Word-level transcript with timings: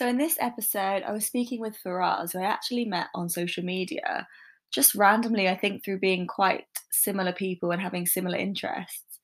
So, 0.00 0.08
in 0.08 0.16
this 0.16 0.38
episode, 0.40 1.02
I 1.02 1.12
was 1.12 1.26
speaking 1.26 1.60
with 1.60 1.76
Faraz, 1.84 2.32
who 2.32 2.38
I 2.38 2.44
actually 2.44 2.86
met 2.86 3.08
on 3.14 3.28
social 3.28 3.62
media, 3.62 4.26
just 4.72 4.94
randomly, 4.94 5.46
I 5.46 5.54
think, 5.54 5.84
through 5.84 5.98
being 5.98 6.26
quite 6.26 6.64
similar 6.90 7.34
people 7.34 7.70
and 7.70 7.82
having 7.82 8.06
similar 8.06 8.38
interests. 8.38 9.20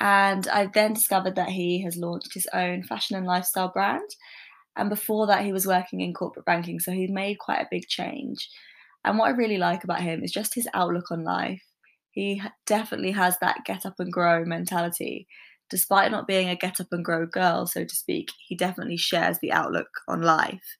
And 0.00 0.48
I 0.48 0.70
then 0.72 0.94
discovered 0.94 1.36
that 1.36 1.50
he 1.50 1.82
has 1.82 1.98
launched 1.98 2.32
his 2.32 2.48
own 2.54 2.84
fashion 2.84 3.18
and 3.18 3.26
lifestyle 3.26 3.68
brand. 3.68 4.08
And 4.76 4.88
before 4.88 5.26
that, 5.26 5.44
he 5.44 5.52
was 5.52 5.66
working 5.66 6.00
in 6.00 6.14
corporate 6.14 6.46
banking. 6.46 6.80
So 6.80 6.92
he'd 6.92 7.10
made 7.10 7.38
quite 7.38 7.60
a 7.60 7.68
big 7.70 7.86
change. 7.86 8.48
And 9.04 9.18
what 9.18 9.26
I 9.26 9.36
really 9.36 9.58
like 9.58 9.84
about 9.84 10.00
him 10.00 10.24
is 10.24 10.32
just 10.32 10.54
his 10.54 10.66
outlook 10.72 11.10
on 11.10 11.22
life. 11.22 11.62
He 12.12 12.40
definitely 12.64 13.10
has 13.10 13.36
that 13.40 13.66
get 13.66 13.84
up 13.84 13.96
and 13.98 14.10
grow 14.10 14.46
mentality 14.46 15.26
despite 15.70 16.10
not 16.10 16.26
being 16.26 16.48
a 16.48 16.56
get 16.56 16.80
up 16.80 16.88
and 16.92 17.04
grow 17.04 17.26
girl, 17.26 17.66
so 17.66 17.84
to 17.84 17.94
speak, 17.94 18.30
he 18.46 18.54
definitely 18.54 18.96
shares 18.96 19.38
the 19.38 19.52
outlook 19.52 19.88
on 20.08 20.22
life. 20.22 20.76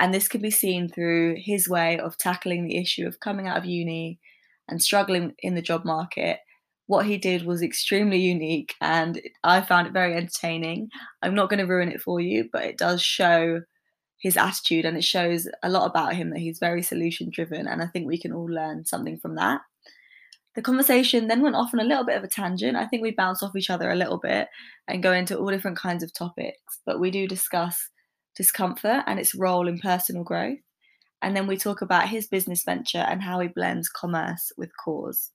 And 0.00 0.14
this 0.14 0.28
can 0.28 0.40
be 0.40 0.50
seen 0.50 0.88
through 0.88 1.36
his 1.38 1.68
way 1.68 1.98
of 1.98 2.16
tackling 2.18 2.64
the 2.64 2.76
issue 2.76 3.06
of 3.06 3.20
coming 3.20 3.48
out 3.48 3.58
of 3.58 3.64
uni 3.64 4.20
and 4.68 4.82
struggling 4.82 5.34
in 5.40 5.54
the 5.54 5.62
job 5.62 5.84
market. 5.84 6.38
What 6.86 7.06
he 7.06 7.18
did 7.18 7.44
was 7.44 7.62
extremely 7.62 8.18
unique 8.18 8.74
and 8.80 9.20
I 9.44 9.60
found 9.60 9.86
it 9.86 9.92
very 9.92 10.14
entertaining. 10.14 10.88
I'm 11.22 11.34
not 11.34 11.50
going 11.50 11.58
to 11.58 11.66
ruin 11.66 11.90
it 11.90 12.00
for 12.00 12.20
you, 12.20 12.48
but 12.52 12.64
it 12.64 12.78
does 12.78 13.02
show 13.02 13.62
his 14.18 14.36
attitude 14.36 14.84
and 14.84 14.96
it 14.96 15.04
shows 15.04 15.48
a 15.62 15.68
lot 15.68 15.86
about 15.86 16.14
him 16.14 16.30
that 16.30 16.40
he's 16.40 16.58
very 16.58 16.82
solution 16.82 17.30
driven. 17.30 17.66
And 17.66 17.82
I 17.82 17.86
think 17.86 18.06
we 18.06 18.20
can 18.20 18.32
all 18.32 18.48
learn 18.48 18.84
something 18.84 19.18
from 19.18 19.34
that. 19.36 19.60
The 20.58 20.62
conversation 20.62 21.28
then 21.28 21.40
went 21.40 21.54
off 21.54 21.72
on 21.72 21.78
a 21.78 21.84
little 21.84 22.02
bit 22.02 22.16
of 22.16 22.24
a 22.24 22.28
tangent. 22.28 22.76
I 22.76 22.84
think 22.84 23.00
we 23.00 23.12
bounce 23.12 23.44
off 23.44 23.54
each 23.54 23.70
other 23.70 23.92
a 23.92 23.94
little 23.94 24.18
bit 24.18 24.48
and 24.88 25.04
go 25.04 25.12
into 25.12 25.38
all 25.38 25.52
different 25.52 25.78
kinds 25.78 26.02
of 26.02 26.12
topics, 26.12 26.80
but 26.84 26.98
we 26.98 27.12
do 27.12 27.28
discuss 27.28 27.90
discomfort 28.34 29.04
and 29.06 29.20
its 29.20 29.36
role 29.36 29.68
in 29.68 29.78
personal 29.78 30.24
growth. 30.24 30.58
And 31.22 31.36
then 31.36 31.46
we 31.46 31.56
talk 31.56 31.80
about 31.80 32.08
his 32.08 32.26
business 32.26 32.64
venture 32.64 32.98
and 32.98 33.22
how 33.22 33.38
he 33.38 33.46
blends 33.46 33.88
commerce 33.88 34.50
with 34.56 34.70
cause. 34.84 35.30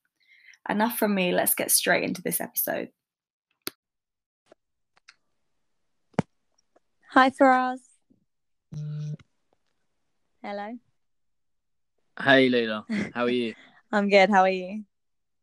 Enough 0.68 0.98
from 0.98 1.16
me, 1.16 1.32
let's 1.32 1.56
get 1.56 1.72
straight 1.72 2.04
into 2.04 2.22
this 2.22 2.42
episode. 2.42 2.90
Hi, 7.12 7.30
Faraz. 7.30 7.80
Mm. 8.76 9.16
Hello. 10.42 10.78
Hey, 12.22 12.50
Leila. 12.50 12.86
How 13.14 13.24
are 13.24 13.30
you? 13.30 13.56
I'm 13.94 14.10
good. 14.10 14.30
How 14.30 14.42
are 14.42 14.50
you? 14.50 14.84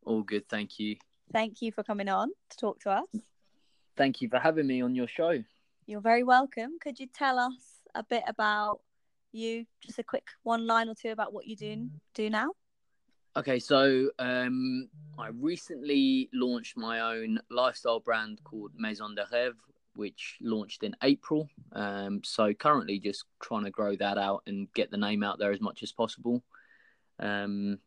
All 0.04 0.22
good, 0.22 0.48
thank 0.48 0.78
you. 0.78 0.96
Thank 1.32 1.62
you 1.62 1.72
for 1.72 1.82
coming 1.84 2.08
on 2.08 2.28
to 2.50 2.56
talk 2.56 2.80
to 2.80 2.90
us. 2.90 3.06
Thank 3.96 4.20
you 4.20 4.28
for 4.28 4.38
having 4.38 4.66
me 4.66 4.80
on 4.82 4.94
your 4.94 5.06
show. 5.06 5.42
You're 5.86 6.00
very 6.00 6.24
welcome. 6.24 6.78
Could 6.80 6.98
you 6.98 7.06
tell 7.06 7.38
us 7.38 7.80
a 7.94 8.02
bit 8.02 8.22
about 8.26 8.80
you? 9.32 9.66
Just 9.80 9.98
a 9.98 10.02
quick 10.02 10.26
one 10.42 10.66
line 10.66 10.88
or 10.88 10.94
two 10.94 11.10
about 11.10 11.32
what 11.32 11.46
you 11.46 11.56
do 11.56 11.88
do 12.14 12.30
now. 12.30 12.50
Okay, 13.36 13.60
so 13.60 14.10
um, 14.18 14.88
I 15.16 15.28
recently 15.28 16.28
launched 16.32 16.76
my 16.76 17.00
own 17.00 17.38
lifestyle 17.48 18.00
brand 18.00 18.40
called 18.42 18.72
Maison 18.76 19.14
de 19.14 19.24
Rêve, 19.32 19.54
which 19.94 20.36
launched 20.40 20.82
in 20.82 20.96
April. 21.04 21.48
Um, 21.72 22.22
so 22.24 22.52
currently 22.52 22.98
just 22.98 23.24
trying 23.40 23.64
to 23.64 23.70
grow 23.70 23.94
that 23.96 24.18
out 24.18 24.42
and 24.46 24.72
get 24.74 24.90
the 24.90 24.96
name 24.96 25.22
out 25.22 25.38
there 25.38 25.52
as 25.52 25.60
much 25.60 25.84
as 25.84 25.92
possible. 25.92 26.42
Um, 27.20 27.78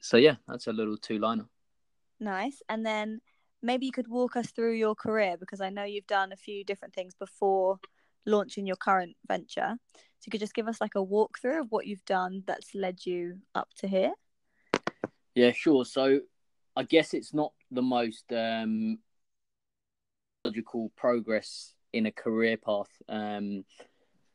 so 0.00 0.16
yeah, 0.16 0.36
that's 0.46 0.68
a 0.68 0.72
little 0.72 0.96
two 0.96 1.18
liner. 1.18 1.46
Nice. 2.20 2.62
And 2.68 2.84
then 2.84 3.20
maybe 3.62 3.86
you 3.86 3.92
could 3.92 4.08
walk 4.08 4.36
us 4.36 4.50
through 4.50 4.74
your 4.74 4.94
career 4.94 5.36
because 5.38 5.60
I 5.60 5.70
know 5.70 5.84
you've 5.84 6.06
done 6.06 6.32
a 6.32 6.36
few 6.36 6.64
different 6.64 6.94
things 6.94 7.14
before 7.14 7.78
launching 8.26 8.66
your 8.66 8.76
current 8.76 9.16
venture. 9.26 9.74
So 9.94 10.26
you 10.26 10.30
could 10.30 10.40
just 10.40 10.54
give 10.54 10.68
us 10.68 10.80
like 10.80 10.94
a 10.94 11.04
walkthrough 11.04 11.60
of 11.60 11.66
what 11.70 11.86
you've 11.86 12.04
done 12.04 12.42
that's 12.46 12.74
led 12.74 13.04
you 13.04 13.38
up 13.54 13.68
to 13.78 13.88
here. 13.88 14.12
Yeah, 15.34 15.52
sure. 15.52 15.84
So 15.84 16.20
I 16.76 16.84
guess 16.84 17.14
it's 17.14 17.34
not 17.34 17.52
the 17.70 17.82
most 17.82 18.32
um, 18.32 18.98
logical 20.44 20.92
progress 20.96 21.74
in 21.92 22.06
a 22.06 22.12
career 22.12 22.56
path. 22.56 22.90
Um, 23.08 23.64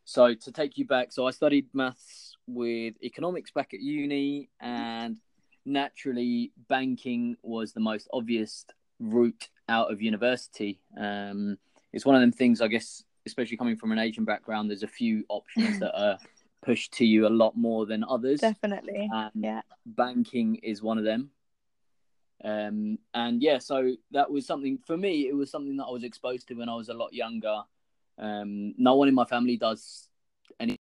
so 0.06 0.34
to 0.34 0.52
take 0.52 0.78
you 0.78 0.86
back, 0.86 1.12
so 1.12 1.28
I 1.28 1.32
studied 1.32 1.68
maths 1.74 2.36
with 2.48 2.96
economics 3.04 3.52
back 3.52 3.74
at 3.74 3.80
uni, 3.80 4.50
and 4.60 5.18
naturally, 5.70 6.52
banking 6.68 7.38
was 7.42 7.74
the 7.74 7.80
most 7.80 8.08
obvious 8.12 8.66
route 9.00 9.50
out 9.68 9.92
of 9.92 10.02
university. 10.02 10.80
Um, 10.98 11.58
it's 11.94 12.06
one 12.06 12.16
of 12.16 12.22
them 12.22 12.32
things, 12.32 12.62
I 12.62 12.68
guess, 12.68 13.04
especially 13.26 13.58
coming 13.58 13.78
from 13.78 13.92
an 13.92 14.00
Asian 14.00 14.26
background. 14.26 14.70
There's 14.70 14.84
a 14.84 14.88
few 14.88 15.24
options 15.30 15.80
that 15.80 15.98
are 15.98 16.18
pushed 16.64 16.94
to 16.94 17.06
you 17.06 17.28
a 17.28 17.30
lot 17.30 17.56
more 17.56 17.86
than 17.86 18.04
others. 18.04 18.42
Definitely. 18.42 19.10
And 19.12 19.32
yeah. 19.36 19.62
Banking 19.86 20.56
is 20.56 20.82
one 20.82 20.98
of 20.98 21.04
them. 21.04 21.32
Um, 22.44 22.98
and 23.14 23.42
yeah, 23.42 23.58
so 23.60 23.96
that 24.12 24.32
was 24.32 24.46
something 24.46 24.78
for 24.86 24.98
me. 24.98 25.28
It 25.28 25.36
was 25.36 25.52
something 25.52 25.78
that 25.78 25.86
I 25.86 25.92
was 25.92 26.04
exposed 26.04 26.48
to 26.48 26.54
when 26.56 26.70
I 26.70 26.76
was 26.76 26.90
a 26.90 26.94
lot 26.94 27.14
younger. 27.14 27.62
Um, 28.18 28.74
no 28.78 28.96
one 28.96 29.08
in 29.08 29.16
my 29.16 29.26
family 29.26 29.58
does 29.58 30.08
any 30.60 30.79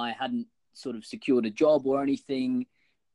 I 0.00 0.12
hadn't 0.12 0.46
sort 0.72 0.96
of 0.96 1.04
secured 1.04 1.46
a 1.46 1.50
job 1.50 1.86
or 1.86 2.02
anything, 2.02 2.66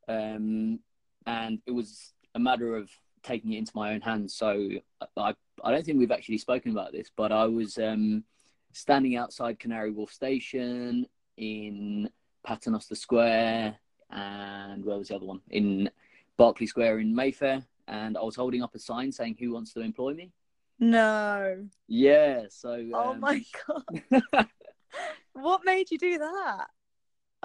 um, 0.07 0.79
and 1.25 1.59
it 1.66 1.72
was 1.72 2.13
a 2.35 2.40
matter 2.40 2.75
of 2.75 2.90
taking 3.23 3.53
it 3.53 3.57
into 3.57 3.72
my 3.75 3.94
own 3.94 4.01
hands. 4.01 4.35
So 4.35 4.69
I, 5.18 5.34
I 5.63 5.72
don't 5.72 5.85
think 5.85 5.97
we've 5.97 6.12
actually 6.12 6.38
spoken 6.38 6.72
about 6.72 6.91
this, 6.91 7.09
but 7.16 7.31
I 7.31 7.46
was 7.46 7.78
um, 7.78 8.23
standing 8.72 9.16
outside 9.16 9.59
Canary 9.59 9.91
Wharf 9.91 10.12
Station 10.13 11.07
in 11.38 12.09
Paternoster 12.46 12.96
Square, 12.96 13.78
and 14.12 14.85
where 14.85 14.97
was 14.97 15.07
the 15.07 15.16
other 15.16 15.25
one? 15.25 15.41
In 15.50 15.90
Berkeley 16.38 16.67
Square 16.67 17.00
in 17.00 17.16
Mayfair, 17.16 17.63
and 17.88 18.17
I 18.17 18.22
was 18.22 18.35
holding 18.35 18.62
up 18.62 18.75
a 18.75 18.79
sign 18.79 19.12
saying, 19.12 19.38
"Who 19.40 19.53
wants 19.53 19.73
to 19.73 19.81
employ 19.81 20.13
me?" 20.13 20.31
No. 20.79 21.67
Yeah. 21.88 22.44
So. 22.50 22.85
Oh 22.94 23.12
um... 23.12 23.19
my 23.19 23.44
god. 23.67 24.47
what 25.34 25.62
made 25.66 25.90
you 25.91 25.97
do 25.97 26.17
that? 26.19 26.67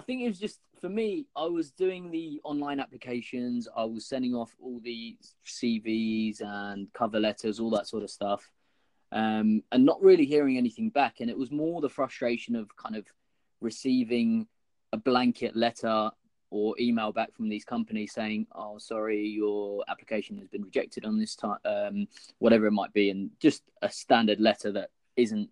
I 0.00 0.02
think 0.02 0.22
it 0.22 0.28
was 0.28 0.38
just 0.38 0.60
for 0.80 0.88
me. 0.88 1.26
I 1.36 1.44
was 1.44 1.72
doing 1.72 2.10
the 2.10 2.40
online 2.42 2.80
applications. 2.80 3.68
I 3.76 3.84
was 3.84 4.06
sending 4.06 4.34
off 4.34 4.56
all 4.58 4.80
the 4.82 5.18
CVs 5.46 6.40
and 6.40 6.90
cover 6.94 7.20
letters, 7.20 7.60
all 7.60 7.68
that 7.72 7.86
sort 7.86 8.02
of 8.02 8.08
stuff, 8.08 8.50
um, 9.12 9.62
and 9.70 9.84
not 9.84 10.02
really 10.02 10.24
hearing 10.24 10.56
anything 10.56 10.88
back. 10.88 11.20
And 11.20 11.28
it 11.28 11.36
was 11.36 11.50
more 11.50 11.82
the 11.82 11.90
frustration 11.90 12.56
of 12.56 12.74
kind 12.76 12.96
of 12.96 13.04
receiving 13.60 14.46
a 14.94 14.96
blanket 14.96 15.54
letter 15.54 16.10
or 16.48 16.74
email 16.80 17.12
back 17.12 17.34
from 17.34 17.50
these 17.50 17.66
companies 17.66 18.14
saying, 18.14 18.46
"Oh, 18.52 18.78
sorry, 18.78 19.28
your 19.28 19.84
application 19.86 20.38
has 20.38 20.48
been 20.48 20.62
rejected 20.62 21.04
on 21.04 21.18
this 21.18 21.36
time," 21.36 21.58
um, 21.66 22.08
whatever 22.38 22.64
it 22.66 22.72
might 22.72 22.94
be, 22.94 23.10
and 23.10 23.32
just 23.38 23.64
a 23.82 23.90
standard 23.90 24.40
letter 24.40 24.72
that 24.72 24.88
isn't 25.16 25.50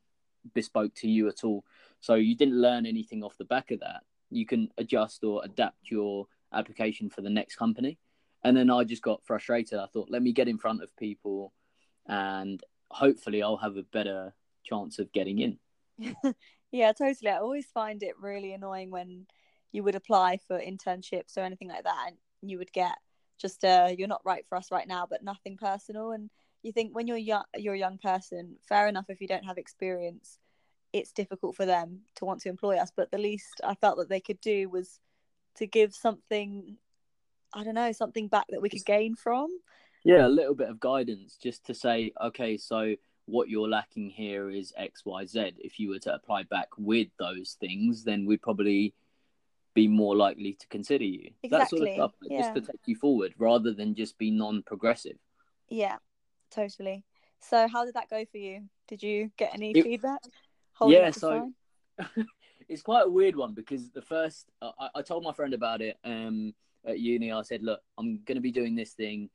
bespoke 0.55 0.95
to 0.95 1.09
you 1.09 1.29
at 1.29 1.45
all. 1.45 1.67
So 2.01 2.15
you 2.15 2.35
didn't 2.35 2.59
learn 2.59 2.87
anything 2.87 3.23
off 3.23 3.37
the 3.37 3.45
back 3.45 3.73
of 3.73 3.81
that. 3.81 4.05
You 4.31 4.47
can 4.47 4.69
adjust 4.79 5.25
or 5.25 5.43
adapt 5.45 5.91
your 5.91 6.27
application 6.53 7.11
for 7.11 7.23
the 7.23 7.31
next 7.31 7.57
company. 7.57 7.99
And 8.45 8.57
then 8.57 8.71
I 8.71 8.85
just 8.85 9.03
got 9.03 9.25
frustrated. 9.25 9.79
I 9.79 9.87
thought, 9.87 10.11
let 10.11 10.23
me 10.23 10.33
get 10.33 10.49
in 10.49 10.59
front 10.59 10.83
of 10.83 10.97
people 10.97 11.53
and 12.07 12.63
hopefully 12.91 13.43
I'll 13.43 13.57
have 13.57 13.77
a 13.77 13.83
better 13.83 14.35
chance 14.65 14.99
of 14.99 15.13
getting 15.13 15.39
in. 15.41 15.59
yeah, 16.73 16.93
totally. 16.93 17.31
I 17.31 17.39
always 17.39 17.67
find 17.67 18.03
it 18.03 18.15
really 18.21 18.53
annoying 18.53 18.91
when 18.91 19.27
you 19.73 19.83
would 19.83 19.95
apply 19.95 20.39
for 20.47 20.59
internships 20.59 21.37
or 21.37 21.41
anything 21.41 21.69
like 21.69 21.85
that 21.85 22.13
and 22.43 22.51
you 22.51 22.59
would 22.59 22.73
get 22.73 22.97
just 23.39 23.65
uh 23.65 23.89
you're 23.97 24.09
not 24.09 24.25
right 24.25 24.45
for 24.49 24.57
us 24.57 24.71
right 24.71 24.89
now 24.89 25.07
but 25.09 25.23
nothing 25.23 25.57
personal 25.57 26.13
and 26.13 26.31
you 26.63 26.73
think 26.73 26.95
when 26.95 27.07
you're 27.07 27.17
young 27.17 27.45
you're 27.57 27.75
a 27.75 27.79
young 27.79 27.99
person 27.99 28.57
fair 28.69 28.89
enough 28.89 29.07
if 29.09 29.21
you 29.21 29.29
don't 29.29 29.45
have 29.45 29.59
experience 29.59 30.39
it's 30.93 31.13
difficult 31.13 31.55
for 31.55 31.67
them 31.67 32.01
to 32.15 32.25
want 32.25 32.41
to 32.41 32.49
employ 32.49 32.77
us 32.77 32.91
but 32.97 33.11
the 33.11 33.19
least 33.19 33.61
i 33.65 33.75
felt 33.75 33.99
that 33.99 34.09
they 34.09 34.21
could 34.21 34.41
do 34.41 34.69
was 34.69 35.01
to 35.57 35.67
give 35.67 35.95
something 35.95 36.77
I 37.53 37.65
don't 37.65 37.75
know, 37.75 37.93
something 37.93 38.29
back 38.29 38.47
that 38.51 38.61
we 38.61 38.69
could 38.69 38.85
gain 38.85 39.15
from. 39.15 39.49
Yeah, 40.05 40.27
a 40.27 40.29
little 40.29 40.55
bit 40.55 40.69
of 40.69 40.81
guidance 40.81 41.37
just 41.43 41.65
to 41.67 41.75
say, 41.75 42.13
okay, 42.23 42.57
so 42.57 42.95
what 43.27 43.49
you're 43.49 43.69
lacking 43.69 44.11
here 44.11 44.51
is 44.51 44.73
X, 44.77 45.05
Y, 45.05 45.27
Z. 45.27 45.55
If 45.59 45.79
you 45.79 45.91
were 45.91 45.99
to 46.01 46.15
apply 46.15 46.45
back 46.45 46.69
with 46.79 47.09
those 47.19 47.57
things, 47.61 48.05
then 48.05 48.27
we'd 48.27 48.43
probably 48.43 48.95
be 49.75 49.89
more 49.89 50.17
likely 50.17 50.55
to 50.55 50.67
consider 50.69 51.05
you. 51.05 51.31
Exactly. 51.43 51.49
That 51.49 51.71
sort 51.71 51.83
of 51.83 51.95
stuff, 51.95 52.13
like, 52.23 52.31
yeah. 52.31 52.41
just 52.43 52.55
to 52.55 52.73
take 52.73 52.81
you 52.87 52.97
forward 52.97 53.35
rather 53.39 53.73
than 53.73 53.95
just 53.95 54.19
be 54.19 54.31
non-progressive. 54.31 55.19
Yeah, 55.69 55.97
totally. 56.51 57.05
So 57.41 57.69
how 57.69 57.85
did 57.85 57.95
that 57.95 58.11
go 58.11 58.25
for 58.31 58.39
you? 58.39 58.65
Did 58.89 59.03
you 59.03 59.31
get 59.37 59.55
any 59.55 59.73
It- 59.73 59.85
feedback? 59.85 60.21
Yeah, 60.91 61.11
so- 61.21 61.53
it's 62.69 62.83
quite 62.83 63.07
a 63.07 63.11
weird 63.11 63.35
one 63.37 63.55
because 63.55 63.91
the 63.91 64.03
first 64.03 64.47
I, 64.63 64.89
I 64.97 65.03
told 65.03 65.25
my 65.25 65.33
friend 65.33 65.55
about 65.55 65.81
it 65.81 65.97
um, 66.05 66.55
at 66.87 67.01
uni. 67.01 67.33
I 67.33 67.43
said, 67.43 67.63
"Look, 67.63 67.81
I'm 67.99 68.21
going 68.25 68.37
to 68.37 68.43
be 68.43 68.53
doing 68.53 68.77
this 68.77 68.93
thing. 68.93 69.31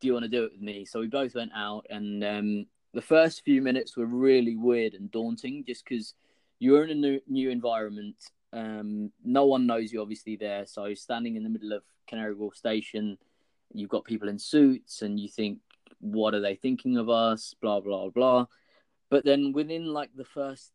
Do 0.00 0.06
you 0.06 0.12
want 0.12 0.24
to 0.24 0.28
do 0.28 0.44
it 0.44 0.52
with 0.52 0.60
me?" 0.60 0.84
So 0.84 1.00
we 1.00 1.06
both 1.06 1.34
went 1.34 1.52
out, 1.54 1.86
and 1.90 2.22
um, 2.24 2.66
the 2.92 3.00
first 3.02 3.44
few 3.44 3.62
minutes 3.62 3.96
were 3.96 4.06
really 4.06 4.56
weird 4.56 4.94
and 4.94 5.10
daunting, 5.10 5.64
just 5.64 5.84
because 5.84 6.14
you're 6.58 6.84
in 6.84 6.90
a 6.90 6.94
new 6.94 7.20
new 7.26 7.50
environment. 7.50 8.16
Um, 8.52 9.12
no 9.24 9.46
one 9.46 9.66
knows 9.66 9.92
you, 9.92 10.00
obviously 10.00 10.36
there. 10.36 10.66
So 10.66 10.92
standing 10.94 11.36
in 11.36 11.42
the 11.44 11.50
middle 11.50 11.72
of 11.72 11.82
Canary 12.08 12.34
Wharf 12.34 12.56
Station, 12.56 13.18
you've 13.72 13.90
got 13.90 14.04
people 14.04 14.28
in 14.28 14.38
suits, 14.38 15.02
and 15.02 15.18
you 15.20 15.28
think, 15.28 15.60
"What 16.00 16.34
are 16.34 16.40
they 16.40 16.56
thinking 16.56 16.96
of 16.98 17.08
us?" 17.08 17.54
Blah 17.60 17.80
blah 17.80 18.08
blah. 18.10 18.46
But 19.10 19.24
then 19.24 19.52
within 19.52 19.86
like 19.86 20.10
the 20.14 20.24
first 20.24 20.72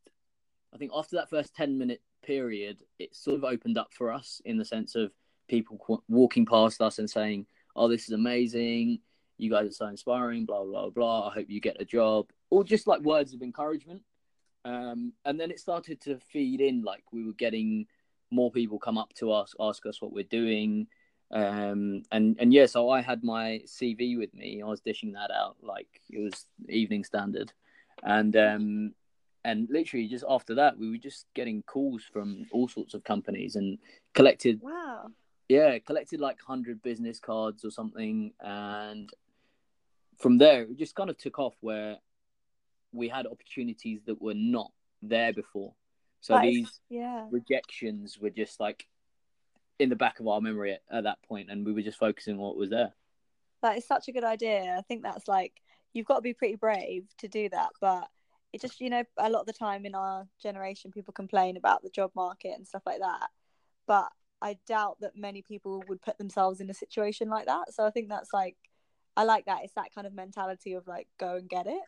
I 0.73 0.77
think 0.77 0.91
after 0.95 1.17
that 1.17 1.29
first 1.29 1.55
10 1.55 1.77
minute 1.77 2.01
period, 2.23 2.83
it 2.99 3.15
sort 3.15 3.37
of 3.37 3.43
opened 3.43 3.77
up 3.77 3.93
for 3.93 4.11
us 4.11 4.41
in 4.45 4.57
the 4.57 4.65
sense 4.65 4.95
of 4.95 5.11
people 5.47 5.77
qu- 5.77 6.03
walking 6.07 6.45
past 6.45 6.81
us 6.81 6.99
and 6.99 7.09
saying, 7.09 7.45
Oh, 7.75 7.87
this 7.87 8.03
is 8.03 8.11
amazing. 8.11 8.99
You 9.37 9.49
guys 9.49 9.67
are 9.67 9.73
so 9.73 9.87
inspiring, 9.87 10.45
blah, 10.45 10.63
blah, 10.63 10.89
blah. 10.89 11.29
I 11.29 11.33
hope 11.33 11.49
you 11.49 11.59
get 11.59 11.81
a 11.81 11.85
job. 11.85 12.29
Or 12.49 12.63
just 12.63 12.87
like 12.87 13.01
words 13.01 13.33
of 13.33 13.41
encouragement. 13.41 14.03
Um, 14.63 15.13
and 15.25 15.39
then 15.39 15.49
it 15.49 15.59
started 15.59 15.99
to 16.01 16.19
feed 16.19 16.61
in, 16.61 16.83
like 16.83 17.03
we 17.11 17.25
were 17.25 17.33
getting 17.33 17.87
more 18.29 18.51
people 18.51 18.77
come 18.77 18.97
up 18.97 19.13
to 19.15 19.31
us, 19.31 19.55
ask 19.59 19.85
us 19.85 20.01
what 20.01 20.13
we're 20.13 20.23
doing. 20.23 20.87
Um, 21.31 22.03
and, 22.11 22.37
and 22.39 22.53
yeah, 22.53 22.65
so 22.67 22.89
I 22.89 23.01
had 23.01 23.23
my 23.23 23.61
CV 23.65 24.17
with 24.17 24.33
me. 24.33 24.61
I 24.61 24.67
was 24.67 24.81
dishing 24.81 25.13
that 25.13 25.31
out 25.31 25.57
like 25.61 25.87
it 26.09 26.19
was 26.19 26.45
evening 26.69 27.03
standard. 27.03 27.51
And 28.03 28.35
um, 28.35 28.93
and 29.43 29.67
literally 29.71 30.07
just 30.07 30.23
after 30.29 30.53
that 30.55 30.77
we 30.77 30.89
were 30.91 30.97
just 30.97 31.25
getting 31.33 31.63
calls 31.63 32.03
from 32.03 32.45
all 32.51 32.67
sorts 32.67 32.93
of 32.93 33.03
companies 33.03 33.55
and 33.55 33.79
collected 34.13 34.59
Wow. 34.61 35.07
yeah 35.49 35.79
collected 35.79 36.19
like 36.19 36.37
100 36.47 36.81
business 36.83 37.19
cards 37.19 37.65
or 37.65 37.71
something 37.71 38.33
and 38.39 39.09
from 40.19 40.37
there 40.37 40.61
it 40.63 40.77
just 40.77 40.93
kind 40.95 41.09
of 41.09 41.17
took 41.17 41.39
off 41.39 41.55
where 41.61 41.97
we 42.93 43.07
had 43.07 43.25
opportunities 43.25 44.01
that 44.05 44.21
were 44.21 44.35
not 44.35 44.71
there 45.01 45.33
before 45.33 45.73
so 46.19 46.33
That 46.35 46.45
is- 46.45 46.53
these 46.53 46.79
Yeah. 46.89 47.25
rejections 47.31 48.19
were 48.19 48.29
just 48.29 48.59
like 48.59 48.87
in 49.79 49.89
the 49.89 49.95
back 49.95 50.19
of 50.19 50.27
our 50.27 50.39
memory 50.41 50.73
at, 50.73 50.81
at 50.91 51.03
that 51.05 51.17
point 51.23 51.49
and 51.49 51.65
we 51.65 51.73
were 51.73 51.81
just 51.81 51.97
focusing 51.97 52.35
on 52.35 52.39
what 52.41 52.57
was 52.57 52.69
there 52.69 52.93
That 53.63 53.77
is 53.77 53.85
such 53.87 54.07
a 54.07 54.11
good 54.11 54.23
idea. 54.23 54.75
I 54.77 54.81
think 54.81 55.01
that's 55.01 55.27
like 55.27 55.53
you've 55.93 56.05
got 56.05 56.15
to 56.15 56.21
be 56.21 56.33
pretty 56.33 56.55
brave 56.55 57.05
to 57.19 57.27
do 57.27 57.49
that, 57.49 57.69
but 57.79 58.07
it 58.53 58.61
just 58.61 58.81
you 58.81 58.89
know 58.89 59.03
a 59.17 59.29
lot 59.29 59.41
of 59.41 59.45
the 59.45 59.53
time 59.53 59.85
in 59.85 59.95
our 59.95 60.27
generation 60.41 60.91
people 60.91 61.13
complain 61.13 61.57
about 61.57 61.83
the 61.83 61.89
job 61.89 62.11
market 62.15 62.53
and 62.55 62.67
stuff 62.67 62.83
like 62.85 62.99
that, 62.99 63.29
but 63.87 64.09
I 64.41 64.57
doubt 64.67 64.97
that 65.01 65.15
many 65.15 65.41
people 65.41 65.83
would 65.87 66.01
put 66.01 66.17
themselves 66.17 66.61
in 66.61 66.69
a 66.69 66.73
situation 66.73 67.29
like 67.29 67.45
that. 67.45 67.73
So 67.73 67.85
I 67.85 67.91
think 67.91 68.09
that's 68.09 68.33
like 68.33 68.57
I 69.15 69.23
like 69.23 69.45
that. 69.45 69.59
It's 69.63 69.73
that 69.73 69.93
kind 69.93 70.07
of 70.07 70.13
mentality 70.13 70.73
of 70.73 70.87
like 70.87 71.07
go 71.19 71.35
and 71.35 71.49
get 71.49 71.67
it 71.67 71.81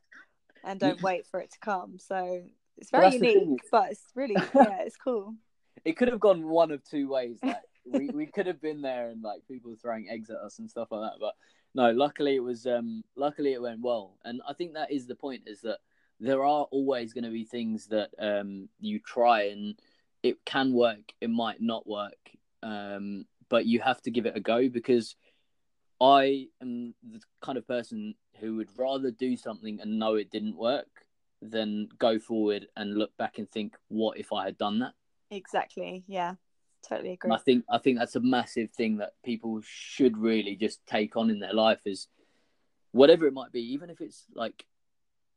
and 0.64 0.80
don't 0.80 1.02
wait 1.02 1.26
for 1.28 1.40
it 1.40 1.52
to 1.52 1.60
come. 1.60 1.98
So 2.00 2.44
it's 2.78 2.92
very 2.92 3.18
thing. 3.18 3.40
unique, 3.40 3.62
but 3.72 3.92
it's 3.92 4.04
really 4.16 4.36
yeah, 4.56 4.82
it's 4.82 4.98
cool. 4.98 5.36
it 5.84 5.98
could 5.98 6.10
have 6.10 6.20
gone 6.20 6.48
one 6.48 6.72
of 6.72 6.84
two 6.84 7.10
ways. 7.10 7.40
Like 7.42 7.58
we, 7.86 8.10
we 8.10 8.26
could 8.26 8.48
have 8.48 8.62
been 8.62 8.82
there 8.82 9.10
and 9.10 9.22
like 9.22 9.42
people 9.48 9.76
throwing 9.82 10.10
eggs 10.10 10.30
at 10.30 10.38
us 10.38 10.60
and 10.60 10.70
stuff 10.70 10.90
like 10.92 11.12
that. 11.12 11.20
But 11.20 11.34
no, 11.74 11.92
luckily 11.92 12.36
it 12.36 12.44
was 12.44 12.66
um 12.66 13.04
luckily 13.16 13.54
it 13.54 13.62
went 13.62 13.82
well. 13.82 14.18
And 14.24 14.42
I 14.48 14.54
think 14.54 14.74
that 14.74 14.92
is 14.92 15.08
the 15.08 15.16
point 15.16 15.44
is 15.48 15.62
that 15.62 15.80
there 16.20 16.44
are 16.44 16.66
always 16.72 17.14
going 17.14 17.24
to 17.24 17.30
be 17.30 17.46
things 17.46 17.88
that 17.88 18.12
um 18.20 18.70
you 18.80 19.00
try 19.00 19.44
and 19.44 19.80
it 20.22 20.44
can 20.46 20.74
work, 20.74 21.14
it 21.22 21.30
might 21.30 21.62
not 21.62 21.88
work. 21.88 22.30
Um 22.62 23.26
but 23.50 23.66
you 23.66 23.80
have 23.82 24.02
to 24.04 24.12
give 24.12 24.26
it 24.26 24.38
a 24.38 24.40
go 24.40 24.70
because 24.70 25.16
I 26.02 26.48
am 26.62 26.94
the 27.04 27.22
kind 27.42 27.58
of 27.58 27.68
person 27.68 28.16
who 28.40 28.58
would 28.58 28.70
rather 28.78 29.12
do 29.12 29.38
something 29.38 29.80
and 29.80 30.00
know 30.00 30.16
it 30.16 30.32
didn't 30.32 30.58
work 30.58 31.06
than 31.42 31.90
go 32.00 32.20
forward 32.20 32.68
and 32.76 32.98
look 32.98 33.16
back 33.18 33.38
and 33.38 33.50
think, 33.50 33.76
what 33.90 34.18
if 34.18 34.34
I 34.34 34.46
had 34.46 34.58
done 34.58 34.80
that? 34.80 34.94
Exactly. 35.30 36.04
Yeah. 36.08 36.36
Totally 36.88 37.14
agree. 37.14 37.30
And 37.32 37.34
I 37.34 37.42
think 37.42 37.66
I 37.70 37.78
think 37.78 38.00
that's 38.00 38.16
a 38.16 38.20
massive 38.20 38.72
thing 38.72 38.98
that 38.98 39.14
people 39.24 39.62
should 39.64 40.18
really 40.18 40.56
just 40.56 40.86
take 40.86 41.16
on 41.16 41.30
in 41.30 41.40
their 41.40 41.54
life 41.54 41.80
is 41.86 42.08
whatever 42.92 43.26
it 43.26 43.34
might 43.34 43.52
be, 43.52 43.62
even 43.74 43.90
if 43.90 44.02
it's 44.02 44.26
like 44.36 44.66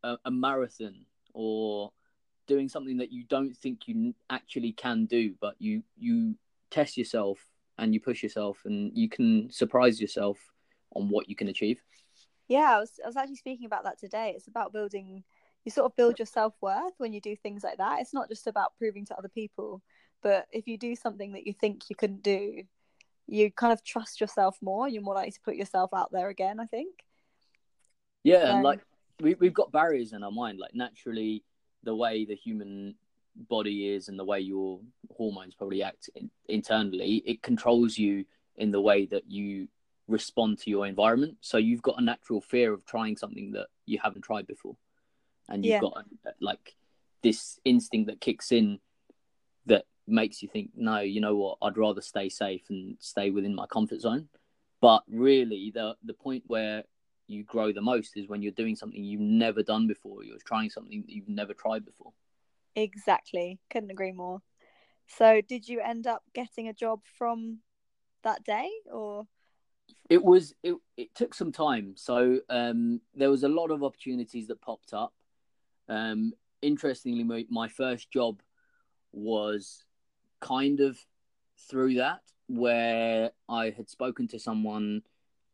a, 0.02 0.16
a 0.24 0.30
marathon 0.30 1.06
or 1.32 1.92
doing 2.46 2.68
something 2.68 2.98
that 2.98 3.12
you 3.12 3.24
don't 3.24 3.56
think 3.56 3.86
you 3.86 4.14
actually 4.30 4.72
can 4.72 5.06
do, 5.06 5.34
but 5.40 5.54
you 5.58 5.82
you 5.96 6.34
test 6.70 6.96
yourself 6.96 7.38
and 7.78 7.94
you 7.94 8.00
push 8.00 8.22
yourself 8.22 8.58
and 8.64 8.90
you 8.96 9.08
can 9.08 9.50
surprise 9.50 10.00
yourself 10.00 10.38
on 10.94 11.08
what 11.08 11.28
you 11.28 11.36
can 11.36 11.48
achieve. 11.48 11.80
Yeah, 12.48 12.76
I 12.76 12.80
was 12.80 12.98
I 13.04 13.06
was 13.06 13.16
actually 13.16 13.36
speaking 13.36 13.66
about 13.66 13.84
that 13.84 13.98
today. 13.98 14.32
It's 14.36 14.48
about 14.48 14.72
building 14.72 15.24
you 15.64 15.72
sort 15.72 15.86
of 15.86 15.96
build 15.96 16.18
your 16.18 16.26
self 16.26 16.54
worth 16.60 16.94
when 16.98 17.12
you 17.12 17.20
do 17.20 17.34
things 17.36 17.64
like 17.64 17.78
that. 17.78 18.00
It's 18.00 18.14
not 18.14 18.28
just 18.28 18.46
about 18.46 18.76
proving 18.78 19.04
to 19.06 19.18
other 19.18 19.28
people, 19.28 19.82
but 20.22 20.46
if 20.52 20.66
you 20.66 20.78
do 20.78 20.94
something 20.96 21.32
that 21.32 21.46
you 21.46 21.52
think 21.52 21.88
you 21.88 21.96
couldn't 21.96 22.22
do, 22.22 22.62
you 23.26 23.50
kind 23.50 23.72
of 23.72 23.82
trust 23.84 24.20
yourself 24.20 24.56
more. 24.62 24.88
You're 24.88 25.02
more 25.02 25.14
likely 25.14 25.32
to 25.32 25.40
put 25.40 25.56
yourself 25.56 25.90
out 25.94 26.12
there 26.12 26.28
again, 26.28 26.60
I 26.60 26.66
think. 26.66 27.04
Yeah, 28.24 28.50
and 28.54 28.62
like 28.62 28.80
we 29.20 29.34
we've 29.34 29.54
got 29.54 29.72
barriers 29.72 30.12
in 30.12 30.22
our 30.22 30.30
mind. 30.30 30.58
Like 30.58 30.74
naturally, 30.74 31.44
the 31.82 31.94
way 31.94 32.24
the 32.24 32.34
human 32.34 32.94
body 33.48 33.88
is 33.88 34.08
and 34.08 34.18
the 34.18 34.24
way 34.24 34.40
your 34.40 34.80
hormones 35.16 35.54
probably 35.54 35.82
act 35.82 36.08
in, 36.14 36.30
internally, 36.48 37.22
it 37.26 37.42
controls 37.42 37.98
you 37.98 38.24
in 38.56 38.70
the 38.70 38.80
way 38.80 39.06
that 39.06 39.30
you 39.30 39.68
respond 40.08 40.58
to 40.58 40.70
your 40.70 40.86
environment. 40.86 41.36
So 41.40 41.58
you've 41.58 41.82
got 41.82 42.00
a 42.00 42.04
natural 42.04 42.40
fear 42.40 42.72
of 42.72 42.84
trying 42.86 43.16
something 43.16 43.52
that 43.52 43.66
you 43.86 43.98
haven't 44.02 44.22
tried 44.22 44.46
before, 44.46 44.76
and 45.48 45.64
you've 45.64 45.72
Yeah. 45.72 45.80
got 45.80 46.04
uh, 46.26 46.30
like 46.40 46.74
this 47.22 47.58
instinct 47.64 48.08
that 48.08 48.20
kicks 48.20 48.52
in 48.52 48.78
that 49.66 49.84
makes 50.06 50.42
you 50.42 50.48
think, 50.48 50.70
no, 50.76 51.00
you 51.00 51.20
know 51.20 51.36
what, 51.36 51.58
I'd 51.62 51.76
rather 51.76 52.00
stay 52.00 52.28
safe 52.28 52.62
and 52.68 52.96
stay 53.00 53.30
within 53.30 53.54
my 53.54 53.66
comfort 53.66 54.00
zone. 54.00 54.28
But 54.80 55.02
really, 55.08 55.72
the 55.74 55.96
the 56.04 56.14
point 56.14 56.44
where 56.46 56.84
you 57.26 57.42
grow 57.44 57.72
the 57.72 57.80
most 57.80 58.16
is 58.16 58.28
when 58.28 58.42
you're 58.42 58.52
doing 58.52 58.76
something 58.76 59.02
you've 59.02 59.20
never 59.20 59.62
done 59.62 59.86
before. 59.86 60.22
You're 60.22 60.38
trying 60.44 60.70
something 60.70 61.02
that 61.02 61.12
you've 61.12 61.28
never 61.28 61.54
tried 61.54 61.84
before. 61.84 62.12
Exactly. 62.74 63.58
Couldn't 63.70 63.90
agree 63.90 64.12
more. 64.12 64.42
So, 65.08 65.40
did 65.40 65.68
you 65.68 65.80
end 65.80 66.06
up 66.06 66.22
getting 66.34 66.68
a 66.68 66.74
job 66.74 67.00
from 67.18 67.60
that 68.22 68.44
day 68.44 68.70
or 68.92 69.26
It 70.10 70.22
was 70.22 70.54
it, 70.62 70.74
it 70.96 71.14
took 71.14 71.34
some 71.34 71.52
time. 71.52 71.94
So 71.96 72.40
um, 72.48 73.00
there 73.14 73.30
was 73.30 73.44
a 73.44 73.48
lot 73.48 73.70
of 73.70 73.82
opportunities 73.82 74.46
that 74.48 74.60
popped 74.60 74.92
up. 74.92 75.12
Um, 75.88 76.32
interestingly, 76.62 77.24
my, 77.24 77.46
my 77.48 77.68
first 77.68 78.10
job 78.10 78.42
was 79.12 79.84
kind 80.40 80.80
of 80.80 80.98
through 81.68 81.94
that, 81.94 82.20
where 82.48 83.30
I 83.48 83.70
had 83.70 83.88
spoken 83.88 84.28
to 84.28 84.38
someone 84.38 85.02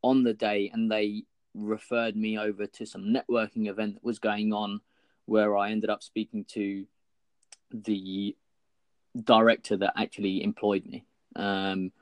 on 0.03 0.25
the 0.25 0.35
day, 0.35 0.71
and 0.73 0.91
they 0.91 1.25
referred 1.55 2.17
me 2.17 2.39
over 2.39 2.67
to 2.67 2.87
some 2.87 3.15
networking 3.15 3.69
event 3.69 3.95
that 3.95 4.05
was 4.05 4.19
going 4.19 4.53
on, 4.53 4.81
where 5.27 5.57
I 5.57 5.71
ended 5.71 5.91
up 5.91 6.03
speaking 6.03 6.45
to 6.51 6.87
the 7.71 8.37
director 9.25 9.77
that 9.77 9.95
actually 9.97 10.43
employed 10.43 10.85
me. 10.85 11.05
Um, 11.37 11.93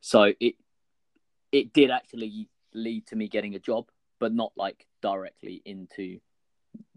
so 0.00 0.32
it 0.40 0.56
it 1.52 1.72
did 1.72 1.90
actually 1.90 2.48
lead 2.72 3.06
to 3.06 3.16
me 3.16 3.28
getting 3.28 3.54
a 3.54 3.60
job, 3.60 3.86
but 4.18 4.34
not 4.34 4.52
like 4.56 4.86
directly 5.00 5.62
into 5.64 6.18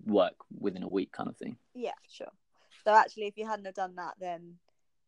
work 0.05 0.35
within 0.59 0.83
a 0.83 0.87
week 0.87 1.11
kind 1.11 1.29
of 1.29 1.37
thing. 1.37 1.57
Yeah, 1.75 1.91
sure. 2.09 2.31
So 2.83 2.93
actually, 2.93 3.27
if 3.27 3.37
you 3.37 3.45
hadn't 3.45 3.65
have 3.65 3.75
done 3.75 3.95
that, 3.95 4.15
then 4.19 4.55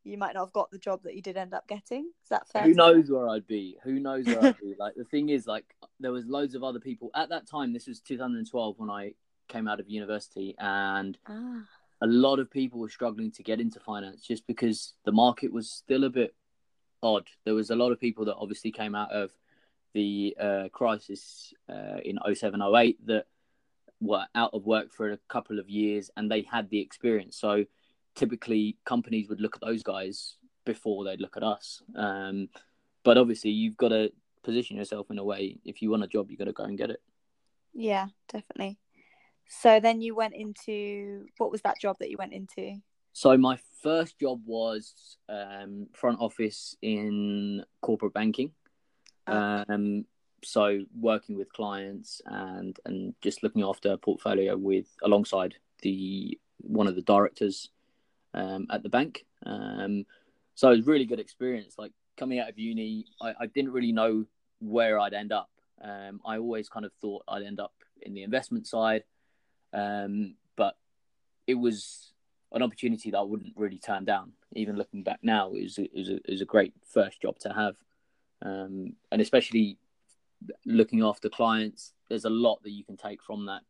you 0.04 0.18
might 0.18 0.34
not 0.34 0.46
have 0.46 0.54
got 0.54 0.72
the 0.72 0.78
job 0.78 1.04
that 1.04 1.16
you 1.16 1.22
did 1.22 1.38
end 1.38 1.54
up 1.54 1.68
getting. 1.68 2.12
Is 2.24 2.30
that 2.30 2.48
fair? 2.48 2.64
Who 2.64 2.74
knows 2.74 3.10
where 3.10 3.28
I'd 3.28 3.48
be? 3.48 3.78
Who 3.84 4.00
knows 4.00 4.26
where 4.26 4.44
I'd 4.44 4.60
be? 4.60 4.76
Like 4.80 4.96
the 4.96 5.04
thing 5.04 5.30
is, 5.30 5.46
like 5.46 5.66
there 6.00 6.12
was 6.12 6.26
loads 6.26 6.56
of 6.56 6.64
other 6.64 6.80
people 6.80 7.12
at 7.16 7.30
that 7.30 7.48
time. 7.48 7.74
This 7.74 7.88
was 7.88 8.00
2012 8.00 8.80
when 8.80 8.90
I 8.90 9.14
came 9.48 9.68
out 9.68 9.80
of 9.80 9.90
university, 9.90 10.56
and 10.58 11.18
Ah, 11.28 11.64
a 12.02 12.08
lot 12.08 12.40
of 12.40 12.50
people 12.50 12.80
were 12.80 12.90
struggling 12.90 13.32
to 13.32 13.44
get 13.44 13.60
into 13.60 13.80
finance 13.80 14.26
just 14.26 14.48
because 14.48 14.94
the 15.06 15.12
market 15.12 15.52
was 15.52 15.70
still 15.70 16.06
a 16.06 16.10
bit 16.10 16.34
odd. 17.04 17.28
There 17.46 17.56
was 17.56 17.70
a 17.70 17.76
lot 17.76 17.92
of 17.92 18.00
people 18.00 18.26
that 18.26 18.36
obviously 18.36 18.72
came 18.72 18.96
out 18.96 19.12
of 19.12 19.32
the 19.94 20.36
uh, 20.40 20.70
crisis 20.72 21.54
uh, 21.68 21.98
in 22.06 22.20
07, 22.34 22.62
08 22.62 23.06
that 23.08 23.26
were 24.00 24.26
out 24.36 24.54
of 24.54 24.66
work 24.66 24.94
for 24.94 25.12
a 25.12 25.18
couple 25.28 25.60
of 25.60 25.70
years 25.70 26.10
and 26.16 26.32
they 26.32 26.44
had 26.44 26.70
the 26.70 26.80
experience. 26.80 27.36
So 27.38 27.66
typically 28.20 28.78
companies 28.86 29.30
would 29.30 29.40
look 29.40 29.56
at 29.56 29.62
those 29.62 29.82
guys 29.82 30.36
before 30.66 31.06
they'd 31.06 31.22
look 31.22 31.38
at 31.38 31.44
us. 31.44 31.82
Um, 31.96 32.50
but 33.04 33.18
obviously 33.18 33.52
you've 33.52 33.78
got 33.78 33.90
to 33.90 34.12
position 34.44 34.76
yourself 34.76 35.10
in 35.10 35.18
a 35.18 35.24
way. 35.24 35.58
If 35.64 35.82
you 35.82 35.90
want 35.90 36.04
a 36.04 36.08
job, 36.08 36.30
you've 36.30 36.38
got 36.38 36.46
to 36.46 36.54
go 36.54 36.66
and 36.66 36.78
get 36.78 36.90
it. 36.90 37.02
Yeah, 37.74 38.08
definitely. 38.32 38.78
So 39.48 39.80
then 39.80 40.02
you 40.02 40.16
went 40.16 40.36
into 40.36 41.28
what 41.38 41.50
was 41.50 41.62
that 41.62 41.80
job 41.80 41.96
that 42.00 42.10
you 42.12 42.18
went 42.20 42.34
into? 42.34 42.82
So 43.14 43.38
my 43.38 43.58
first 43.82 44.20
job 44.20 44.42
was 44.46 45.18
um, 45.30 45.88
front 45.94 46.20
office 46.20 46.76
in 46.82 47.64
corporate 47.82 48.14
banking. 48.14 48.52
Oh. 49.28 49.64
Um, 49.70 50.06
so 50.44 50.82
working 50.98 51.38
with 51.38 51.52
clients 51.52 52.22
and 52.26 52.80
and 52.86 53.14
just 53.22 53.44
looking 53.44 53.64
after 53.64 53.92
a 53.92 53.98
portfolio 53.98 54.56
with 54.56 54.88
alongside 55.04 55.56
the 55.82 56.38
one 56.62 56.88
of 56.88 56.96
the 56.96 57.02
directors 57.02 57.70
um, 58.34 58.68
at 58.70 58.84
the 58.84 58.90
bank. 58.90 59.26
Um, 59.46 60.06
so 60.56 60.72
it 60.72 60.78
was 60.78 60.88
really 60.88 61.06
good 61.06 61.20
experience. 61.20 61.76
Like 61.78 61.92
coming 62.18 62.40
out 62.40 62.50
of 62.50 62.60
uni, 62.60 63.06
I, 63.22 63.34
I 63.42 63.46
didn't 63.48 63.72
really 63.72 63.92
know 63.92 64.26
where 64.60 65.00
I'd 65.00 65.14
end 65.14 65.32
up. 65.32 65.50
Um, 65.82 66.20
I 66.26 66.38
always 66.38 66.68
kind 66.68 66.86
of 66.86 66.92
thought 67.02 67.24
I'd 67.28 67.44
end 67.44 67.60
up 67.60 67.74
in 68.02 68.14
the 68.14 68.24
investment 68.24 68.68
side, 68.68 69.04
um, 69.74 70.36
but 70.56 70.76
it 71.48 71.56
was 71.56 72.12
an 72.52 72.62
opportunity 72.62 73.12
that 73.12 73.18
I 73.18 73.24
wouldn't 73.24 73.54
really 73.56 73.78
turn 73.80 74.06
down. 74.06 74.34
Even 74.54 74.76
looking 74.76 75.04
back 75.04 75.20
now, 75.22 75.54
it 75.54 75.64
was, 75.64 75.78
it 75.78 75.92
was, 75.94 76.10
a, 76.10 76.16
it 76.16 76.30
was 76.30 76.42
a 76.42 76.46
great 76.46 76.74
first 76.92 77.22
job 77.22 77.38
to 77.40 77.54
have, 77.54 77.76
um, 78.42 78.94
and 79.12 79.22
especially 79.22 79.78
looking 80.66 81.04
after 81.04 81.30
clients. 81.30 81.94
There's 82.10 82.26
a 82.26 82.30
lot 82.30 82.62
that 82.64 82.72
you 82.72 82.84
can 82.84 82.98
take 82.98 83.22
from 83.22 83.46
that, 83.46 83.62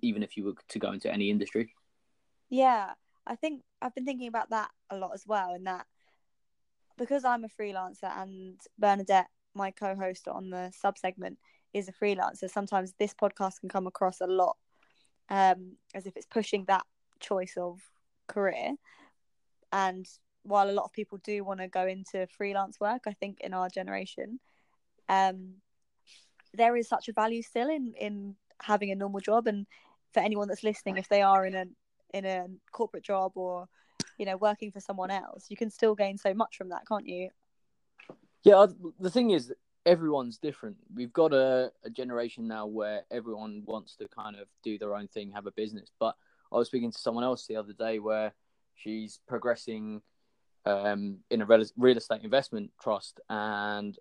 even 0.00 0.22
if 0.22 0.36
you 0.36 0.44
were 0.44 0.54
to 0.68 0.78
go 0.78 0.92
into 0.92 1.12
any 1.12 1.30
industry. 1.30 1.74
Yeah, 2.48 2.92
I 3.26 3.36
think 3.36 3.62
I've 3.80 3.94
been 3.94 4.04
thinking 4.04 4.28
about 4.28 4.50
that 4.50 4.70
a 4.90 4.96
lot 4.96 5.12
as 5.14 5.24
well. 5.26 5.54
In 5.54 5.64
that, 5.64 5.86
because 6.98 7.24
I'm 7.24 7.44
a 7.44 7.48
freelancer 7.48 8.10
and 8.16 8.60
Bernadette, 8.78 9.28
my 9.54 9.70
co-host 9.70 10.28
on 10.28 10.50
the 10.50 10.72
sub 10.74 10.98
segment, 10.98 11.38
is 11.72 11.88
a 11.88 11.92
freelancer. 11.92 12.50
Sometimes 12.50 12.94
this 12.98 13.14
podcast 13.14 13.60
can 13.60 13.68
come 13.68 13.86
across 13.86 14.20
a 14.20 14.26
lot 14.26 14.56
um, 15.28 15.76
as 15.94 16.06
if 16.06 16.16
it's 16.16 16.26
pushing 16.26 16.64
that 16.66 16.84
choice 17.20 17.54
of 17.56 17.80
career. 18.26 18.74
And 19.72 20.06
while 20.42 20.68
a 20.68 20.72
lot 20.72 20.84
of 20.84 20.92
people 20.92 21.18
do 21.24 21.44
want 21.44 21.60
to 21.60 21.68
go 21.68 21.86
into 21.86 22.26
freelance 22.26 22.78
work, 22.80 23.02
I 23.06 23.12
think 23.12 23.40
in 23.40 23.54
our 23.54 23.68
generation, 23.68 24.40
um, 25.08 25.54
there 26.52 26.76
is 26.76 26.88
such 26.88 27.08
a 27.08 27.12
value 27.12 27.42
still 27.42 27.68
in 27.68 27.94
in 27.98 28.36
having 28.60 28.90
a 28.90 28.94
normal 28.94 29.20
job. 29.20 29.46
And 29.46 29.66
for 30.12 30.20
anyone 30.20 30.48
that's 30.48 30.64
listening, 30.64 30.98
if 30.98 31.08
they 31.08 31.22
are 31.22 31.46
in 31.46 31.54
a 31.54 31.64
in 32.12 32.24
a 32.24 32.46
corporate 32.70 33.04
job 33.04 33.32
or 33.34 33.68
you 34.18 34.26
know 34.26 34.36
working 34.36 34.70
for 34.70 34.80
someone 34.80 35.10
else, 35.10 35.46
you 35.48 35.56
can 35.56 35.70
still 35.70 35.94
gain 35.94 36.18
so 36.18 36.34
much 36.34 36.56
from 36.56 36.68
that, 36.70 36.86
can't 36.86 37.06
you? 37.06 37.30
Yeah, 38.42 38.66
the 38.98 39.10
thing 39.10 39.30
is, 39.30 39.52
everyone's 39.86 40.38
different. 40.38 40.76
We've 40.94 41.12
got 41.12 41.32
a, 41.32 41.72
a 41.84 41.90
generation 41.90 42.48
now 42.48 42.66
where 42.66 43.02
everyone 43.10 43.62
wants 43.66 43.96
to 43.96 44.08
kind 44.08 44.36
of 44.36 44.48
do 44.62 44.78
their 44.78 44.94
own 44.94 45.08
thing, 45.08 45.30
have 45.30 45.46
a 45.46 45.52
business. 45.52 45.90
But 45.98 46.16
I 46.50 46.56
was 46.56 46.66
speaking 46.66 46.92
to 46.92 46.98
someone 46.98 47.24
else 47.24 47.46
the 47.46 47.56
other 47.56 47.72
day 47.72 47.98
where 47.98 48.32
she's 48.74 49.20
progressing 49.28 50.02
um, 50.66 51.18
in 51.30 51.42
a 51.42 51.46
real 51.46 51.96
estate 51.96 52.22
investment 52.22 52.70
trust 52.80 53.20
and 53.28 53.98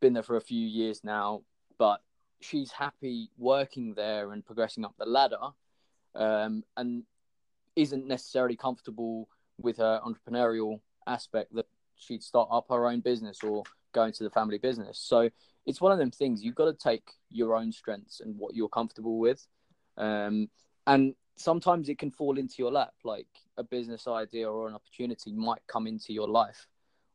been 0.00 0.12
there 0.12 0.22
for 0.22 0.36
a 0.36 0.40
few 0.40 0.66
years 0.66 1.02
now, 1.02 1.42
but 1.78 2.00
she's 2.40 2.70
happy 2.70 3.30
working 3.36 3.94
there 3.94 4.32
and 4.32 4.44
progressing 4.44 4.84
up 4.84 4.94
the 4.98 5.06
ladder 5.06 5.38
um, 6.14 6.62
and 6.76 7.02
isn't 7.78 8.06
necessarily 8.06 8.56
comfortable 8.56 9.28
with 9.60 9.76
her 9.76 10.00
entrepreneurial 10.04 10.80
aspect 11.06 11.54
that 11.54 11.66
she'd 11.96 12.22
start 12.22 12.48
up 12.50 12.66
her 12.68 12.88
own 12.88 13.00
business 13.00 13.38
or 13.42 13.62
go 13.92 14.04
into 14.04 14.24
the 14.24 14.30
family 14.30 14.58
business. 14.58 14.98
So 14.98 15.30
it's 15.64 15.80
one 15.80 15.92
of 15.92 15.98
them 15.98 16.10
things 16.10 16.42
you've 16.42 16.54
got 16.54 16.66
to 16.66 16.72
take 16.72 17.12
your 17.30 17.54
own 17.54 17.70
strengths 17.72 18.20
and 18.20 18.36
what 18.36 18.54
you're 18.54 18.68
comfortable 18.68 19.18
with. 19.18 19.46
Um, 19.96 20.48
and 20.86 21.14
sometimes 21.36 21.88
it 21.88 21.98
can 21.98 22.10
fall 22.10 22.36
into 22.36 22.56
your 22.58 22.72
lap, 22.72 22.94
like 23.04 23.28
a 23.56 23.62
business 23.62 24.08
idea 24.08 24.50
or 24.50 24.68
an 24.68 24.74
opportunity 24.74 25.32
might 25.32 25.62
come 25.68 25.86
into 25.86 26.12
your 26.12 26.28
life, 26.28 26.66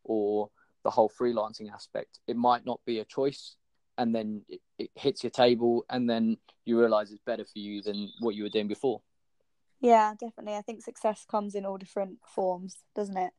or 0.05 0.49
the 0.83 0.89
whole 0.89 1.09
freelancing 1.09 1.71
aspect. 1.73 2.19
It 2.27 2.37
might 2.37 2.65
not 2.65 2.79
be 2.85 2.99
a 2.99 3.05
choice, 3.05 3.57
and 3.97 4.15
then 4.15 4.43
it, 4.47 4.61
it 4.77 4.91
hits 4.95 5.23
your 5.23 5.31
table, 5.31 5.85
and 5.89 6.09
then 6.09 6.37
you 6.65 6.79
realize 6.79 7.11
it's 7.11 7.21
better 7.25 7.45
for 7.45 7.59
you 7.59 7.81
than 7.81 8.09
what 8.19 8.35
you 8.35 8.43
were 8.43 8.49
doing 8.49 8.67
before. 8.67 9.01
Yeah, 9.83 10.13
definitely. 10.17 10.55
I 10.55 10.61
think 10.61 10.81
success 10.81 11.25
comes 11.29 11.55
in 11.55 11.65
all 11.65 11.77
different 11.77 12.19
forms, 12.25 12.77
doesn't 12.95 13.17
it? 13.17 13.33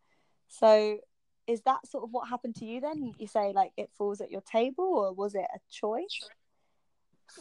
So 0.46 0.98
is 1.46 1.62
that 1.62 1.86
sort 1.88 2.04
of 2.04 2.10
what 2.12 2.28
happened 2.28 2.54
to 2.56 2.66
you 2.66 2.82
then? 2.82 3.14
You 3.18 3.26
say 3.26 3.52
like 3.54 3.72
it 3.78 3.88
falls 3.96 4.20
at 4.20 4.30
your 4.30 4.42
table, 4.42 4.84
or 4.84 5.14
was 5.14 5.34
it 5.34 5.46
a 5.54 5.58
choice? 5.72 6.28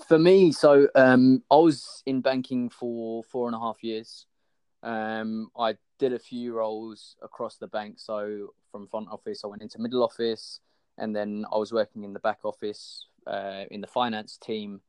For 0.08 0.18
me, 0.18 0.54
so 0.54 0.88
um, 0.96 1.44
I 1.52 1.56
was 1.56 2.02
in 2.06 2.22
banking 2.22 2.70
for 2.70 3.24
four 3.26 3.48
and 3.48 3.56
a 3.56 3.60
half 3.60 3.84
years. 3.84 4.26
Um, 4.84 5.50
I 5.60 5.76
did 6.00 6.14
a 6.14 6.20
few 6.20 6.54
roles 6.54 7.18
across 7.22 7.58
the 7.58 7.68
bank. 7.68 8.00
So 8.00 8.54
from 8.72 8.88
front 8.88 9.10
office, 9.12 9.42
I 9.44 9.48
went 9.48 9.62
into 9.62 9.82
middle 9.82 10.02
office, 10.02 10.62
and 10.98 11.14
then 11.14 11.46
I 11.52 11.58
was 11.58 11.74
working 11.74 12.06
in 12.06 12.14
the 12.14 12.20
back 12.22 12.40
office 12.46 13.08
uh, 13.28 13.66
in 13.70 13.82
the 13.82 13.88
finance 13.88 14.38
team 14.38 14.80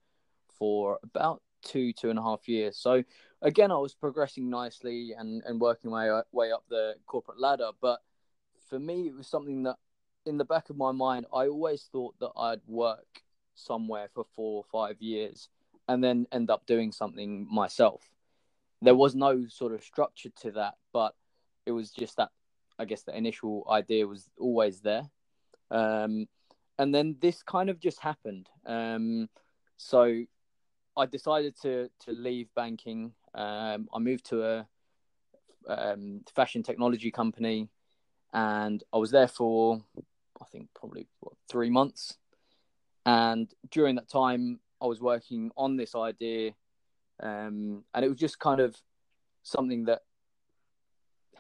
for 0.57 1.01
about 1.03 1.43
two 1.65 1.93
two 1.93 2.11
and 2.11 2.19
a 2.19 2.23
half 2.23 2.47
years. 2.47 2.77
So 2.77 3.03
again, 3.45 3.71
I 3.71 3.77
was 3.77 3.95
progressing 3.95 4.51
nicely 4.51 5.13
and 5.17 5.43
and 5.47 5.61
working 5.61 5.91
my 5.91 6.23
way 6.33 6.51
up 6.51 6.65
the 6.69 6.95
corporate 7.07 7.39
ladder, 7.39 7.71
but 7.81 8.01
for 8.69 8.79
me, 8.79 9.07
it 9.07 9.15
was 9.15 9.29
something 9.29 9.63
that 9.65 9.77
in 10.27 10.39
the 10.39 10.45
back 10.45 10.71
of 10.71 10.77
my 10.77 10.91
mind, 10.91 11.27
I 11.33 11.47
always 11.47 11.83
thought 11.93 12.19
that 12.19 12.33
I'd 12.37 12.63
work 12.67 13.23
somewhere 13.55 14.09
for 14.13 14.25
four 14.35 14.57
or 14.57 14.65
five 14.65 15.01
years 15.01 15.49
and 15.87 16.03
then 16.03 16.27
end 16.33 16.51
up 16.51 16.67
doing 16.67 16.91
something 16.91 17.47
myself. 17.51 18.03
There 18.81 18.95
was 18.95 19.15
no 19.15 19.47
sort 19.49 19.73
of 19.73 19.85
structure 19.85 20.31
to 20.41 20.53
that, 20.53 20.75
but 20.93 21.15
it 21.67 21.73
was 21.73 21.91
just 21.91 22.17
that 22.17 22.31
I 22.79 22.87
guess 22.87 23.03
the 23.03 23.17
initial 23.17 23.67
idea 23.71 24.07
was 24.07 24.29
always 24.39 24.81
there. 24.81 25.09
Um, 25.71 26.27
and 26.79 26.95
then 26.95 27.17
this 27.21 27.43
kind 27.43 27.71
of 27.71 27.79
just 27.79 28.01
happened. 28.01 28.49
Um, 28.67 29.29
so 29.77 30.25
I 30.97 31.07
decided 31.07 31.55
to 31.63 31.91
to 32.01 32.13
leave 32.13 32.49
banking. 32.55 33.13
Um, 33.35 33.89
I 33.93 33.99
moved 33.99 34.27
to 34.27 34.45
a 34.45 34.67
um, 35.67 36.21
fashion 36.35 36.63
technology 36.63 37.11
company 37.11 37.69
and 38.33 38.83
I 38.93 38.99
was 38.99 39.11
there 39.11 39.29
for 39.29 39.83
I 40.41 40.45
think 40.47 40.69
probably 40.75 41.07
what, 41.21 41.35
three 41.49 41.71
months. 41.71 42.19
And 43.07 43.53
during 43.71 43.97
that 43.97 44.09
time, 44.09 44.61
I 44.81 44.87
was 44.87 45.01
working 45.01 45.51
on 45.57 45.77
this 45.77 45.95
idea, 45.95 46.53
um, 47.21 47.85
and 47.95 48.05
it 48.05 48.09
was 48.09 48.19
just 48.19 48.39
kind 48.39 48.61
of 48.61 48.77
something 49.43 49.85
that 49.85 50.03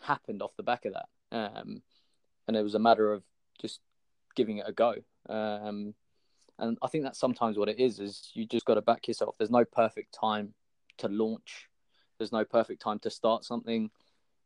happened 0.03 0.43
off 0.43 0.57
the 0.57 0.63
back 0.63 0.85
of 0.85 0.95
that. 0.95 1.09
Um, 1.37 1.83
and 2.47 2.57
it 2.57 2.63
was 2.63 2.75
a 2.75 2.79
matter 2.79 3.13
of 3.13 3.23
just 3.61 3.81
giving 4.37 4.59
it 4.59 4.67
a 4.69 4.73
go. 4.73 4.95
Um, 5.29 5.95
and 6.59 6.79
I 6.83 6.87
think 6.87 7.05
that's 7.05 7.19
sometimes 7.19 7.59
what 7.59 7.69
it 7.69 7.81
is: 7.81 7.99
is 7.99 8.31
you 8.35 8.47
just 8.47 8.67
got 8.67 8.75
to 8.75 8.83
back 8.83 9.09
yourself. 9.09 9.35
There's 9.39 9.51
no 9.51 9.65
perfect 9.65 10.15
time 10.15 10.55
to 10.99 11.09
launch. 11.09 11.69
There's 12.25 12.33
no 12.33 12.47
perfect 12.47 12.81
time 12.81 12.99
to 13.01 13.11
start 13.11 13.45
something. 13.45 13.91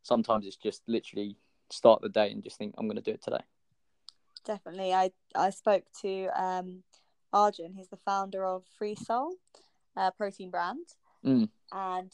Sometimes 0.02 0.44
it's 0.44 0.56
just 0.56 0.82
literally 0.88 1.36
start 1.70 2.02
the 2.02 2.08
day 2.08 2.32
and 2.32 2.42
just 2.42 2.58
think 2.58 2.74
I'm 2.76 2.88
going 2.88 2.96
to 2.96 3.02
do 3.02 3.12
it 3.12 3.22
today. 3.22 3.44
Definitely, 4.44 4.92
I 4.92 5.12
I 5.36 5.50
spoke 5.50 5.84
to 6.02 6.26
um, 6.34 6.82
Arjun. 7.32 7.74
He's 7.74 7.86
the 7.86 7.96
founder 7.98 8.44
of 8.44 8.64
Free 8.76 8.96
Soul, 8.96 9.36
uh, 9.96 10.10
protein 10.10 10.50
brand, 10.50 10.86
mm. 11.24 11.48
and 11.70 12.10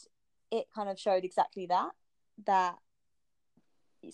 it 0.50 0.66
kind 0.74 0.90
of 0.90 1.00
showed 1.00 1.24
exactly 1.24 1.64
that. 1.66 1.92
That 2.44 2.76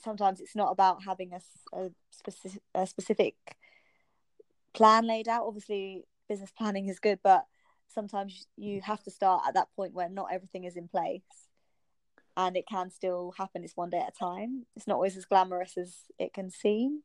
sometimes 0.01 0.41
it's 0.41 0.55
not 0.55 0.71
about 0.71 1.03
having 1.03 1.33
a, 1.33 1.41
a 1.77 1.91
specific 2.13 2.63
a 2.77 2.87
specific 2.87 3.35
plan 4.73 5.05
laid 5.05 5.27
out. 5.27 5.47
Obviously, 5.49 6.05
business 6.29 6.53
planning 6.57 6.87
is 6.87 7.01
good, 7.01 7.19
but 7.25 7.47
sometimes 7.93 8.47
you 8.57 8.81
have 8.83 9.03
to 9.05 9.11
start 9.11 9.43
at 9.47 9.55
that 9.55 9.69
point 9.77 9.95
where 9.95 10.09
not 10.09 10.29
everything 10.33 10.65
is 10.65 10.77
in 10.77 10.89
place 10.89 11.23
and 12.37 12.57
it 12.57 12.67
can 12.67 12.91
still 12.91 13.35
happen. 13.37 13.65
It's 13.65 13.77
one 13.77 13.91
day 13.91 13.99
at 13.99 14.15
a 14.15 14.19
time. 14.19 14.67
It's 14.77 14.87
not 14.87 14.95
always 14.95 15.17
as 15.17 15.25
glamorous 15.25 15.77
as 15.77 15.97
it 16.19 16.33
can 16.33 16.51
seem. 16.51 17.03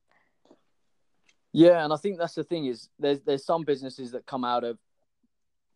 Yeah, 1.52 1.84
and 1.84 1.94
I 1.94 1.98
think 1.98 2.18
that's 2.18 2.36
the 2.36 2.44
thing 2.44 2.66
is 2.66 2.90
there's 3.00 3.22
there's 3.22 3.46
some 3.46 3.64
businesses 3.64 4.12
that 4.12 4.26
come 4.26 4.44
out 4.44 4.64
of 4.64 4.78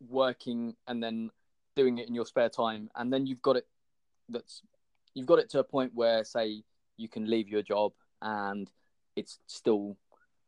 working 0.07 0.75
and 0.87 1.01
then 1.01 1.29
doing 1.75 1.97
it 1.97 2.07
in 2.07 2.15
your 2.15 2.25
spare 2.25 2.49
time, 2.49 2.89
and 2.95 3.11
then 3.11 3.25
you've 3.25 3.41
got 3.41 3.55
it 3.55 3.67
that's 4.27 4.61
you've 5.13 5.25
got 5.25 5.39
it 5.39 5.49
to 5.51 5.59
a 5.59 5.63
point 5.63 5.91
where 5.93 6.23
say 6.23 6.63
you 6.97 7.07
can 7.07 7.29
leave 7.29 7.47
your 7.47 7.61
job 7.61 7.93
and 8.21 8.69
it's 9.15 9.39
still 9.47 9.97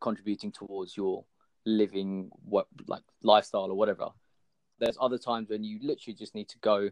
contributing 0.01 0.51
towards 0.51 0.98
your 0.98 1.24
living 1.65 2.30
what 2.44 2.68
like 2.88 3.03
lifestyle 3.24 3.72
or 3.72 3.75
whatever. 3.75 4.10
There's 4.81 4.97
other 5.00 5.17
times 5.17 5.50
when 5.50 5.63
you 5.63 5.79
literally 5.81 6.15
just 6.15 6.35
need 6.35 6.50
to 6.50 6.57
go 6.57 6.89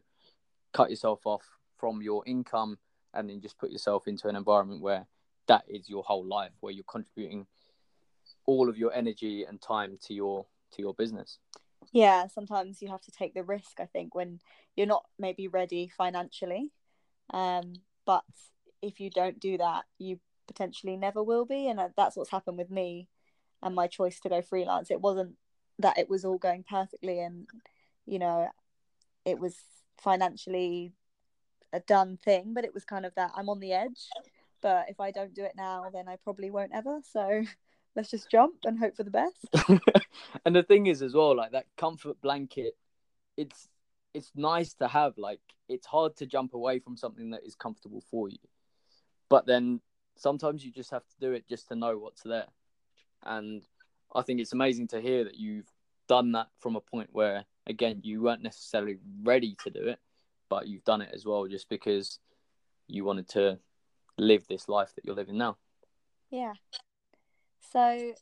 cut 0.73 0.89
yourself 0.89 1.25
off 1.25 1.43
from 1.77 2.01
your 2.01 2.23
income 2.25 2.77
and 3.13 3.29
then 3.29 3.41
just 3.41 3.57
put 3.57 3.71
yourself 3.71 4.07
into 4.07 4.27
an 4.27 4.35
environment 4.35 4.81
where 4.81 5.05
that 5.47 5.65
is 5.67 5.89
your 5.89 6.03
whole 6.03 6.25
life 6.25 6.51
where 6.61 6.71
you're 6.71 6.83
contributing 6.87 7.47
all 8.45 8.69
of 8.69 8.77
your 8.77 8.93
energy 8.93 9.43
and 9.43 9.61
time 9.61 9.97
to 10.03 10.13
your 10.13 10.45
to 10.71 10.81
your 10.81 10.93
business. 10.93 11.39
Yeah 11.91 12.27
sometimes 12.27 12.81
you 12.81 12.89
have 12.89 13.01
to 13.01 13.11
take 13.11 13.33
the 13.33 13.43
risk 13.43 13.79
i 13.79 13.85
think 13.85 14.13
when 14.13 14.39
you're 14.75 14.85
not 14.85 15.05
maybe 15.17 15.47
ready 15.47 15.87
financially. 15.97 16.71
Um 17.33 17.73
but 18.05 18.23
if 18.81 18.99
you 18.99 19.09
don't 19.09 19.39
do 19.39 19.57
that 19.57 19.85
you 19.97 20.19
potentially 20.49 20.97
never 20.97 21.23
will 21.23 21.45
be. 21.45 21.67
And 21.69 21.79
that's 21.95 22.17
what's 22.17 22.31
happened 22.31 22.57
with 22.57 22.71
me 22.71 23.07
and 23.61 23.75
my 23.75 23.87
choice 23.87 24.19
to 24.21 24.29
go 24.29 24.41
freelance. 24.41 24.91
It 24.91 24.99
wasn't 24.99 25.35
that 25.77 25.97
it 25.97 26.09
was 26.09 26.25
all 26.25 26.37
going 26.37 26.65
perfectly 26.67 27.19
and 27.19 27.47
you 28.09 28.19
know 28.19 28.47
it 29.25 29.39
was 29.39 29.55
financially 29.97 30.93
a 31.73 31.79
done 31.81 32.17
thing 32.23 32.53
but 32.53 32.65
it 32.65 32.73
was 32.73 32.83
kind 32.83 33.05
of 33.05 33.13
that 33.15 33.31
i'm 33.35 33.49
on 33.49 33.59
the 33.59 33.73
edge 33.73 34.07
but 34.61 34.85
if 34.89 34.99
i 34.99 35.11
don't 35.11 35.35
do 35.35 35.43
it 35.43 35.53
now 35.55 35.85
then 35.93 36.07
i 36.07 36.15
probably 36.23 36.49
won't 36.49 36.71
ever. 36.73 36.99
So 37.11 37.43
let's 37.95 38.09
just 38.09 38.29
jump 38.29 38.55
and 38.65 38.77
hope 38.79 38.95
for 38.95 39.03
the 39.03 39.11
best. 39.11 39.47
And 40.45 40.55
the 40.55 40.63
thing 40.63 40.87
is 40.87 41.01
as 41.01 41.13
well 41.13 41.35
like 41.35 41.51
that 41.51 41.65
comfort 41.77 42.21
blanket 42.21 42.75
it's 43.35 43.67
it's 44.13 44.31
nice 44.35 44.73
to 44.75 44.87
have 44.87 45.17
like 45.17 45.41
it's 45.67 45.85
hard 45.85 46.15
to 46.17 46.25
jump 46.25 46.53
away 46.53 46.79
from 46.79 46.97
something 46.97 47.31
that 47.31 47.45
is 47.45 47.55
comfortable 47.55 48.03
for 48.09 48.29
you. 48.29 48.37
But 49.29 49.45
then 49.45 49.81
sometimes 50.15 50.65
you 50.65 50.71
just 50.71 50.91
have 50.91 51.05
to 51.07 51.15
do 51.19 51.33
it 51.33 51.47
just 51.47 51.67
to 51.69 51.75
know 51.75 51.97
what's 51.97 52.23
there. 52.23 52.47
And 53.23 53.63
i 54.15 54.21
think 54.23 54.39
it's 54.39 54.53
amazing 54.53 54.87
to 54.87 54.99
hear 54.99 55.23
that 55.23 55.35
you've 55.35 55.71
done 56.09 56.33
that 56.33 56.47
from 56.59 56.75
a 56.75 56.81
point 56.81 57.07
where 57.13 57.45
again 57.67 58.01
you 58.03 58.21
weren't 58.21 58.43
necessarily 58.43 58.97
ready 59.23 59.55
to 59.63 59.69
do 59.69 59.87
it 59.87 59.99
but 60.49 60.67
you've 60.67 60.83
done 60.83 61.01
it 61.01 61.11
as 61.13 61.25
well 61.25 61.47
just 61.47 61.69
because 61.69 62.19
you 62.87 63.05
wanted 63.05 63.29
to 63.29 63.59
live 64.17 64.45
this 64.47 64.67
life 64.67 64.93
that 64.95 65.05
you're 65.05 65.15
living 65.15 65.37
now. 65.37 65.55
Yeah. 66.31 66.53
So 67.71 68.13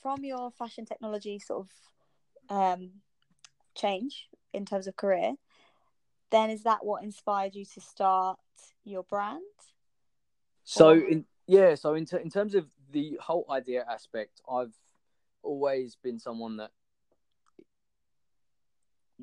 from 0.00 0.24
your 0.24 0.52
fashion 0.52 0.86
technology 0.86 1.40
sort 1.40 1.66
of 1.66 2.56
um, 2.56 2.90
change 3.74 4.28
in 4.52 4.64
terms 4.64 4.86
of 4.86 4.96
career 4.96 5.34
then 6.30 6.50
is 6.50 6.62
that 6.62 6.84
what 6.84 7.02
inspired 7.02 7.54
you 7.54 7.64
to 7.64 7.80
start 7.80 8.38
your 8.84 9.02
brand? 9.02 9.42
So 10.64 10.90
or... 10.90 10.98
in 10.98 11.24
yeah 11.46 11.74
so 11.74 11.94
in, 11.94 12.06
t- 12.06 12.18
in 12.22 12.30
terms 12.30 12.54
of 12.54 12.66
the 12.92 13.18
whole 13.20 13.44
idea 13.50 13.84
aspect 13.88 14.40
i've 14.50 14.74
always 15.42 15.96
been 16.02 16.18
someone 16.18 16.56
that 16.58 16.70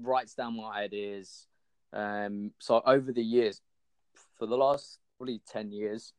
writes 0.01 0.33
down 0.33 0.57
my 0.57 0.77
ideas. 0.77 1.47
Um, 1.93 2.51
so 2.59 2.81
over 2.85 3.11
the 3.11 3.23
years, 3.23 3.61
for 4.37 4.45
the 4.45 4.57
last 4.57 4.99
probably 5.17 5.41
ten 5.47 5.71
years, 5.71 6.13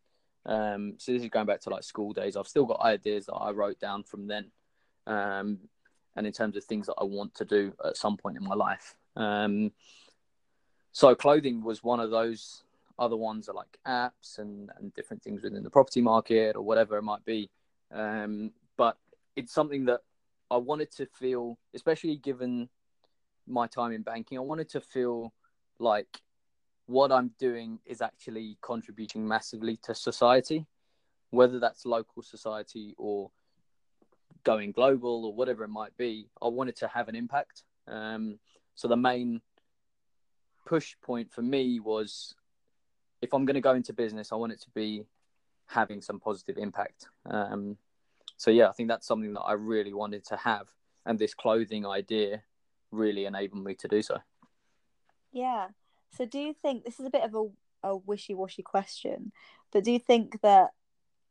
um, 0.47 0.95
so 0.99 1.13
this 1.13 1.23
is 1.23 1.29
going 1.29 1.47
back 1.47 1.61
to 1.63 1.71
like 1.71 1.85
school 1.85 2.13
days. 2.13 2.37
I've 2.37 2.49
still 2.49 2.65
got 2.65 2.81
ideas 2.81 3.27
that 3.27 3.35
I 3.35 3.51
wrote 3.51 3.79
down 3.79 4.03
from 4.03 4.27
then, 4.27 4.51
um, 5.07 5.59
and 6.17 6.27
in 6.27 6.33
terms 6.33 6.57
of 6.57 6.65
things 6.65 6.87
that 6.87 6.97
I 6.99 7.05
want 7.05 7.35
to 7.37 7.45
do 7.45 7.73
at 7.85 7.97
some 7.97 8.17
point 8.17 8.37
in 8.37 8.45
my 8.45 8.55
life. 8.55 8.95
Um, 9.17 9.73
so 10.93 11.15
clothing 11.15 11.63
was 11.63 11.85
one 11.85 12.01
of 12.01 12.11
those. 12.11 12.65
Other 12.99 13.17
ones 13.17 13.49
are 13.49 13.55
like 13.55 13.79
apps 13.87 14.39
and, 14.39 14.71
and 14.77 14.93
different 14.95 15.23
things 15.23 15.43
within 15.45 15.63
the 15.63 15.71
property 15.71 16.01
market 16.01 16.57
or 16.57 16.63
whatever 16.63 16.97
it 16.97 17.03
might 17.03 17.25
be. 17.25 17.49
Um, 17.93 18.51
but 18.77 18.97
it's 19.37 19.53
something 19.53 19.85
that 19.85 20.01
I 20.51 20.57
wanted 20.57 20.91
to 20.97 21.07
feel, 21.07 21.59
especially 21.75 22.17
given 22.17 22.69
my 23.49 23.67
time 23.67 23.93
in 23.93 24.03
banking, 24.03 24.39
I 24.39 24.43
wanted 24.43 24.69
to 24.71 24.81
feel 24.81 25.33
like 25.79 26.21
what 26.87 27.13
I'm 27.13 27.33
doing 27.39 27.79
is 27.85 28.01
actually 28.01 28.59
contributing 28.63 29.27
massively 29.27 29.79
to 29.83 29.95
society, 29.95 30.67
whether 31.31 31.59
that's 31.59 31.85
local 31.85 32.23
society 32.23 32.95
or 32.97 33.31
going 34.45 34.73
global 34.73 35.27
or 35.27 35.35
whatever 35.35 35.65
it 35.65 35.69
might 35.69 35.97
be. 35.97 36.29
I 36.41 36.49
wanted 36.49 36.77
to 36.77 36.89
have 36.89 37.09
an 37.09 37.15
impact. 37.15 37.65
Um, 37.87 38.39
so 38.75 38.89
the 38.89 38.97
main 38.97 39.41
push 40.67 40.95
point 41.03 41.33
for 41.33 41.43
me 41.43 41.81
was 41.81 42.35
if 43.21 43.35
I'm 43.35 43.45
going 43.45 43.55
to 43.55 43.61
go 43.61 43.75
into 43.75 43.93
business, 43.93 44.33
I 44.33 44.37
want 44.37 44.53
it 44.53 44.61
to 44.63 44.71
be 44.71 45.05
having 45.67 46.01
some 46.01 46.21
positive 46.21 46.57
impact. 46.57 47.09
Um, 47.31 47.77
so 48.37 48.51
yeah, 48.51 48.69
I 48.69 48.73
think 48.73 48.89
that's 48.89 49.07
something 49.07 49.35
that 49.35 49.41
I 49.41 49.53
really 49.55 49.93
wanted 49.93 50.25
to 50.27 50.37
have, 50.37 50.69
and 51.05 51.19
this 51.19 51.35
clothing 51.35 51.85
idea 51.85 52.43
really 52.90 53.24
enabled 53.24 53.64
me 53.64 53.74
to 53.74 53.88
do 53.88 54.03
so. 54.03 54.18
Yeah. 55.33 55.68
So 56.16 56.24
do 56.24 56.38
you 56.38 56.55
think 56.55 56.85
this 56.85 56.98
is 56.98 57.07
a 57.07 57.11
bit 57.11 57.22
of 57.22 57.35
a, 57.35 57.88
a 57.88 57.96
wishy-washy 57.96 58.62
question, 58.62 59.33
but 59.72 59.85
do 59.85 59.92
you 59.92 59.98
think 59.98 60.40
that 60.42 60.70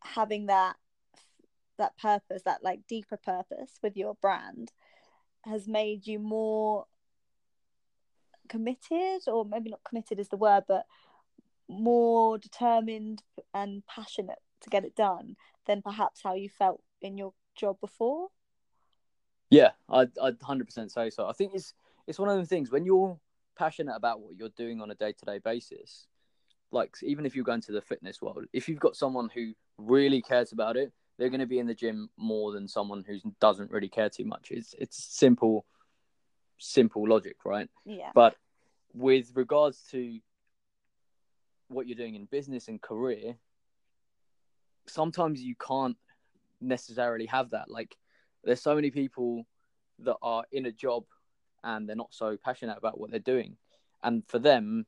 having 0.03 0.45
that 0.47 0.75
that 1.77 1.97
purpose, 1.97 2.41
that 2.43 2.63
like 2.63 2.87
deeper 2.87 3.17
purpose 3.17 3.79
with 3.83 3.95
your 3.95 4.15
brand 4.15 4.71
has 5.45 5.67
made 5.67 6.07
you 6.07 6.19
more 6.19 6.85
committed 8.49 9.21
or 9.27 9.45
maybe 9.45 9.69
not 9.69 9.83
committed 9.83 10.19
is 10.19 10.29
the 10.29 10.37
word, 10.37 10.63
but 10.67 10.85
more 11.69 12.37
determined 12.37 13.21
and 13.53 13.85
passionate 13.85 14.39
to 14.61 14.69
get 14.69 14.85
it 14.85 14.95
done 14.95 15.35
than 15.65 15.81
perhaps 15.81 16.21
how 16.23 16.33
you 16.33 16.49
felt 16.49 16.81
in 17.01 17.17
your 17.17 17.33
job 17.55 17.79
before? 17.79 18.29
Yeah, 19.49 19.71
I'd, 19.89 20.17
I'd 20.21 20.39
100% 20.39 20.91
say 20.91 21.09
so. 21.09 21.27
I 21.27 21.33
think 21.33 21.53
it's 21.55 21.73
it's 22.05 22.19
one 22.19 22.29
of 22.29 22.37
the 22.37 22.45
things 22.45 22.71
when 22.71 22.85
you're 22.85 23.19
passionate 23.57 23.95
about 23.95 24.21
what 24.21 24.35
you're 24.37 24.49
doing 24.49 24.81
on 24.81 24.91
a 24.91 24.95
day 24.95 25.13
to 25.13 25.25
day 25.25 25.39
basis, 25.39 26.07
like 26.71 26.95
even 27.01 27.25
if 27.25 27.35
you 27.35 27.43
go 27.43 27.53
into 27.53 27.71
the 27.71 27.81
fitness 27.81 28.21
world, 28.21 28.45
if 28.53 28.69
you've 28.69 28.79
got 28.79 28.95
someone 28.95 29.29
who 29.33 29.53
really 29.77 30.21
cares 30.21 30.51
about 30.51 30.77
it, 30.77 30.91
they're 31.17 31.29
going 31.29 31.39
to 31.39 31.47
be 31.47 31.59
in 31.59 31.67
the 31.67 31.73
gym 31.73 32.09
more 32.17 32.51
than 32.51 32.67
someone 32.67 33.03
who 33.07 33.19
doesn't 33.41 33.71
really 33.71 33.89
care 33.89 34.09
too 34.09 34.25
much. 34.25 34.51
It's 34.51 34.75
it's 34.77 35.03
simple, 35.03 35.65
simple 36.57 37.07
logic, 37.07 37.37
right? 37.45 37.69
Yeah. 37.85 38.11
But 38.13 38.35
with 38.93 39.31
regards 39.35 39.81
to 39.91 40.19
what 41.67 41.87
you're 41.87 41.97
doing 41.97 42.15
in 42.15 42.25
business 42.25 42.67
and 42.67 42.81
career, 42.81 43.35
sometimes 44.85 45.41
you 45.41 45.55
can't 45.55 45.97
necessarily 46.61 47.25
have 47.25 47.51
that. 47.51 47.69
Like 47.69 47.97
there's 48.47 48.61
so 48.61 48.73
many 48.73 48.89
people 48.89 49.45
that 49.99 50.15
are 50.21 50.45
in 50.51 50.65
a 50.65 50.71
job 50.71 51.03
and 51.63 51.87
they're 51.87 51.95
not 51.95 52.13
so 52.13 52.37
passionate 52.41 52.77
about 52.77 52.99
what 52.99 53.11
they're 53.11 53.19
doing. 53.19 53.57
And 54.01 54.23
for 54.27 54.39
them, 54.39 54.85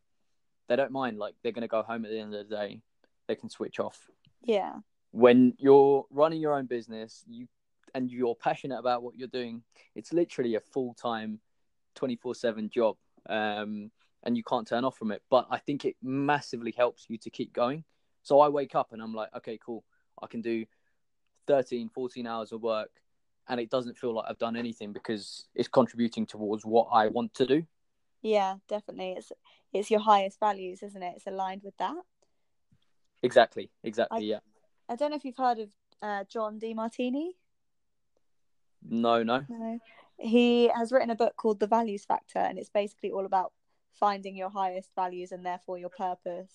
they 0.67 0.75
don't 0.75 0.91
mind. 0.91 1.19
Like 1.19 1.35
they're 1.43 1.51
going 1.51 1.63
to 1.63 1.67
go 1.67 1.83
home 1.83 2.05
at 2.05 2.11
the 2.11 2.19
end 2.19 2.33
of 2.33 2.47
the 2.47 2.55
day, 2.55 2.81
they 3.27 3.35
can 3.35 3.49
switch 3.49 3.79
off. 3.79 4.09
Yeah. 4.41 4.75
When 5.11 5.53
you're 5.57 6.05
running 6.09 6.39
your 6.39 6.53
own 6.53 6.67
business, 6.67 7.23
you 7.27 7.47
and 7.95 8.09
you're 8.09 8.35
passionate 8.35 8.77
about 8.77 9.01
what 9.01 9.17
you're 9.17 9.27
doing, 9.27 9.63
it's 9.95 10.13
literally 10.13 10.55
a 10.55 10.59
full 10.59 10.93
time, 10.93 11.39
twenty 11.95 12.15
four 12.15 12.35
seven 12.35 12.69
job, 12.69 12.95
um, 13.27 13.91
and 14.23 14.37
you 14.37 14.43
can't 14.43 14.67
turn 14.67 14.85
off 14.85 14.97
from 14.97 15.11
it. 15.11 15.23
But 15.29 15.47
I 15.49 15.57
think 15.57 15.85
it 15.85 15.95
massively 16.01 16.71
helps 16.77 17.07
you 17.09 17.17
to 17.17 17.29
keep 17.31 17.51
going. 17.51 17.83
So 18.21 18.39
I 18.39 18.49
wake 18.49 18.75
up 18.75 18.93
and 18.93 19.01
I'm 19.01 19.13
like, 19.13 19.29
okay, 19.37 19.57
cool, 19.65 19.83
I 20.21 20.27
can 20.27 20.41
do 20.41 20.65
13, 21.47 21.89
14 21.89 22.27
hours 22.27 22.51
of 22.51 22.61
work 22.61 22.91
and 23.49 23.59
it 23.59 23.69
doesn't 23.69 23.97
feel 23.97 24.13
like 24.13 24.25
I've 24.29 24.37
done 24.37 24.55
anything 24.55 24.93
because 24.93 25.47
it's 25.55 25.67
contributing 25.67 26.25
towards 26.25 26.65
what 26.65 26.87
I 26.93 27.07
want 27.07 27.33
to 27.35 27.45
do. 27.45 27.63
Yeah, 28.21 28.55
definitely. 28.67 29.15
It's 29.17 29.31
it's 29.73 29.91
your 29.91 29.99
highest 29.99 30.39
values, 30.39 30.83
isn't 30.83 31.01
it? 31.01 31.13
It's 31.17 31.27
aligned 31.27 31.63
with 31.63 31.77
that. 31.77 31.95
Exactly. 33.21 33.69
Exactly. 33.83 34.19
I, 34.19 34.21
yeah. 34.21 34.39
I 34.87 34.95
don't 34.95 35.11
know 35.11 35.17
if 35.17 35.25
you've 35.25 35.37
heard 35.37 35.59
of 35.59 35.69
uh, 36.01 36.23
John 36.29 36.59
Demartini. 36.59 37.31
No, 38.87 39.23
no. 39.23 39.45
No. 39.49 39.79
He 40.17 40.69
has 40.69 40.91
written 40.91 41.09
a 41.09 41.15
book 41.15 41.35
called 41.35 41.59
The 41.59 41.67
Values 41.67 42.05
Factor, 42.05 42.39
and 42.39 42.57
it's 42.57 42.69
basically 42.69 43.11
all 43.11 43.25
about 43.25 43.53
finding 43.93 44.35
your 44.35 44.49
highest 44.49 44.89
values 44.95 45.31
and 45.31 45.45
therefore 45.45 45.77
your 45.77 45.89
purpose. 45.89 46.51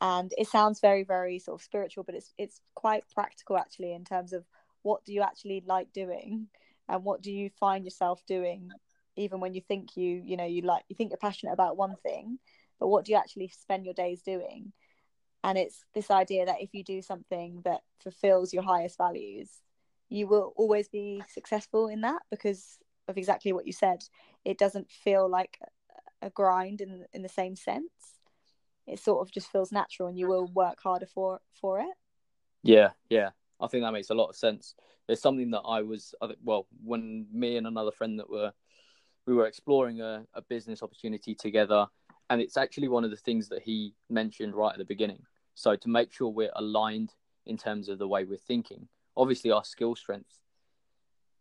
And 0.00 0.32
it 0.38 0.48
sounds 0.48 0.80
very, 0.80 1.02
very 1.02 1.38
sort 1.38 1.60
of 1.60 1.64
spiritual, 1.64 2.04
but 2.04 2.14
it's 2.14 2.32
it's 2.38 2.60
quite 2.74 3.04
practical 3.14 3.58
actually 3.58 3.92
in 3.92 4.04
terms 4.04 4.32
of 4.32 4.44
what 4.82 5.04
do 5.04 5.12
you 5.12 5.22
actually 5.22 5.62
like 5.66 5.92
doing? 5.92 6.48
And 6.88 7.04
what 7.04 7.22
do 7.22 7.30
you 7.30 7.50
find 7.58 7.84
yourself 7.84 8.24
doing 8.26 8.70
even 9.16 9.40
when 9.40 9.54
you 9.54 9.60
think 9.60 9.96
you 9.96 10.22
you 10.24 10.36
know 10.36 10.44
you 10.44 10.62
like 10.62 10.84
you 10.88 10.96
think 10.96 11.10
you're 11.10 11.18
passionate 11.18 11.52
about 11.52 11.76
one 11.76 11.96
thing 12.02 12.38
but 12.78 12.88
what 12.88 13.04
do 13.04 13.12
you 13.12 13.18
actually 13.18 13.48
spend 13.48 13.84
your 13.84 13.94
days 13.94 14.22
doing? 14.22 14.72
And 15.44 15.56
it's 15.58 15.84
this 15.94 16.10
idea 16.10 16.46
that 16.46 16.60
if 16.60 16.70
you 16.72 16.84
do 16.84 17.02
something 17.02 17.62
that 17.64 17.80
fulfills 18.02 18.52
your 18.52 18.62
highest 18.62 18.98
values 18.98 19.62
you 20.08 20.26
will 20.26 20.52
always 20.56 20.88
be 20.88 21.22
successful 21.32 21.86
in 21.86 22.00
that 22.02 22.20
because 22.30 22.78
of 23.08 23.16
exactly 23.16 23.52
what 23.52 23.66
you 23.66 23.72
said. 23.72 24.02
It 24.44 24.58
doesn't 24.58 24.90
feel 24.90 25.28
like 25.28 25.58
a 26.20 26.30
grind 26.30 26.80
in 26.80 27.06
in 27.12 27.22
the 27.22 27.28
same 27.28 27.56
sense. 27.56 28.18
It 28.86 28.98
sort 28.98 29.20
of 29.26 29.32
just 29.32 29.50
feels 29.52 29.70
natural 29.70 30.08
and 30.08 30.18
you 30.18 30.26
will 30.28 30.48
work 30.48 30.78
harder 30.82 31.06
for 31.06 31.40
for 31.60 31.80
it. 31.80 31.94
Yeah 32.62 32.90
yeah 33.08 33.30
I 33.60 33.66
think 33.66 33.84
that 33.84 33.92
makes 33.92 34.10
a 34.10 34.14
lot 34.14 34.28
of 34.28 34.36
sense. 34.36 34.74
There's 35.06 35.20
something 35.20 35.50
that 35.50 35.60
I 35.60 35.82
was 35.82 36.14
well 36.44 36.66
when 36.84 37.26
me 37.32 37.56
and 37.56 37.66
another 37.66 37.90
friend 37.90 38.18
that 38.18 38.30
were 38.30 38.52
we 39.26 39.34
were 39.34 39.46
exploring 39.46 40.00
a, 40.00 40.24
a 40.34 40.42
business 40.42 40.82
opportunity 40.82 41.34
together, 41.34 41.86
and 42.30 42.40
it's 42.40 42.56
actually 42.56 42.88
one 42.88 43.04
of 43.04 43.10
the 43.10 43.16
things 43.16 43.48
that 43.48 43.62
he 43.62 43.94
mentioned 44.08 44.54
right 44.54 44.72
at 44.72 44.78
the 44.78 44.84
beginning. 44.84 45.22
So 45.54 45.76
to 45.76 45.88
make 45.88 46.12
sure 46.12 46.28
we're 46.28 46.52
aligned 46.56 47.12
in 47.46 47.56
terms 47.56 47.88
of 47.88 47.98
the 47.98 48.08
way 48.08 48.24
we're 48.24 48.38
thinking, 48.38 48.88
obviously 49.16 49.50
our 49.50 49.64
skill 49.64 49.94
strengths 49.94 50.40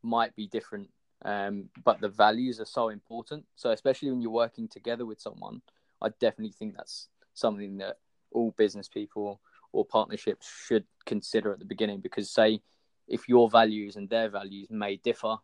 might 0.03 0.35
be 0.35 0.47
different, 0.47 0.89
um, 1.23 1.69
but 1.83 2.01
the 2.01 2.09
values 2.09 2.59
are 2.59 2.65
so 2.65 2.89
important. 2.89 3.45
So 3.55 3.71
especially 3.71 4.09
when 4.09 4.21
you're 4.21 4.31
working 4.31 4.67
together 4.67 5.05
with 5.05 5.21
someone, 5.21 5.61
I 6.01 6.09
definitely 6.19 6.53
think 6.57 6.75
that's 6.75 7.07
something 7.33 7.77
that 7.77 7.97
all 8.31 8.53
business 8.57 8.87
people 8.87 9.41
or 9.71 9.85
partnerships 9.85 10.49
should 10.67 10.85
consider 11.05 11.51
at 11.51 11.59
the 11.59 11.65
beginning 11.65 11.99
because 11.99 12.29
say 12.29 12.61
if 13.07 13.27
your 13.27 13.49
values 13.49 13.95
and 13.95 14.09
their 14.09 14.29
values 14.29 14.67
may 14.69 14.97
differ 14.97 15.37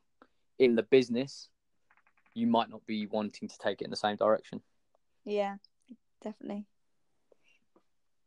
in 0.59 0.75
the 0.75 0.83
business 0.83 1.49
you 2.33 2.47
might 2.47 2.69
not 2.69 2.85
be 2.85 3.07
wanting 3.07 3.47
to 3.47 3.57
take 3.57 3.81
it 3.81 3.85
in 3.85 3.89
the 3.89 3.95
same 3.95 4.15
direction. 4.17 4.61
Yeah 5.23 5.55
definitely. 6.21 6.65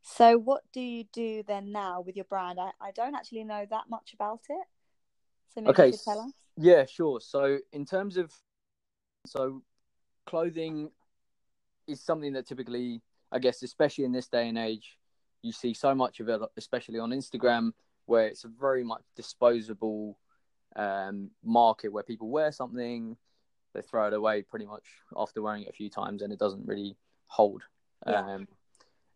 So 0.03 0.39
what 0.39 0.63
do 0.73 0.81
you 0.81 1.05
do 1.13 1.43
then 1.47 1.73
now 1.73 2.01
with 2.01 2.17
your 2.17 2.25
brand? 2.25 2.59
I, 2.59 2.71
I 2.81 2.93
don't 2.93 3.15
actually 3.15 3.45
know 3.45 3.67
that 3.71 3.91
much 3.91 4.15
about 4.15 4.41
it 4.49 4.67
so 5.53 5.61
maybe 5.61 5.71
okay 5.71 5.87
you 5.87 5.93
could 5.93 6.05
tell 6.05 6.21
us. 6.21 6.33
yeah 6.57 6.85
sure. 6.87 7.21
So 7.21 7.59
in 7.73 7.85
terms 7.85 8.17
of 8.17 8.33
so 9.27 9.63
clothing 10.27 10.91
is 11.87 12.01
something 12.01 12.35
that 12.35 12.47
typically 12.47 13.01
i 13.33 13.39
guess 13.39 13.63
especially 13.63 14.05
in 14.05 14.13
this 14.13 14.29
day 14.29 14.49
and 14.49 14.59
age 14.59 14.98
you 15.43 15.53
see 15.53 15.75
so 15.75 15.95
much 15.95 16.21
of 16.21 16.29
it, 16.29 16.41
especially 16.57 16.99
on 16.99 17.11
Instagram, 17.11 17.73
where 18.07 18.27
it's 18.27 18.45
a 18.45 18.49
very 18.49 18.85
much 18.85 19.03
disposable 19.17 20.19
um, 20.77 21.31
market 21.45 21.93
where 21.93 22.03
people 22.03 22.29
wear 22.29 22.53
something, 22.53 23.17
they 23.75 23.83
throw 23.83 24.09
it 24.09 24.15
away 24.15 24.43
pretty 24.43 24.67
much 24.67 24.85
after 25.17 25.43
wearing 25.43 25.63
it 25.63 25.69
a 25.69 25.73
few 25.73 25.91
times, 25.91 26.23
and 26.23 26.33
it 26.33 26.39
doesn't 26.39 26.67
really 26.67 26.97
hold. 27.27 27.63
Yeah. 28.07 28.21
Um, 28.21 28.49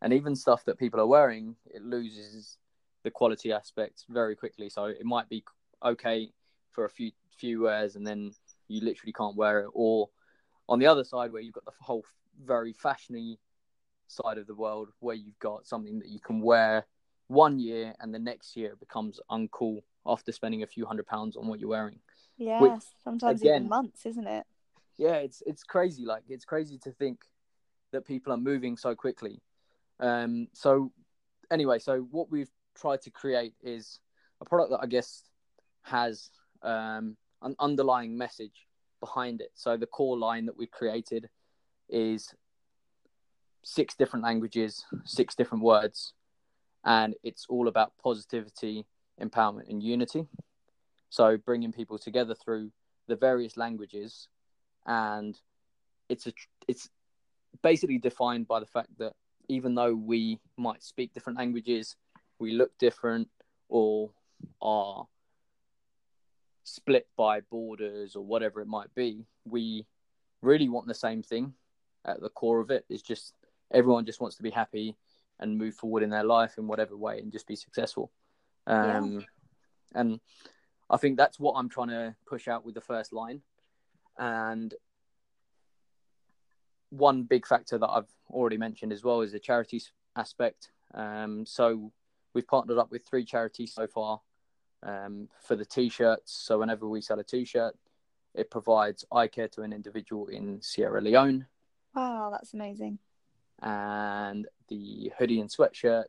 and 0.01 0.13
even 0.13 0.35
stuff 0.35 0.65
that 0.65 0.79
people 0.79 1.01
are 1.01 1.07
wearing, 1.07 1.57
it 1.67 1.83
loses 1.83 2.59
the 3.05 3.11
quality 3.11 3.53
aspect 3.53 4.05
very 4.09 4.37
quickly. 4.37 4.69
So 4.69 4.87
it 4.87 5.05
might 5.05 5.29
be 5.29 5.45
okay 5.85 6.33
for 6.71 6.85
a 6.85 6.91
few 6.91 7.13
few 7.37 7.63
wears, 7.63 7.97
and 7.97 8.07
then 8.07 8.33
you 8.69 8.85
literally 8.85 9.13
can't 9.13 9.37
wear 9.37 9.61
it. 9.61 9.71
Or 9.73 10.11
on 10.69 10.79
the 10.79 10.87
other 10.87 11.05
side, 11.05 11.33
where 11.33 11.43
you've 11.43 11.55
got 11.55 11.65
the 11.65 11.73
whole 11.81 12.05
very 12.45 12.75
fashiony 12.75 13.39
side 14.13 14.39
of 14.39 14.47
the 14.47 14.55
world 14.55 14.89
where 15.01 15.17
you've 15.17 15.39
got 15.39 15.67
something 15.67 15.99
that 15.99 16.09
you 16.09 16.21
can 16.21 16.41
wear 16.41 16.87
one 17.29 17.59
year 17.59 17.95
and 18.01 18.15
the 18.15 18.19
next 18.19 18.57
year 18.57 18.73
it 18.73 18.81
becomes 18.81 19.21
uncool 19.31 19.81
after 20.07 20.33
spending 20.33 20.63
a 20.63 20.67
few 20.67 20.85
hundred 20.85 21.07
pounds 21.07 21.37
on 21.37 21.47
what 21.47 21.61
you're 21.61 21.69
wearing. 21.69 21.99
Yeah, 22.37 22.61
Which, 22.61 22.83
sometimes 23.03 23.41
again, 23.41 23.57
even 23.57 23.69
months, 23.69 24.07
isn't 24.07 24.27
it? 24.27 24.45
Yeah, 24.99 25.15
it's 25.15 25.43
it's 25.47 25.63
crazy. 25.63 26.05
Like 26.05 26.25
it's 26.29 26.45
crazy 26.45 26.79
to 26.79 26.91
think 26.93 27.21
that 27.93 28.07
people 28.07 28.33
are 28.33 28.39
moving 28.39 28.77
so 28.77 28.95
quickly. 28.95 29.41
Um, 30.01 30.49
so 30.53 30.93
anyway, 31.51 31.79
so 31.79 32.01
what 32.11 32.31
we've 32.31 32.51
tried 32.75 33.03
to 33.03 33.11
create 33.11 33.55
is 33.63 34.01
a 34.41 34.45
product 34.45 34.71
that 34.71 34.81
I 34.83 34.87
guess 34.87 35.25
has 35.83 36.31
um, 36.63 37.17
an 37.43 37.55
underlying 37.59 38.17
message 38.17 38.67
behind 39.01 39.41
it. 39.41 39.51
So 39.55 39.77
the 39.77 39.87
core 39.87 40.17
line 40.17 40.47
that 40.47 40.57
we've 40.57 40.71
created 40.71 41.29
is 41.89 42.35
six 43.65 43.95
different 43.95 44.25
languages, 44.25 44.85
six 45.05 45.35
different 45.35 45.65
words, 45.65 46.15
and 46.85 47.15
it's 47.23 47.47
all 47.49 47.69
about 47.69 47.93
positivity, 48.03 48.85
empowerment, 49.21 49.69
and 49.69 49.83
unity. 49.83 50.27
So 51.11 51.37
bringing 51.37 51.73
people 51.73 51.99
together 51.99 52.35
through 52.35 52.71
the 53.07 53.17
various 53.17 53.57
languages, 53.57 54.29
and 54.87 55.39
it's 56.09 56.27
a 56.27 56.33
it's 56.67 56.89
basically 57.63 57.99
defined 57.99 58.49
by 58.49 58.61
the 58.61 58.67
fact 58.67 58.89
that 58.99 59.15
even 59.49 59.75
though 59.75 59.95
we 59.95 60.41
might 60.57 60.83
speak 60.83 61.13
different 61.13 61.39
languages, 61.39 61.97
we 62.39 62.53
look 62.53 62.77
different, 62.79 63.29
or 63.69 64.11
are 64.61 65.07
split 66.65 67.07
by 67.17 67.41
borders 67.41 68.17
or 68.17 68.25
whatever 68.25 68.61
it 68.61 68.69
might 68.69 68.95
be, 68.95 69.27
we 69.45 69.85
really 70.41 70.69
want 70.69 70.87
the 70.87 70.95
same 70.95 71.23
thing 71.23 71.53
at 72.05 72.21
the 72.21 72.29
core 72.31 72.61
of 72.61 72.71
it. 72.71 72.85
Is 72.89 73.03
just 73.03 73.35
everyone 73.73 74.05
just 74.05 74.21
wants 74.21 74.37
to 74.37 74.43
be 74.43 74.51
happy 74.51 74.97
and 75.41 75.59
move 75.59 75.75
forward 75.75 76.03
in 76.03 76.11
their 76.11 76.25
life 76.25 76.59
in 76.59 76.67
whatever 76.67 76.97
way 76.97 77.19
and 77.19 77.33
just 77.33 77.47
be 77.47 77.57
successful. 77.57 78.13
Um, 78.67 79.21
yeah. 79.21 80.01
And 80.01 80.21
I 80.89 80.97
think 80.99 81.17
that's 81.17 81.41
what 81.41 81.55
I'm 81.55 81.69
trying 81.69 81.89
to 81.89 82.15
push 82.27 82.49
out 82.49 82.65
with 82.65 82.75
the 82.75 82.81
first 82.81 83.13
line. 83.13 83.43
And 84.19 84.73
one 86.91 87.25
big 87.25 87.47
factor 87.47 87.79
that 87.79 87.89
I've 87.89 88.11
already 88.31 88.59
mentioned 88.59 88.93
as 88.93 89.03
well 89.03 89.23
is 89.23 89.33
the 89.33 89.41
charity 89.41 89.83
aspect. 90.15 90.71
Um, 90.95 91.47
so 91.47 91.93
we've 92.35 92.47
partnered 92.47 92.79
up 92.79 92.91
with 92.91 93.05
three 93.07 93.25
charities 93.25 93.75
so 93.75 93.87
far 93.87 94.21
um, 94.83 95.29
for 95.43 95.57
the 95.57 95.65
t-shirts. 95.65 96.33
So 96.33 96.59
whenever 96.59 96.87
we 96.87 97.01
sell 97.01 97.19
a 97.19 97.25
t-shirt, 97.25 97.75
it 98.35 98.51
provides 98.51 99.05
eye 99.11 99.29
care 99.29 99.49
to 99.49 99.63
an 99.63 99.73
individual 99.73 100.29
in 100.29 100.61
Sierra 100.63 101.01
Leone. 101.01 101.47
Wow, 101.95 102.31
that's 102.31 102.55
amazing 102.55 102.99
and 103.63 104.47
the 104.69 105.13
hoodie 105.17 105.41
and 105.41 105.51
sweatshirt 105.51 106.05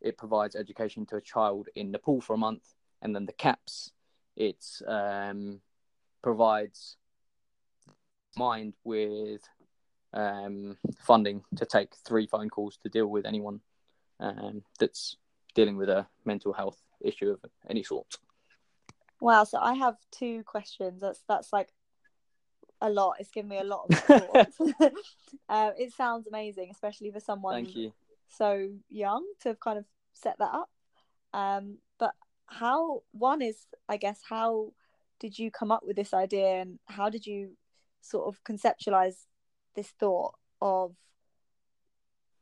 it 0.00 0.18
provides 0.18 0.56
education 0.56 1.06
to 1.06 1.16
a 1.16 1.20
child 1.20 1.68
in 1.74 1.90
Nepal 1.90 2.20
for 2.20 2.34
a 2.34 2.38
month, 2.38 2.74
and 3.02 3.14
then 3.14 3.26
the 3.26 3.32
caps 3.32 3.92
it 4.36 4.64
um, 4.86 5.60
provides 6.22 6.96
mind 8.36 8.74
with 8.84 9.42
um, 10.12 10.76
funding 11.00 11.42
to 11.56 11.64
take 11.64 11.94
three 12.06 12.26
phone 12.26 12.50
calls 12.50 12.76
to 12.82 12.88
deal 12.88 13.06
with 13.06 13.24
anyone 13.24 13.60
um, 14.20 14.62
that's 14.78 15.16
dealing 15.54 15.76
with 15.76 15.88
a 15.88 16.06
mental 16.24 16.52
health 16.52 16.80
issue 17.00 17.30
of 17.30 17.50
any 17.68 17.82
sort. 17.82 18.18
Wow, 19.20 19.44
so 19.44 19.58
I 19.58 19.74
have 19.74 19.96
two 20.10 20.42
questions. 20.44 21.00
That's 21.00 21.22
that's 21.26 21.52
like 21.52 21.70
a 22.80 22.90
lot. 22.90 23.16
It's 23.18 23.30
given 23.30 23.48
me 23.48 23.58
a 23.58 23.64
lot 23.64 23.86
of 23.90 23.98
thoughts. 24.00 24.60
uh, 25.48 25.70
it 25.78 25.92
sounds 25.92 26.26
amazing, 26.26 26.68
especially 26.70 27.10
for 27.10 27.20
someone 27.20 27.54
Thank 27.54 27.76
you. 27.76 27.92
so 28.28 28.70
young 28.90 29.24
to 29.40 29.50
have 29.50 29.60
kind 29.60 29.78
of 29.78 29.84
set 30.12 30.38
that 30.38 30.52
up. 30.52 30.70
Um, 31.32 31.78
but 31.98 32.14
how 32.46 33.02
one 33.12 33.42
is, 33.42 33.66
I 33.88 33.96
guess, 33.96 34.20
how 34.28 34.72
did 35.18 35.38
you 35.38 35.50
come 35.50 35.70
up 35.70 35.82
with 35.84 35.96
this 35.96 36.12
idea, 36.12 36.60
and 36.60 36.78
how 36.86 37.08
did 37.08 37.26
you 37.26 37.56
sort 38.00 38.26
of 38.28 38.42
conceptualize 38.44 39.24
this 39.74 39.88
thought 39.88 40.34
of 40.60 40.94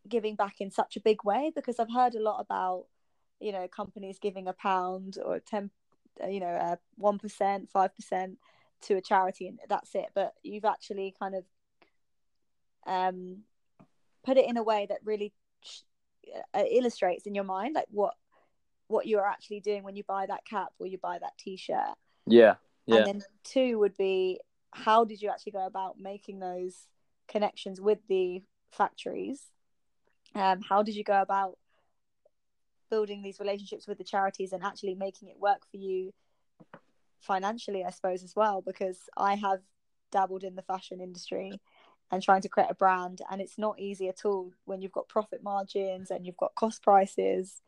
giving 0.08 0.34
back 0.34 0.56
in 0.60 0.70
such 0.70 0.96
a 0.96 1.00
big 1.00 1.24
way? 1.24 1.52
Because 1.54 1.78
I've 1.78 1.92
heard 1.92 2.14
a 2.14 2.22
lot 2.22 2.40
about, 2.40 2.86
you 3.40 3.52
know, 3.52 3.68
companies 3.68 4.18
giving 4.20 4.48
a 4.48 4.52
pound 4.52 5.18
or 5.24 5.38
ten, 5.38 5.70
you 6.28 6.40
know, 6.40 6.76
one 6.96 7.18
percent, 7.18 7.70
five 7.70 7.94
percent 7.94 8.38
to 8.84 8.94
a 8.94 9.00
charity 9.00 9.48
and 9.48 9.58
that's 9.68 9.94
it. 9.94 10.06
But 10.14 10.34
you've 10.42 10.64
actually 10.64 11.14
kind 11.18 11.34
of 11.34 11.44
um 12.86 13.38
put 14.24 14.36
it 14.36 14.48
in 14.48 14.56
a 14.56 14.62
way 14.62 14.86
that 14.88 14.98
really 15.04 15.32
uh, 16.54 16.64
illustrates 16.70 17.26
in 17.26 17.34
your 17.34 17.44
mind 17.44 17.74
like 17.74 17.86
what 17.90 18.14
what 18.88 19.06
you're 19.06 19.26
actually 19.26 19.60
doing 19.60 19.82
when 19.82 19.96
you 19.96 20.04
buy 20.04 20.26
that 20.26 20.44
cap 20.44 20.68
or 20.78 20.86
you 20.86 20.98
buy 20.98 21.18
that 21.18 21.36
t-shirt. 21.38 21.96
Yeah 22.26 22.54
yeah. 22.86 22.98
And 22.98 23.06
then 23.06 23.22
two 23.42 23.78
would 23.78 23.96
be 23.96 24.40
how 24.72 25.04
did 25.04 25.22
you 25.22 25.30
actually 25.30 25.52
go 25.52 25.64
about 25.66 25.98
making 25.98 26.40
those 26.40 26.86
connections 27.28 27.80
with 27.80 27.98
the 28.08 28.42
factories? 28.70 29.42
Um 30.34 30.60
how 30.60 30.82
did 30.82 30.94
you 30.94 31.04
go 31.04 31.20
about 31.20 31.58
building 32.90 33.22
these 33.22 33.40
relationships 33.40 33.88
with 33.88 33.98
the 33.98 34.04
charities 34.04 34.52
and 34.52 34.62
actually 34.62 34.94
making 34.94 35.28
it 35.28 35.38
work 35.38 35.62
for 35.70 35.78
you 35.78 36.12
financially, 37.24 37.84
I 37.84 37.90
suppose, 37.90 38.22
as 38.22 38.36
well, 38.36 38.62
because 38.62 38.98
I 39.16 39.34
have 39.34 39.60
dabbled 40.12 40.44
in 40.44 40.54
the 40.54 40.62
fashion 40.62 41.00
industry 41.00 41.60
and 42.10 42.22
trying 42.22 42.42
to 42.42 42.48
create 42.48 42.70
a 42.70 42.74
brand, 42.74 43.20
and 43.30 43.40
it's 43.40 43.58
not 43.58 43.80
easy 43.80 44.08
at 44.08 44.24
all 44.24 44.52
when 44.64 44.82
you've 44.82 44.92
got 44.92 45.08
profit 45.08 45.42
margins 45.42 46.10
and 46.10 46.26
you've 46.26 46.36
got 46.36 46.54
cost 46.54 46.82
prices. 46.82 47.62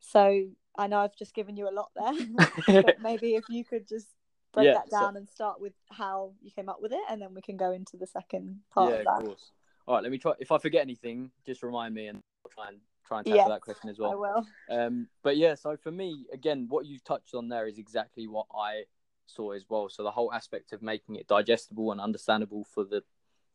So 0.00 0.46
I 0.76 0.86
know 0.86 0.98
I've 0.98 1.16
just 1.16 1.34
given 1.34 1.56
you 1.56 1.68
a 1.68 1.70
lot 1.70 1.90
there, 1.94 2.82
but 2.82 3.00
maybe 3.02 3.34
if 3.34 3.44
you 3.48 3.64
could 3.64 3.88
just 3.88 4.08
break 4.52 4.66
yeah, 4.66 4.74
that 4.74 4.90
down 4.90 5.14
so... 5.14 5.18
and 5.18 5.28
start 5.28 5.60
with 5.60 5.74
how 5.90 6.32
you 6.40 6.50
came 6.50 6.68
up 6.68 6.80
with 6.80 6.92
it, 6.92 7.02
and 7.10 7.20
then 7.20 7.34
we 7.34 7.42
can 7.42 7.56
go 7.56 7.72
into 7.72 7.96
the 7.96 8.06
second 8.06 8.60
part 8.72 8.90
yeah, 8.90 8.96
of 8.96 9.04
that. 9.04 9.20
Of 9.20 9.24
course. 9.24 9.50
All 9.86 9.94
right, 9.96 10.02
let 10.02 10.12
me 10.12 10.18
try. 10.18 10.32
If 10.38 10.52
I 10.52 10.58
forget 10.58 10.82
anything, 10.82 11.30
just 11.44 11.62
remind 11.62 11.94
me, 11.94 12.06
and 12.06 12.22
I'll 12.44 12.50
try 12.50 12.68
and 12.68 12.78
try 13.12 13.18
and 13.18 13.26
tackle 13.26 13.38
yes, 13.38 13.48
that 13.48 13.60
question 13.60 13.90
as 13.90 13.98
well. 13.98 14.12
I 14.12 14.14
will. 14.14 14.86
Um, 14.86 15.08
but 15.22 15.36
yeah, 15.36 15.54
so 15.54 15.76
for 15.76 15.90
me, 15.90 16.26
again, 16.32 16.66
what 16.68 16.86
you've 16.86 17.04
touched 17.04 17.34
on 17.34 17.48
there 17.48 17.66
is 17.66 17.78
exactly 17.78 18.26
what 18.26 18.46
I 18.54 18.84
saw 19.26 19.52
as 19.52 19.64
well. 19.68 19.88
So 19.88 20.02
the 20.02 20.10
whole 20.10 20.32
aspect 20.32 20.72
of 20.72 20.82
making 20.82 21.16
it 21.16 21.26
digestible 21.26 21.92
and 21.92 22.00
understandable 22.00 22.64
for 22.74 22.84
the 22.84 23.02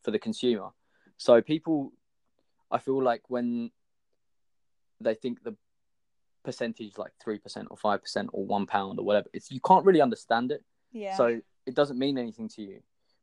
for 0.03 0.11
the 0.11 0.19
consumer. 0.19 0.69
So 1.17 1.41
people, 1.41 1.93
I 2.69 2.77
feel 2.77 3.01
like 3.01 3.29
when 3.29 3.71
they 5.01 5.15
think 5.15 5.43
the 5.43 5.55
percentage 6.43 6.97
like 6.97 7.11
three 7.21 7.37
percent 7.37 7.67
or 7.69 7.77
five 7.77 8.01
percent 8.01 8.29
or 8.31 8.45
one 8.45 8.65
pound 8.65 8.99
or 8.99 9.05
whatever. 9.05 9.27
It's 9.33 9.51
you 9.51 9.59
can't 9.59 9.85
really 9.85 10.01
understand 10.01 10.51
it. 10.51 10.63
Yeah. 10.91 11.15
So 11.15 11.41
it 11.65 11.75
doesn't 11.75 11.99
mean 11.99 12.17
anything 12.17 12.47
to 12.49 12.61
you. 12.61 12.79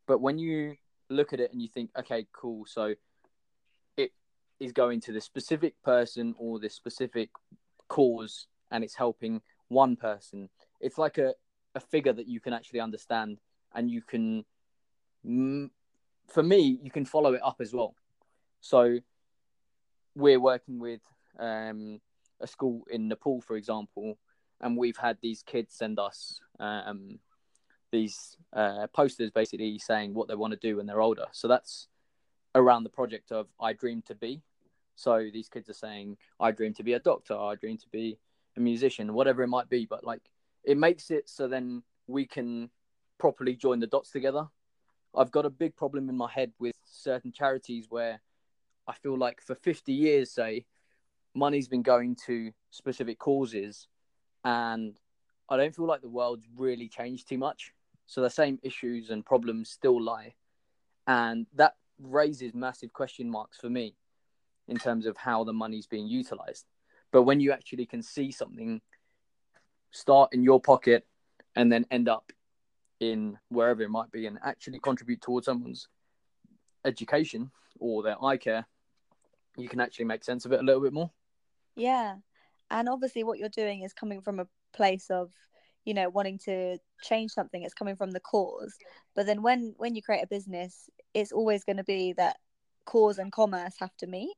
But 0.07 0.21
when 0.21 0.39
you 0.39 0.77
look 1.09 1.33
at 1.33 1.41
it 1.41 1.51
and 1.53 1.63
you 1.63 1.69
think, 1.69 1.91
okay, 1.99 2.27
cool, 2.33 2.67
so 2.67 2.95
is 4.61 4.73
going 4.73 5.01
to 5.01 5.13
this 5.13 5.25
specific 5.25 5.75
person 5.83 6.35
or 6.39 6.59
this 6.59 6.75
specific 6.75 7.31
cause 7.89 8.47
and 8.71 8.85
it's 8.85 8.95
helping 8.95 9.41
one 9.69 9.97
person, 9.97 10.49
it's 10.81 10.99
like 10.99 11.19
a, 11.19 11.35
a 11.75 11.81
figure 11.81 12.13
that 12.13 12.29
you 12.29 12.41
can 12.41 12.53
actually 12.53 12.81
understand 12.81 13.39
and 13.75 13.91
you 13.91 14.03
can, 14.03 14.45
for 16.29 16.43
me, 16.43 16.79
you 16.83 16.91
can 16.91 17.05
follow 17.05 17.35
it 17.35 17.41
up 17.43 17.57
as 17.61 17.73
well. 17.73 17.95
So 18.61 18.99
we're 20.15 20.41
working 20.41 20.79
with 20.79 21.01
um, 21.39 22.01
a 22.41 22.47
school 22.47 22.85
in 22.91 23.09
Nepal, 23.09 23.41
for 23.41 23.57
example, 23.57 24.19
and 24.61 24.77
we've 24.77 24.97
had 24.97 25.19
these 25.21 25.43
kids 25.43 25.75
send 25.75 25.99
us 25.99 26.41
um, 26.61 27.19
these 27.91 28.37
uh, 28.53 28.87
posters 28.93 29.31
basically 29.31 29.79
saying 29.79 30.15
what 30.15 30.29
they 30.29 30.35
want 30.35 30.53
to 30.53 30.59
do 30.59 30.77
when 30.77 30.87
they're 30.87 31.01
older. 31.01 31.27
So 31.33 31.49
that's 31.49 31.89
around 32.55 32.85
the 32.85 32.91
project 32.91 33.33
of 33.33 33.47
I 33.61 33.73
dream 33.73 34.03
to 34.07 34.15
be. 34.15 34.43
So 34.97 35.29
these 35.33 35.49
kids 35.49 35.69
are 35.69 35.75
saying 35.75 36.17
I 36.39 36.53
dream 36.53 36.73
to 36.75 36.83
be 36.85 36.93
a 36.93 37.01
doctor, 37.01 37.37
I 37.37 37.57
dream 37.57 37.79
to 37.79 37.89
be 37.89 38.19
a 38.57 38.61
musician, 38.61 39.13
whatever 39.13 39.43
it 39.43 39.49
might 39.49 39.69
be. 39.69 39.87
But 39.87 40.05
like 40.05 40.23
it 40.63 40.79
makes 40.79 41.11
it 41.11 41.29
so 41.29 41.49
then 41.49 41.83
we 42.07 42.27
can 42.27 42.71
properly 43.19 43.57
join 43.57 43.81
the 43.81 43.87
dots 43.87 44.11
together. 44.11 44.49
I've 45.17 45.31
got 45.31 45.47
a 45.47 45.51
big 45.51 45.77
problem 45.77 46.09
in 46.09 46.17
my 46.17 46.31
head 46.31 46.53
with 46.59 46.75
certain 46.85 47.33
charities 47.33 47.87
where 47.89 48.21
I 48.87 48.93
feel 48.95 49.17
like 49.17 49.41
for 49.41 49.55
50 49.55 49.93
years, 49.93 50.31
say, 50.31 50.67
money's 51.35 51.69
been 51.69 51.83
going 51.83 52.17
to 52.27 52.53
specific 52.71 53.19
causes 53.19 53.89
and 54.45 54.99
I 55.49 55.57
don't 55.57 55.75
feel 55.75 55.87
like 55.87 56.03
the 56.03 56.09
world's 56.09 56.47
really 56.57 56.89
changed 56.89 57.29
too 57.29 57.39
much. 57.39 57.73
So 58.07 58.21
the 58.21 58.31
same 58.31 58.59
issues 58.63 59.11
and 59.11 59.25
problems 59.25 59.71
still 59.71 60.03
lie. 60.03 60.35
And 61.07 61.47
that 61.55 61.75
raises 62.01 62.55
massive 62.55 62.93
question 62.93 63.31
marks 63.31 63.59
for 63.59 63.71
me 63.71 63.97
in 64.69 64.77
terms 64.77 65.07
of 65.07 65.17
how 65.17 65.45
the 65.45 65.53
money's 65.53 65.87
being 65.87 66.07
utilized. 66.07 66.65
But 67.13 67.23
when 67.23 67.41
you 67.41 67.53
actually 67.53 67.87
can 67.87 68.03
see 68.03 68.33
something 68.33 68.81
start 69.91 70.31
in 70.33 70.43
your 70.43 70.61
pocket 70.61 71.07
and 71.55 71.71
then 71.71 71.87
end 71.91 72.09
up 72.09 72.33
in 73.01 73.39
wherever 73.49 73.83
it 73.83 73.91
might 73.91 74.11
be 74.11 74.27
and 74.27 74.39
actually 74.45 74.81
contribute 74.81 75.21
towards 75.21 75.47
someone's 75.47 75.89
education 76.85 77.51
or 77.79 78.03
their 78.03 78.23
eye 78.25 78.37
care, 78.37 78.67
you 79.57 79.69
can 79.69 79.81
actually 79.81 80.07
make 80.07 80.25
sense 80.25 80.45
of 80.45 80.53
it 80.53 80.61
a 80.61 80.63
little 80.63 80.81
bit 80.81 80.93
more. 80.93 81.11
Yeah. 81.77 82.17
And 82.71 82.89
obviously, 82.89 83.25
what 83.25 83.39
you're 83.39 83.49
doing 83.49 83.83
is 83.83 83.93
coming 83.93 84.21
from 84.21 84.41
a 84.41 84.49
place 84.73 85.11
of 85.11 85.31
you 85.85 85.95
know 85.95 86.09
wanting 86.09 86.39
to 86.39 86.79
change 87.03 87.31
something 87.31 87.63
it's 87.63 87.75
coming 87.75 87.97
from 87.97 88.11
the 88.11 88.21
cause. 88.21 88.75
But 89.15 89.27
then 89.27 89.43
when 89.43 89.75
when 89.77 89.95
you 89.95 90.03
create 90.03 90.23
a 90.23 90.27
business 90.27 90.89
it's 91.13 91.33
always 91.33 91.65
going 91.65 91.77
to 91.77 91.85
be 91.85 92.13
that 92.15 92.37
cause 92.85 93.19
and 93.19 93.33
commerce 93.33 93.75
have 93.81 93.97
to 93.99 94.07
meet. 94.07 94.35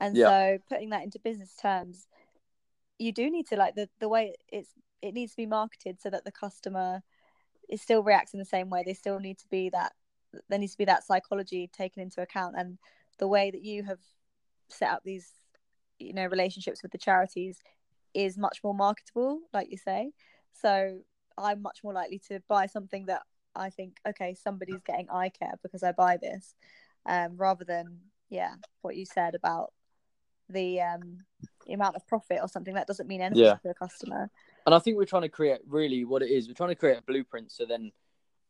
And 0.00 0.16
yeah. 0.16 0.28
so 0.28 0.58
putting 0.68 0.90
that 0.90 1.04
into 1.04 1.18
business 1.18 1.54
terms 1.60 2.06
you 2.98 3.12
do 3.12 3.30
need 3.30 3.46
to 3.48 3.56
like 3.56 3.74
the 3.74 3.88
the 4.00 4.08
way 4.08 4.34
it's 4.48 4.70
it 5.02 5.12
needs 5.12 5.32
to 5.32 5.36
be 5.36 5.46
marketed 5.46 6.00
so 6.00 6.10
that 6.10 6.24
the 6.24 6.32
customer 6.32 7.02
is 7.68 7.82
still 7.82 8.02
reacts 8.02 8.32
in 8.32 8.38
the 8.38 8.44
same 8.44 8.70
way. 8.70 8.82
They 8.84 8.94
still 8.94 9.18
need 9.18 9.38
to 9.38 9.48
be 9.48 9.70
that 9.70 9.92
there 10.48 10.58
needs 10.58 10.72
to 10.72 10.78
be 10.78 10.84
that 10.84 11.04
psychology 11.04 11.68
taken 11.72 12.02
into 12.02 12.22
account 12.22 12.54
and 12.56 12.78
the 13.18 13.28
way 13.28 13.50
that 13.50 13.62
you 13.62 13.82
have 13.84 13.98
set 14.68 14.90
up 14.90 15.02
these 15.04 15.32
you 15.98 16.12
know 16.12 16.26
relationships 16.26 16.82
with 16.82 16.92
the 16.92 16.98
charities 16.98 17.60
is 18.14 18.36
much 18.36 18.60
more 18.62 18.74
marketable 18.74 19.40
like 19.52 19.70
you 19.70 19.78
say 19.78 20.10
so 20.60 20.98
I'm 21.38 21.62
much 21.62 21.80
more 21.84 21.92
likely 21.92 22.20
to 22.28 22.40
buy 22.48 22.66
something 22.66 23.06
that 23.06 23.22
I 23.54 23.70
think, 23.70 23.96
okay, 24.06 24.34
somebody's 24.34 24.82
getting 24.84 25.08
eye 25.10 25.30
care 25.30 25.54
because 25.62 25.82
I 25.82 25.92
buy 25.92 26.18
this, 26.18 26.54
um, 27.06 27.36
rather 27.36 27.64
than 27.64 27.98
yeah, 28.28 28.54
what 28.82 28.96
you 28.96 29.06
said 29.06 29.34
about 29.34 29.72
the 30.48 30.80
um 30.80 31.18
the 31.66 31.72
amount 31.72 31.96
of 31.96 32.06
profit 32.06 32.38
or 32.40 32.48
something 32.48 32.74
that 32.74 32.86
doesn't 32.86 33.08
mean 33.08 33.20
anything 33.20 33.44
yeah. 33.44 33.54
to 33.54 33.68
the 33.68 33.74
customer. 33.74 34.30
And 34.64 34.74
I 34.74 34.78
think 34.78 34.96
we're 34.96 35.04
trying 35.04 35.22
to 35.22 35.28
create 35.28 35.60
really 35.66 36.04
what 36.04 36.22
it 36.22 36.30
is. 36.30 36.46
We're 36.46 36.54
trying 36.54 36.70
to 36.70 36.76
create 36.76 36.98
a 36.98 37.02
blueprint 37.02 37.50
so 37.50 37.64
then 37.66 37.90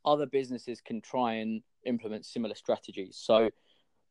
other 0.05 0.27
businesses 0.27 0.81
can 0.81 1.01
try 1.01 1.35
and 1.35 1.62
implement 1.85 2.27
similar 2.27 2.55
strategies. 2.55 3.16
So 3.19 3.51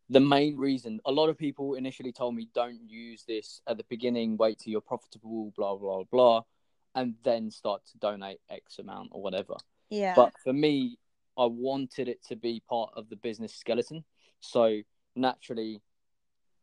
the 0.10 0.20
main 0.20 0.58
reason 0.58 1.00
a 1.06 1.12
lot 1.12 1.30
of 1.30 1.38
people 1.38 1.76
initially 1.76 2.12
told 2.12 2.36
me 2.36 2.48
don't 2.54 2.80
use 2.88 3.24
this 3.28 3.62
at 3.68 3.78
the 3.78 3.86
beginning, 3.90 4.38
wait 4.38 4.60
till 4.60 4.72
you're 4.72 4.82
profitable, 4.82 5.54
blah 5.56 5.76
blah 5.76 6.04
blah 6.12 6.42
and 6.96 7.14
then 7.24 7.52
start 7.52 7.82
to 7.92 7.98
donate 8.00 8.40
X 8.50 8.80
amount 8.80 9.10
or 9.12 9.22
whatever. 9.22 9.56
Yeah. 9.90 10.14
But 10.16 10.34
for 10.44 10.54
me, 10.54 10.98
I 11.38 11.46
wanted 11.46 12.08
it 12.08 12.24
to 12.30 12.36
be 12.36 12.64
part 12.68 12.92
of 12.96 13.10
the 13.10 13.18
business 13.18 13.54
skeleton. 13.54 14.06
So 14.40 14.82
naturally, 15.16 15.82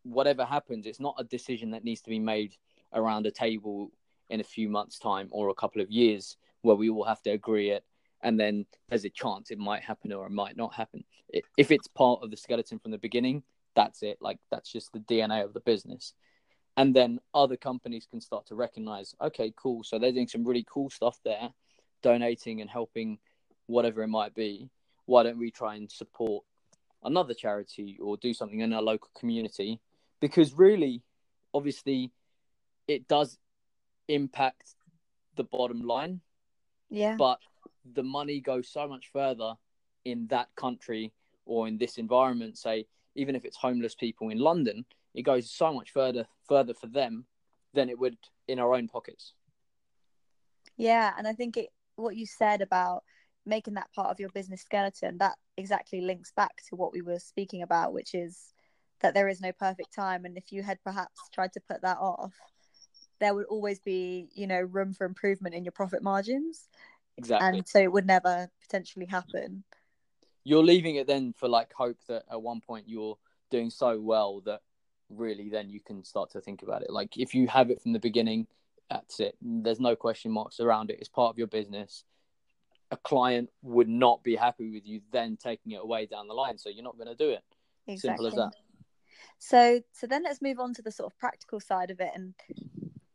whatever 0.03 0.45
happens, 0.45 0.87
it's 0.87 1.01
not 1.01 1.17
a 1.19 1.25
decision 1.25 1.71
that 1.73 1.85
needs 1.85 2.01
to 2.03 2.11
be 2.11 2.19
made 2.19 2.57
around 2.95 3.27
a 3.27 3.31
table 3.31 3.93
in 4.31 4.41
a 4.41 4.45
few 4.45 4.69
months' 4.69 4.99
time 4.99 5.29
or 5.31 5.51
a 5.51 5.55
couple 5.55 5.83
of 5.83 5.91
years 5.91 6.37
where 6.63 6.77
we 6.77 6.89
all 6.89 7.05
have 7.05 7.23
to 7.23 7.31
agree 7.31 7.71
it. 7.71 7.85
And 8.23 8.41
then 8.41 8.67
there's 8.89 9.05
a 9.05 9.11
chance 9.11 9.51
it 9.51 9.59
might 9.59 9.83
happen 9.83 10.13
or 10.13 10.27
it 10.27 10.31
might 10.31 10.57
not 10.57 10.75
happen. 10.75 11.05
If 11.59 11.71
it's 11.71 11.89
part 11.89 12.21
of 12.23 12.31
the 12.31 12.37
skeleton 12.37 12.79
from 12.79 12.93
the 12.93 12.99
beginning, 12.99 13.43
that's 13.75 14.03
it. 14.03 14.19
Like, 14.21 14.39
that's 14.51 14.71
just 14.71 14.93
the 14.93 15.01
DNA 15.01 15.45
of 15.45 15.53
the 15.53 15.61
business 15.61 16.15
and 16.77 16.95
then 16.95 17.21
other 17.35 17.57
companies 17.57 18.07
can 18.11 18.21
start 18.21 18.47
to 18.47 18.55
recognize 18.55 19.15
okay 19.21 19.53
cool. 19.57 19.85
So 19.85 19.99
they're 19.99 20.13
doing 20.13 20.29
some 20.29 20.45
really 20.45 20.67
cool 20.69 20.91
stuff 20.91 21.19
there 21.25 21.51
donating 22.03 22.61
and 22.61 22.69
helping 22.69 23.19
whatever 23.67 24.03
it 24.03 24.09
might 24.09 24.35
be. 24.35 24.69
Why 25.07 25.23
don't 25.23 25.39
we 25.39 25.51
try 25.51 25.77
and 25.77 25.91
support 25.91 26.45
another 27.05 27.35
charity 27.35 27.99
or 28.01 28.17
do 28.17 28.33
something 28.35 28.61
in 28.61 28.73
our 28.73 28.83
local 28.83 29.11
community? 29.19 29.81
Because 30.21 30.53
really 30.55 31.03
obviously 31.55 32.11
it 32.89 33.09
does 33.09 33.39
impact 34.09 34.75
the 35.37 35.45
bottom 35.45 35.83
line. 35.83 36.21
Yeah. 36.91 37.17
But 37.17 37.39
the 37.95 38.03
money 38.03 38.41
goes 38.41 38.69
so 38.69 38.87
much 38.89 39.11
further 39.13 39.55
in 40.05 40.27
that 40.29 40.49
country 40.57 41.13
or 41.45 41.69
in 41.69 41.79
this 41.79 41.99
environment 41.99 42.59
say 42.59 42.87
even 43.15 43.35
if 43.35 43.45
it's 43.45 43.57
homeless 43.57 43.95
people 43.95 44.29
in 44.29 44.39
london 44.39 44.85
it 45.15 45.23
goes 45.23 45.51
so 45.51 45.73
much 45.73 45.91
further 45.91 46.27
further 46.49 46.75
for 46.75 46.87
them 46.87 47.27
than 47.75 47.89
it 47.89 47.99
would 47.99 48.17
in 48.49 48.59
our 48.59 48.75
own 48.75 48.89
pockets. 48.89 49.35
Yeah, 50.77 51.13
and 51.17 51.27
I 51.27 51.33
think 51.33 51.57
it 51.57 51.69
what 51.97 52.17
you 52.17 52.27
said 52.27 52.63
about 52.63 53.05
making 53.45 53.75
that 53.75 53.93
part 53.95 54.09
of 54.09 54.21
your 54.21 54.31
business 54.31 54.63
skeleton 54.63 55.19
that 55.19 55.35
exactly 55.57 56.01
links 56.01 56.33
back 56.37 56.63
to 56.69 56.77
what 56.77 56.93
we 56.93 57.03
were 57.03 57.19
speaking 57.19 57.63
about, 57.63 57.93
which 57.93 58.15
is 58.15 58.53
that 59.01 59.15
there 59.15 59.29
is 59.29 59.41
no 59.41 59.53
perfect 59.53 59.93
time, 59.95 60.25
and 60.25 60.37
if 60.37 60.53
you 60.53 60.63
had 60.63 60.79
perhaps 60.85 61.21
tried 61.33 61.53
to 61.53 61.61
put 61.61 61.83
that 61.83 61.99
off, 61.99 62.35
there 63.21 63.35
would 63.35 63.47
always 63.47 63.81
be 63.81 64.29
you 64.35 64.47
know 64.47 64.61
room 64.61 64.93
for 64.93 65.05
improvement 65.05 65.55
in 65.55 65.65
your 65.65 65.73
profit 65.73 66.03
margins. 66.03 66.69
Exactly. 67.19 67.59
And 67.59 67.69
so 67.69 67.79
it 67.79 67.93
would 67.93 68.07
never 68.07 68.49
potentially 68.63 69.07
happen. 69.07 69.65
You're 70.45 70.65
leaving 70.65 70.97
it 70.97 71.07
then 71.07 71.35
for 71.35 71.49
like 71.49 71.73
hope 71.73 71.99
that 72.09 72.25
at 72.31 72.41
one 72.41 72.61
point 72.61 72.89
you're 72.89 73.19
doing 73.51 73.71
so 73.71 74.01
well 74.01 74.41
that 74.47 74.63
really 75.17 75.49
then 75.49 75.69
you 75.69 75.81
can 75.81 76.05
start 76.05 76.31
to 76.31 76.41
think 76.41 76.63
about 76.63 76.83
it. 76.83 76.91
Like 76.91 77.17
if 77.17 77.35
you 77.35 77.47
have 77.49 77.71
it 77.71 77.81
from 77.81 77.93
the 77.93 77.99
beginning, 77.99 78.47
that's 78.91 79.21
it. 79.21 79.37
There's 79.41 79.81
no 79.81 79.97
question 79.97 80.31
marks 80.31 80.61
around 80.61 80.91
it. 80.91 80.99
It's 81.01 81.09
part 81.09 81.31
of 81.31 81.39
your 81.39 81.47
business. 81.47 82.05
A 82.91 82.97
client 82.97 83.51
would 83.63 83.89
not 83.89 84.23
be 84.23 84.37
happy 84.37 84.71
with 84.71 84.87
you 84.87 85.01
then 85.13 85.39
taking 85.43 85.73
it 85.73 85.81
away 85.83 86.07
down 86.07 86.29
the 86.29 86.35
line, 86.35 86.59
so 86.59 86.69
you're 86.69 86.85
not 86.85 86.99
going 86.99 87.09
to 87.09 87.15
do 87.15 87.31
it. 87.31 87.43
Exactly. 87.87 88.09
Simple 88.11 88.27
as 88.27 88.35
that. 88.35 88.53
So, 89.39 89.81
so 89.93 90.07
then 90.07 90.23
let's 90.25 90.43
move 90.43 90.61
on 90.61 90.75
to 90.75 90.83
the 90.83 90.93
sort 90.93 91.11
of 91.11 91.19
practical 91.19 91.59
side 91.59 91.91
of 91.91 92.01
it 92.01 92.11
and 92.15 92.35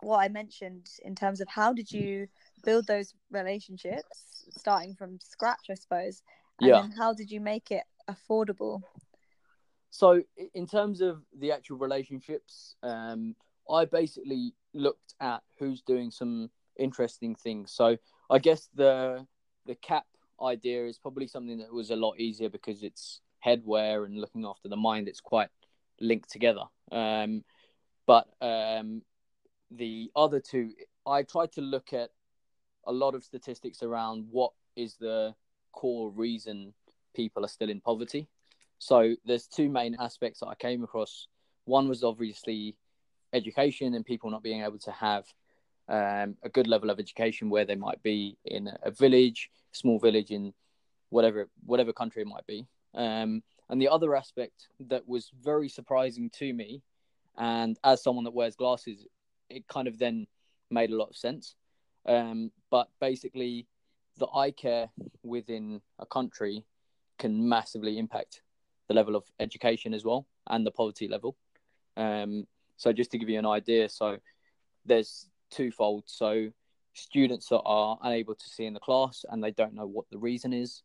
what 0.02 0.20
I 0.20 0.30
mentioned 0.30 0.90
in 1.04 1.16
terms 1.16 1.42
of 1.42 1.48
how 1.48 1.74
did 1.74 1.92
you 1.92 2.28
build 2.64 2.88
those 2.88 3.14
relationships, 3.32 4.46
starting 4.50 4.96
from 4.96 5.20
scratch, 5.22 5.68
I 5.70 5.76
suppose. 5.76 6.24
And 6.60 6.70
yeah. 6.70 6.88
how 6.98 7.14
did 7.14 7.30
you 7.30 7.40
make 7.40 7.72
it 7.72 7.84
affordable? 8.10 8.82
So, 9.90 10.22
in 10.54 10.68
terms 10.68 11.02
of 11.02 11.22
the 11.38 11.52
actual 11.52 11.78
relationships, 11.78 12.76
um, 12.84 13.36
I 13.70 13.86
basically 13.86 14.54
looked 14.74 15.16
at 15.20 15.42
who's 15.60 15.82
doing 15.82 16.12
some 16.12 16.50
interesting 16.78 17.36
things. 17.36 17.72
So, 17.72 17.98
I 18.30 18.40
guess 18.40 18.70
the 18.76 19.26
the 19.66 19.76
cap 19.76 20.06
idea 20.42 20.86
is 20.86 20.98
probably 20.98 21.28
something 21.28 21.58
that 21.60 21.74
was 21.74 21.90
a 21.90 21.96
lot 21.96 22.20
easier 22.20 22.50
because 22.50 22.84
it's 22.84 23.22
headwear 23.46 24.06
and 24.06 24.20
looking 24.20 24.46
after 24.46 24.70
the 24.70 24.76
mind. 24.76 25.08
It's 25.08 25.22
quite 25.22 25.50
linked 26.00 26.32
together. 26.32 26.64
Um, 26.92 27.44
but 28.06 28.28
um, 28.42 29.02
the 29.72 30.12
other 30.16 30.40
two, 30.40 30.72
I 31.06 31.24
tried 31.24 31.52
to 31.54 31.62
look 31.62 31.94
at 31.94 32.10
a 32.86 32.92
lot 32.92 33.16
of 33.16 33.24
statistics 33.24 33.84
around 33.84 34.28
what 34.32 34.54
is 34.76 34.96
the 34.96 35.36
core 35.72 36.10
reason 36.10 36.74
people 37.14 37.44
are 37.44 37.50
still 37.50 37.70
in 37.70 37.82
poverty. 37.82 38.28
So 38.80 39.16
there's 39.26 39.48
two 39.48 39.70
main 39.70 39.96
aspects 40.00 40.40
that 40.40 40.48
I 40.48 40.56
came 40.56 40.84
across. 40.84 41.28
One 41.66 41.88
was 41.88 42.04
obviously 42.04 42.76
education 43.34 43.94
and 43.94 44.06
people 44.06 44.30
not 44.30 44.44
being 44.44 44.64
able 44.64 44.80
to 44.80 44.92
have 44.92 45.26
um, 45.90 46.36
a 46.44 46.50
good 46.52 46.68
level 46.68 46.90
of 46.90 47.00
education 47.00 47.50
where 47.50 47.66
they 47.66 47.76
might 47.76 48.02
be 48.04 48.38
in 48.46 48.70
a 48.84 48.92
village, 48.92 49.50
small 49.72 50.00
village 50.00 50.32
in 50.32 50.54
whatever 51.10 51.50
whatever 51.66 51.94
country 51.94 52.22
it 52.22 52.28
might 52.28 52.46
be. 52.46 52.68
Um, 52.94 53.42
and 53.70 53.82
the 53.82 53.90
other 53.90 54.16
aspect 54.16 54.68
that 54.80 55.08
was 55.08 55.32
very 55.42 55.70
surprising 55.70 56.30
to 56.38 56.54
me, 56.54 56.82
and 57.38 57.78
as 57.84 58.04
someone 58.04 58.26
that 58.26 58.34
wears 58.34 58.56
glasses, 58.56 59.06
it 59.50 59.68
kind 59.68 59.88
of 59.88 59.98
then 59.98 60.28
made 60.70 60.90
a 60.90 60.96
lot 60.96 61.10
of 61.10 61.16
sense. 61.16 61.56
Um, 62.06 62.52
but 62.70 62.90
basically, 63.00 63.68
the 64.18 64.28
eye 64.34 64.52
care 64.52 64.90
within 65.24 65.82
a 66.00 66.06
country 66.06 66.66
can 67.18 67.48
massively 67.48 67.98
impact 67.98 68.42
the 68.88 68.94
level 68.94 69.16
of 69.16 69.24
education 69.40 69.94
as 69.94 70.04
well 70.04 70.26
and 70.48 70.66
the 70.66 70.72
poverty 70.72 71.08
level. 71.08 71.36
Um, 71.96 72.48
so 72.78 72.94
just 72.94 73.12
to 73.12 73.18
give 73.18 73.30
you 73.30 73.40
an 73.40 73.46
idea, 73.46 73.90
so 73.90 74.18
there's 74.86 75.28
twofold. 75.52 76.04
So 76.06 76.50
students 76.94 77.48
that 77.50 77.62
are 77.62 77.98
unable 78.02 78.36
to 78.36 78.50
see 78.50 78.66
in 78.66 78.74
the 78.74 78.80
class 78.80 79.26
and 79.30 79.44
they 79.44 79.52
don't 79.52 79.74
know 79.74 79.88
what 79.88 80.06
the 80.12 80.18
reason 80.18 80.54
is, 80.54 80.84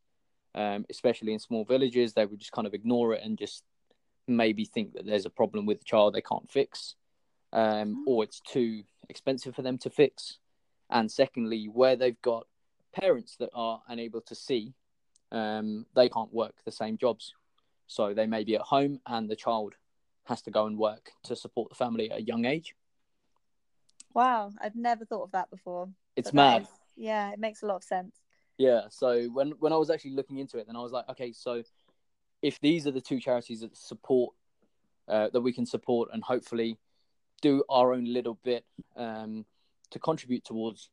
um, 0.54 0.84
especially 0.90 1.32
in 1.32 1.38
small 1.38 1.64
villages, 1.64 2.12
they 2.12 2.26
would 2.26 2.38
just 2.38 2.52
kind 2.52 2.66
of 2.66 2.74
ignore 2.74 3.14
it 3.14 3.22
and 3.24 3.38
just 3.38 3.62
maybe 4.26 4.64
think 4.64 4.94
that 4.94 5.06
there's 5.06 5.26
a 5.26 5.30
problem 5.30 5.66
with 5.66 5.78
the 5.78 5.84
child 5.84 6.14
they 6.14 6.20
can't 6.20 6.50
fix, 6.50 6.94
um, 7.52 8.04
or 8.06 8.24
it's 8.24 8.40
too 8.40 8.82
expensive 9.08 9.54
for 9.54 9.62
them 9.62 9.78
to 9.78 9.90
fix. 9.90 10.38
And 10.90 11.10
secondly, 11.10 11.68
where 11.72 11.96
they've 11.96 12.20
got 12.22 12.46
parents 12.92 13.36
that 13.36 13.50
are 13.54 13.82
unable 13.88 14.20
to 14.22 14.34
see, 14.34 14.74
um, 15.30 15.86
they 15.96 16.08
can't 16.08 16.32
work 16.32 16.54
the 16.64 16.72
same 16.72 16.98
jobs. 16.98 17.34
So 17.86 18.14
they 18.14 18.26
may 18.26 18.44
be 18.44 18.54
at 18.54 18.62
home 18.62 19.00
and 19.06 19.28
the 19.28 19.36
child 19.36 19.74
has 20.24 20.42
to 20.42 20.50
go 20.50 20.66
and 20.66 20.78
work 20.78 21.10
to 21.24 21.36
support 21.36 21.68
the 21.68 21.74
family 21.74 22.10
at 22.10 22.18
a 22.18 22.22
young 22.22 22.44
age. 22.44 22.74
Wow, 24.14 24.52
I've 24.60 24.76
never 24.76 25.04
thought 25.04 25.24
of 25.24 25.32
that 25.32 25.50
before. 25.50 25.88
It's 26.16 26.32
mad. 26.32 26.62
Is, 26.62 26.68
yeah, 26.96 27.32
it 27.32 27.38
makes 27.38 27.62
a 27.62 27.66
lot 27.66 27.76
of 27.76 27.84
sense. 27.84 28.16
Yeah, 28.58 28.82
so 28.90 29.24
when 29.26 29.52
when 29.58 29.72
I 29.72 29.76
was 29.76 29.90
actually 29.90 30.12
looking 30.12 30.38
into 30.38 30.58
it, 30.58 30.66
then 30.66 30.76
I 30.76 30.80
was 30.80 30.92
like, 30.92 31.08
okay, 31.08 31.32
so 31.32 31.62
if 32.42 32.60
these 32.60 32.86
are 32.86 32.90
the 32.90 33.00
two 33.00 33.18
charities 33.18 33.60
that 33.60 33.76
support 33.76 34.34
uh, 35.08 35.28
that 35.32 35.40
we 35.40 35.52
can 35.52 35.66
support 35.66 36.10
and 36.12 36.22
hopefully 36.22 36.78
do 37.40 37.64
our 37.68 37.92
own 37.92 38.04
little 38.04 38.38
bit 38.44 38.64
um, 38.96 39.44
to 39.90 39.98
contribute 39.98 40.44
towards 40.44 40.90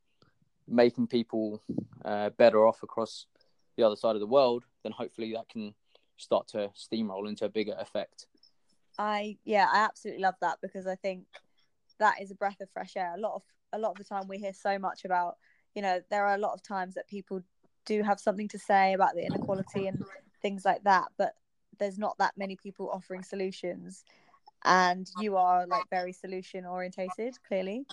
making 0.68 1.08
people 1.08 1.62
uh, 2.06 2.30
better 2.32 2.66
off 2.66 2.82
across 2.84 3.26
the 3.78 3.84
other 3.84 3.96
side 3.96 4.16
of 4.16 4.20
the 4.20 4.28
world, 4.28 4.64
then 4.84 4.92
hopefully 4.92 5.34
that 5.34 5.48
can 5.50 5.74
start 6.20 6.48
to 6.50 6.72
steamroll 6.78 7.28
into 7.28 7.46
a 7.46 7.50
bigger 7.50 7.76
effect. 7.80 8.28
I 8.98 9.38
yeah, 9.46 9.68
I 9.72 9.80
absolutely 9.80 10.22
love 10.22 10.36
that 10.42 10.58
because 10.62 10.86
I 10.86 10.96
think 10.96 11.26
that 12.00 12.22
is 12.22 12.32
a 12.32 12.36
breath 12.36 12.60
of 12.62 12.70
fresh 12.70 12.96
air. 12.96 13.14
A 13.16 13.20
lot 13.20 13.36
of 13.36 13.44
a 13.74 13.80
lot 13.80 13.92
of 13.92 13.98
the 13.98 14.04
time 14.04 14.28
we 14.28 14.38
hear 14.38 14.54
so 14.54 14.80
much 14.80 15.06
about, 15.06 15.38
you 15.76 15.82
know, 15.82 16.02
there 16.10 16.26
are 16.26 16.36
a 16.36 16.40
lot 16.40 16.54
of 16.54 16.64
times 16.64 16.96
that 16.96 17.08
people 17.08 17.42
do 17.86 18.04
have 18.04 18.20
something 18.20 18.48
to 18.50 18.60
say 18.60 18.94
about 18.94 19.16
the 19.16 19.26
inequality 19.26 19.88
and 19.88 20.04
things 20.42 20.66
like 20.66 20.84
that, 20.84 21.06
but 21.18 21.34
there's 21.78 21.98
not 21.98 22.18
that 22.18 22.34
many 22.38 22.56
people 22.56 22.90
offering 22.92 23.24
solutions. 23.24 24.04
And 24.66 25.10
you 25.20 25.38
are 25.38 25.66
like 25.66 25.90
very 25.90 26.12
solution 26.12 26.66
orientated, 26.66 27.36
clearly. 27.48 27.86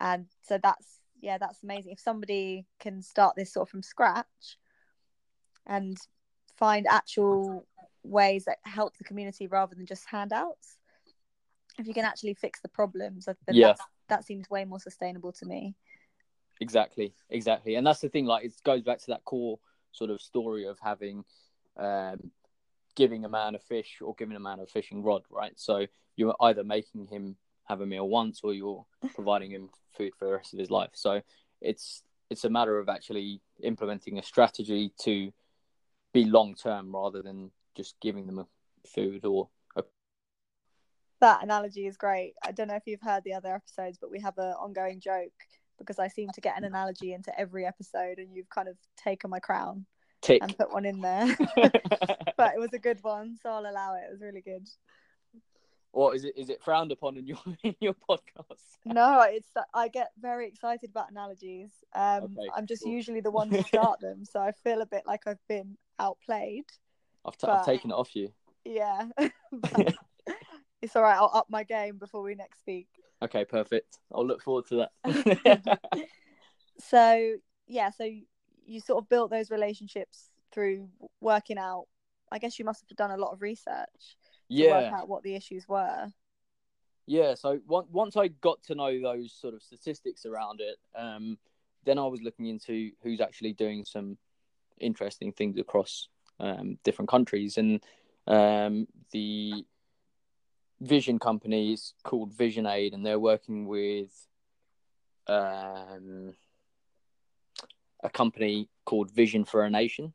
And 0.00 0.26
so 0.42 0.58
that's 0.62 1.00
yeah, 1.20 1.38
that's 1.38 1.62
amazing. 1.62 1.92
If 1.92 2.00
somebody 2.00 2.66
can 2.78 3.02
start 3.02 3.36
this 3.36 3.52
sort 3.52 3.68
of 3.68 3.70
from 3.70 3.82
scratch 3.82 4.58
and 5.66 5.96
find 6.56 6.86
actual 6.88 7.66
ways 8.02 8.44
that 8.44 8.58
help 8.64 8.96
the 8.96 9.04
community 9.04 9.46
rather 9.46 9.74
than 9.74 9.86
just 9.86 10.06
handouts, 10.06 10.78
if 11.78 11.86
you 11.86 11.94
can 11.94 12.04
actually 12.04 12.34
fix 12.34 12.60
the 12.60 12.68
problems, 12.68 13.26
then 13.26 13.36
yeah. 13.48 13.74
that 14.08 14.24
seems 14.24 14.48
way 14.50 14.64
more 14.64 14.80
sustainable 14.80 15.32
to 15.32 15.46
me. 15.46 15.74
Exactly, 16.60 17.14
exactly, 17.30 17.74
and 17.76 17.86
that's 17.86 18.00
the 18.00 18.08
thing. 18.08 18.26
Like, 18.26 18.44
it 18.44 18.52
goes 18.64 18.82
back 18.82 18.98
to 19.00 19.06
that 19.08 19.24
core 19.24 19.58
sort 19.92 20.10
of 20.10 20.20
story 20.20 20.66
of 20.66 20.78
having, 20.82 21.24
um, 21.76 22.30
giving 22.94 23.24
a 23.24 23.28
man 23.28 23.54
a 23.54 23.58
fish 23.58 23.98
or 24.00 24.14
giving 24.16 24.36
a 24.36 24.40
man 24.40 24.60
a 24.60 24.66
fishing 24.66 25.02
rod, 25.02 25.22
right? 25.30 25.52
So 25.56 25.86
you're 26.16 26.36
either 26.40 26.62
making 26.62 27.06
him 27.06 27.36
have 27.64 27.80
a 27.80 27.86
meal 27.86 28.08
once 28.08 28.40
or 28.42 28.52
you're 28.52 28.84
providing 29.14 29.50
him 29.50 29.70
food 29.96 30.12
for 30.18 30.26
the 30.26 30.32
rest 30.32 30.52
of 30.52 30.58
his 30.58 30.70
life. 30.70 30.90
So 30.94 31.22
it's 31.60 32.02
it's 32.30 32.44
a 32.44 32.50
matter 32.50 32.78
of 32.78 32.88
actually 32.88 33.40
implementing 33.62 34.18
a 34.18 34.22
strategy 34.22 34.92
to 35.02 35.32
be 36.12 36.24
long 36.24 36.54
term 36.54 36.94
rather 36.94 37.22
than 37.22 37.50
just 37.76 37.96
giving 38.00 38.26
them 38.26 38.38
a 38.38 38.46
food 38.86 39.24
or 39.24 39.48
a... 39.76 39.82
that 41.20 41.42
analogy 41.42 41.86
is 41.86 41.96
great. 41.96 42.34
I 42.44 42.52
don't 42.52 42.68
know 42.68 42.76
if 42.76 42.86
you've 42.86 43.02
heard 43.02 43.24
the 43.24 43.34
other 43.34 43.54
episodes, 43.54 43.98
but 44.00 44.10
we 44.10 44.20
have 44.20 44.38
an 44.38 44.52
ongoing 44.52 45.00
joke 45.00 45.32
because 45.78 45.98
I 45.98 46.08
seem 46.08 46.28
to 46.30 46.40
get 46.40 46.56
an 46.56 46.64
analogy 46.64 47.12
into 47.12 47.38
every 47.38 47.66
episode, 47.66 48.18
and 48.18 48.34
you've 48.34 48.50
kind 48.50 48.68
of 48.68 48.76
taken 48.96 49.30
my 49.30 49.40
crown 49.40 49.86
Tick. 50.20 50.42
and 50.42 50.56
put 50.56 50.72
one 50.72 50.84
in 50.84 51.00
there. 51.00 51.36
but 52.36 52.54
it 52.54 52.60
was 52.60 52.72
a 52.72 52.78
good 52.78 53.02
one, 53.02 53.36
so 53.42 53.50
I'll 53.50 53.66
allow 53.66 53.94
it. 53.94 54.04
It 54.08 54.12
was 54.12 54.20
really 54.20 54.40
good. 54.40 54.68
What 55.92 56.16
is 56.16 56.24
it? 56.24 56.34
Is 56.36 56.48
it 56.48 56.62
frowned 56.62 56.90
upon 56.90 57.18
in 57.18 57.26
your 57.26 57.38
in 57.62 57.74
your 57.80 57.94
podcast? 58.08 58.78
No, 58.84 59.22
it's 59.22 59.50
I 59.74 59.88
get 59.88 60.10
very 60.20 60.48
excited 60.48 60.90
about 60.90 61.10
analogies. 61.10 61.70
Um, 61.94 62.24
okay, 62.24 62.48
I'm 62.56 62.66
just 62.66 62.84
cool. 62.84 62.92
usually 62.92 63.20
the 63.20 63.30
one 63.30 63.50
to 63.50 63.62
start 63.62 64.00
them, 64.00 64.24
so 64.24 64.40
I 64.40 64.52
feel 64.64 64.80
a 64.80 64.86
bit 64.86 65.02
like 65.06 65.26
I've 65.26 65.46
been 65.48 65.76
outplayed. 65.98 66.64
I've, 67.24 67.36
t- 67.36 67.46
I've 67.46 67.64
taken 67.64 67.90
it 67.90 67.94
off 67.94 68.14
you. 68.14 68.32
Yeah, 68.64 69.06
it's 70.82 70.96
all 70.96 71.02
right. 71.02 71.16
I'll 71.16 71.30
up 71.32 71.46
my 71.48 71.64
game 71.64 71.98
before 71.98 72.22
we 72.22 72.34
next 72.34 72.60
speak. 72.60 72.88
Okay, 73.22 73.44
perfect. 73.44 73.98
I'll 74.12 74.26
look 74.26 74.42
forward 74.42 74.66
to 74.68 74.88
that. 75.04 75.78
so 76.78 77.34
yeah, 77.66 77.90
so 77.90 78.08
you 78.66 78.80
sort 78.80 79.02
of 79.02 79.08
built 79.08 79.30
those 79.30 79.50
relationships 79.50 80.30
through 80.52 80.88
working 81.20 81.58
out. 81.58 81.86
I 82.30 82.38
guess 82.38 82.58
you 82.58 82.64
must 82.64 82.84
have 82.88 82.96
done 82.96 83.10
a 83.10 83.22
lot 83.22 83.32
of 83.32 83.42
research 83.42 84.16
yeah. 84.52 84.70
work 84.70 84.92
out 84.92 85.08
what 85.08 85.22
the 85.22 85.34
issues 85.34 85.68
were. 85.68 86.08
Yeah, 87.06 87.34
so 87.34 87.58
once 87.66 88.16
I 88.16 88.28
got 88.28 88.62
to 88.64 88.74
know 88.74 89.00
those 89.00 89.32
sort 89.32 89.54
of 89.54 89.62
statistics 89.62 90.24
around 90.24 90.60
it, 90.60 90.76
um, 90.94 91.36
then 91.84 91.98
I 91.98 92.06
was 92.06 92.22
looking 92.22 92.46
into 92.46 92.92
who's 93.02 93.20
actually 93.20 93.54
doing 93.54 93.84
some 93.84 94.18
interesting 94.78 95.32
things 95.32 95.58
across 95.58 96.08
um, 96.42 96.78
different 96.84 97.08
countries, 97.08 97.56
and 97.56 97.80
um, 98.26 98.86
the 99.12 99.64
Vision 100.80 101.18
company 101.18 101.72
is 101.72 101.94
called 102.02 102.32
Vision 102.32 102.66
Aid, 102.66 102.92
and 102.92 103.06
they're 103.06 103.18
working 103.18 103.66
with 103.66 104.10
um, 105.28 106.34
a 108.02 108.10
company 108.10 108.68
called 108.84 109.10
Vision 109.12 109.44
for 109.44 109.62
a 109.62 109.70
Nation. 109.70 110.12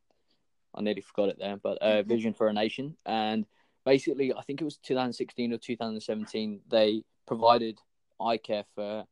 I 0.75 0.81
nearly 0.81 1.01
forgot 1.01 1.29
it 1.29 1.39
there, 1.39 1.57
but 1.57 1.77
uh, 1.81 1.85
mm-hmm. 1.85 2.09
Vision 2.09 2.33
for 2.33 2.47
a 2.47 2.53
Nation, 2.53 2.97
and 3.05 3.45
basically, 3.85 4.33
I 4.33 4.41
think 4.41 4.61
it 4.61 4.65
was 4.65 4.77
2016 4.77 5.53
or 5.53 5.57
2017, 5.57 6.59
they 6.69 7.03
provided 7.25 7.79
eye 8.19 8.37
care 8.37 8.65
for 8.75 9.05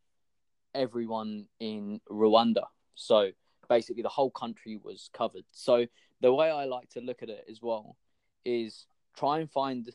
everyone 0.73 1.47
in 1.62 2.01
Rwanda. 2.12 2.63
So 2.95 3.30
basically, 3.69 4.04
the 4.04 4.10
whole 4.10 4.32
country 4.32 4.78
was 4.84 5.10
covered. 5.13 5.45
So 5.51 5.86
the 6.21 6.34
way 6.34 6.49
I 6.49 6.65
like 6.65 6.89
to 6.91 7.01
look 7.01 7.23
at 7.23 7.30
it 7.30 7.45
as 7.49 7.62
well 7.62 7.97
is 8.43 8.86
try 9.17 9.39
and 9.39 9.49
find 9.49 9.89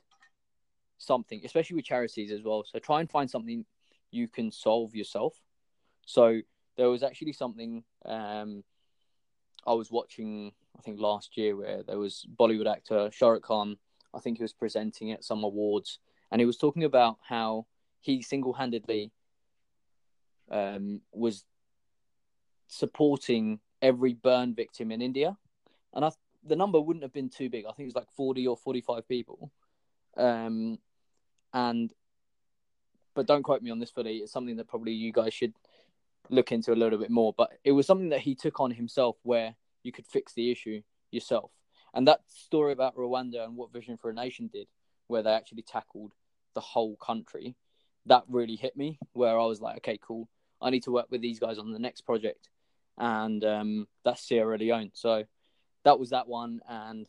something, 0.99 1.41
especially 1.45 1.77
with 1.77 1.85
charities 1.85 2.31
as 2.31 2.43
well. 2.43 2.65
So 2.65 2.79
try 2.79 3.01
and 3.01 3.11
find 3.11 3.31
something 3.31 3.65
you 4.11 4.29
can 4.29 4.51
solve 4.51 4.95
yourself. 4.95 5.35
So 6.07 6.41
there 6.77 6.89
was 6.89 7.03
actually 7.03 7.33
something 7.33 7.85
um, 8.05 8.65
I 9.67 9.75
was 9.75 9.91
watching, 9.91 10.53
I 10.79 10.83
think 10.83 11.01
last 11.01 11.37
year, 11.37 11.57
where 11.57 11.83
there 11.83 11.99
was 11.99 12.27
Bollywood 12.39 12.71
actor 12.71 13.11
Shah 13.13 13.29
Rukh 13.29 13.43
Khan 13.43 13.77
I 14.15 14.19
think 14.19 14.39
he 14.39 14.43
was 14.43 14.53
presenting 14.53 15.13
at 15.13 15.25
some 15.25 15.45
awards, 15.45 15.99
and 16.31 16.41
he 16.41 16.47
was 16.47 16.57
talking 16.57 16.85
about 16.85 17.19
how 17.23 17.67
he 18.01 18.23
single-handedly 18.23 19.13
um, 20.51 21.01
was 21.13 21.45
supporting 22.67 23.61
every 23.83 24.15
burn 24.15 24.55
victim 24.55 24.91
in 24.91 25.01
India, 25.01 25.37
and 25.95 26.05
I, 26.05 26.11
the 26.45 26.57
number 26.57 26.81
wouldn't 26.81 27.03
have 27.03 27.13
been 27.13 27.29
too 27.29 27.51
big. 27.51 27.65
I 27.65 27.73
think 27.73 27.81
it 27.81 27.93
was 27.93 27.97
like 27.97 28.11
forty 28.11 28.47
or 28.47 28.57
forty-five 28.57 29.07
people, 29.09 29.51
um, 30.17 30.79
and 31.53 31.93
but 33.15 33.27
don't 33.27 33.43
quote 33.43 33.63
me 33.63 33.71
on 33.71 33.79
this 33.79 33.91
fully. 33.91 34.19
It's 34.19 34.33
something 34.33 34.57
that 34.57 34.69
probably 34.69 34.93
you 34.93 35.13
guys 35.13 35.35
should 35.35 35.55
look 36.29 36.53
into 36.53 36.73
a 36.73 36.77
little 36.77 36.99
bit 36.99 37.11
more. 37.11 37.35
But 37.37 37.51
it 37.65 37.73
was 37.73 37.87
something 37.87 38.11
that 38.11 38.21
he 38.21 38.35
took 38.35 38.61
on 38.61 38.71
himself, 38.71 39.17
where 39.23 39.57
you 39.83 39.93
could 39.93 40.07
fix 40.07 40.33
the 40.33 40.51
issue 40.51 40.83
yourself. 41.11 41.51
And 41.93 42.07
that 42.07 42.21
story 42.29 42.73
about 42.73 42.97
Rwanda 42.97 43.45
and 43.45 43.57
what 43.57 43.73
Vision 43.73 43.97
for 43.97 44.11
a 44.11 44.15
Nation 44.15 44.49
did, 44.53 44.69
where 45.09 45.23
they 45.23 45.33
actually 45.33 45.63
tackled 45.63 46.13
the 46.55 46.61
whole 46.61 46.97
country, 46.97 47.57
that 48.07 48.23
really 48.29 48.57
hit 48.57 48.77
me. 48.77 48.99
Where 49.13 49.39
I 49.39 49.45
was 49.45 49.61
like, 49.61 49.79
okay, 49.79 49.99
cool. 50.01 50.29
I 50.63 50.71
need 50.71 50.85
to 50.85 50.93
work 50.93 51.07
with 51.11 51.21
these 51.21 51.41
guys 51.41 51.59
on 51.59 51.73
the 51.73 51.79
next 51.79 52.03
project, 52.03 52.49
and 52.97 53.43
um, 53.45 53.89
that's 54.05 54.23
Sierra 54.23 54.57
Leone. 54.57 54.91
So 54.95 55.25
that 55.85 55.99
was 55.99 56.11
that 56.11 56.29
one, 56.29 56.61
and 56.69 57.07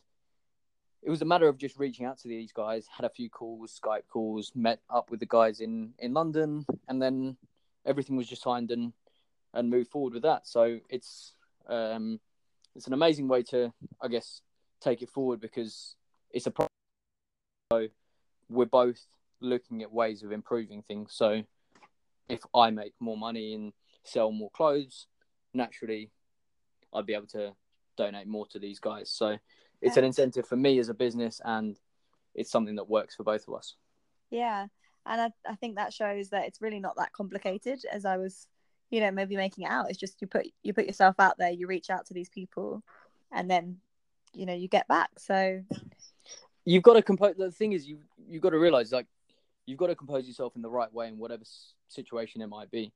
it 1.02 1.10
was 1.10 1.22
a 1.22 1.26
matter 1.26 1.48
of 1.48 1.58
just 1.58 1.78
reaching 1.78 2.06
out 2.06 2.18
to 2.18 2.28
these 2.28 2.52
guys. 2.52 2.86
Had 2.86 3.04
a 3.04 3.10
few 3.10 3.28
calls, 3.28 3.78
Skype 3.82 4.06
calls, 4.08 4.52
met 4.54 4.80
up 4.88 5.10
with 5.10 5.20
the 5.20 5.26
guys 5.26 5.60
in 5.60 5.94
in 5.98 6.12
London, 6.12 6.64
and 6.88 7.00
then 7.02 7.36
everything 7.84 8.16
was 8.16 8.28
just 8.28 8.42
signed 8.42 8.70
and 8.70 8.92
and 9.54 9.68
move 9.68 9.88
forward 9.88 10.14
with 10.14 10.22
that. 10.22 10.46
So 10.46 10.78
it's 10.88 11.34
um, 11.68 12.20
it's 12.74 12.86
an 12.86 12.92
amazing 12.92 13.28
way 13.28 13.42
to, 13.44 13.72
I 14.00 14.08
guess, 14.08 14.40
take 14.80 15.02
it 15.02 15.10
forward 15.10 15.40
because 15.40 15.96
it's 16.30 16.46
a 16.46 16.50
pro- 16.50 16.66
so 17.72 17.88
we're 18.48 18.66
both 18.66 19.04
looking 19.40 19.82
at 19.82 19.92
ways 19.92 20.22
of 20.22 20.32
improving 20.32 20.82
things. 20.82 21.12
So 21.14 21.42
if 22.28 22.40
I 22.54 22.70
make 22.70 22.94
more 23.00 23.16
money 23.16 23.54
and 23.54 23.72
sell 24.04 24.32
more 24.32 24.50
clothes, 24.50 25.06
naturally 25.52 26.10
I'd 26.94 27.06
be 27.06 27.14
able 27.14 27.26
to 27.28 27.54
donate 27.96 28.26
more 28.26 28.46
to 28.48 28.58
these 28.58 28.78
guys. 28.78 29.10
So 29.10 29.36
it's 29.80 29.96
an 29.96 30.04
incentive 30.04 30.46
for 30.46 30.56
me 30.56 30.78
as 30.78 30.88
a 30.88 30.94
business 30.94 31.40
and 31.44 31.78
it's 32.34 32.50
something 32.50 32.76
that 32.76 32.88
works 32.88 33.16
for 33.16 33.24
both 33.24 33.46
of 33.48 33.54
us. 33.54 33.74
Yeah. 34.30 34.66
And 35.04 35.20
I, 35.20 35.30
I 35.46 35.56
think 35.56 35.76
that 35.76 35.92
shows 35.92 36.30
that 36.30 36.46
it's 36.46 36.62
really 36.62 36.80
not 36.80 36.96
that 36.96 37.12
complicated 37.12 37.80
as 37.90 38.04
I 38.04 38.16
was, 38.16 38.46
you 38.90 39.00
know, 39.00 39.10
maybe 39.10 39.36
making 39.36 39.64
it 39.64 39.70
out. 39.70 39.90
It's 39.90 39.98
just 39.98 40.20
you 40.20 40.28
put 40.28 40.46
you 40.62 40.72
put 40.72 40.86
yourself 40.86 41.16
out 41.18 41.36
there, 41.38 41.50
you 41.50 41.66
reach 41.66 41.90
out 41.90 42.06
to 42.06 42.14
these 42.14 42.28
people 42.28 42.82
and 43.32 43.50
then, 43.50 43.78
you 44.32 44.46
know, 44.46 44.54
you 44.54 44.68
get 44.68 44.86
back. 44.86 45.10
So 45.18 45.62
you've 46.64 46.84
got 46.84 46.94
to 46.94 47.02
compose 47.02 47.34
the 47.36 47.50
thing 47.50 47.72
is 47.72 47.86
you 47.86 47.98
you've 48.28 48.42
got 48.42 48.50
to 48.50 48.58
realize 48.58 48.92
like 48.92 49.06
you've 49.66 49.78
got 49.78 49.88
to 49.88 49.96
compose 49.96 50.26
yourself 50.26 50.54
in 50.54 50.62
the 50.62 50.70
right 50.70 50.92
way 50.92 51.08
in 51.08 51.18
whatever 51.18 51.42
situation 51.88 52.40
it 52.40 52.48
might 52.48 52.70
be. 52.70 52.92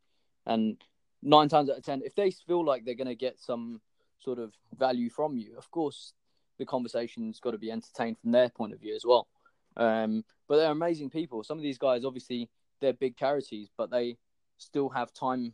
And 0.46 0.76
nine 1.22 1.48
times 1.48 1.68
out 1.68 1.78
of 1.78 1.84
ten, 1.84 2.02
if 2.04 2.14
they 2.14 2.30
feel 2.30 2.64
like 2.64 2.84
they're 2.84 2.94
going 2.94 3.08
to 3.08 3.16
get 3.16 3.40
some 3.40 3.80
sort 4.18 4.38
of 4.38 4.52
value 4.76 5.10
from 5.10 5.36
you, 5.36 5.56
of 5.56 5.70
course, 5.70 6.12
the 6.58 6.66
conversation's 6.66 7.40
got 7.40 7.50
to 7.52 7.58
be 7.58 7.70
entertained 7.70 8.18
from 8.18 8.32
their 8.32 8.48
point 8.48 8.72
of 8.72 8.80
view 8.80 8.94
as 8.94 9.04
well. 9.04 9.28
Um, 9.76 10.24
but 10.48 10.56
they're 10.56 10.70
amazing 10.70 11.10
people. 11.10 11.44
Some 11.44 11.58
of 11.58 11.62
these 11.62 11.78
guys, 11.78 12.04
obviously, 12.04 12.48
they're 12.80 12.92
big 12.92 13.16
charities, 13.16 13.68
but 13.76 13.90
they 13.90 14.16
still 14.58 14.88
have 14.88 15.12
time 15.12 15.52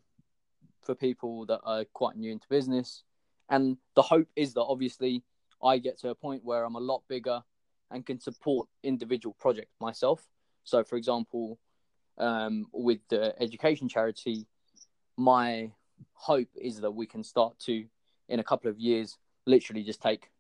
for 0.83 0.95
people 0.95 1.47
that 1.47 1.61
are 1.65 1.85
quite 1.93 2.17
new 2.17 2.31
into 2.31 2.47
business. 2.49 3.03
And 3.49 3.77
the 3.95 4.03
hope 4.03 4.29
is 4.37 4.55
that 4.55 4.63
obviously 4.63 5.23
I 5.63 5.79
get 5.79 5.99
to 6.01 6.11
a 6.11 6.15
point 6.15 6.45
where 6.45 6.65
I'm 6.65 6.75
a 6.75 6.81
lot 6.81 7.03
bigger 7.09 7.43
and 7.91 8.07
can 8.07 8.19
support 8.19 8.69
individual 8.83 9.37
projects 9.39 9.75
myself. 9.81 10.27
So, 10.65 10.83
for 10.83 10.97
example, 10.97 11.59
um, 12.19 12.67
with 12.73 13.01
the 13.09 13.35
education 13.41 13.89
charity, 13.89 14.47
my 15.17 15.73
hope 16.15 16.49
is 16.55 16.81
that 16.81 16.93
we 16.93 17.07
can 17.07 17.23
start 17.23 17.59
to, 17.61 17.85
in 18.33 18.41
a 18.41 18.45
couple 18.45 18.71
of 18.71 18.79
years, 18.79 19.19
literally 19.47 19.83
just 19.83 20.01
take 20.01 20.31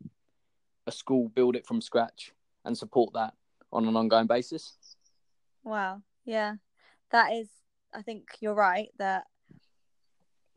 a 0.86 0.92
school, 0.92 1.28
build 1.28 1.54
it 1.54 1.66
from 1.66 1.80
scratch, 1.80 2.32
and 2.64 2.76
support 2.76 3.12
that 3.12 3.34
on 3.70 3.86
an 3.86 3.96
ongoing 3.96 4.26
basis. 4.26 4.76
Wow. 5.62 6.02
Yeah. 6.24 6.54
That 7.10 7.32
is, 7.32 7.48
I 7.94 8.00
think 8.00 8.28
you're 8.40 8.54
right 8.54 8.88
that 8.98 9.24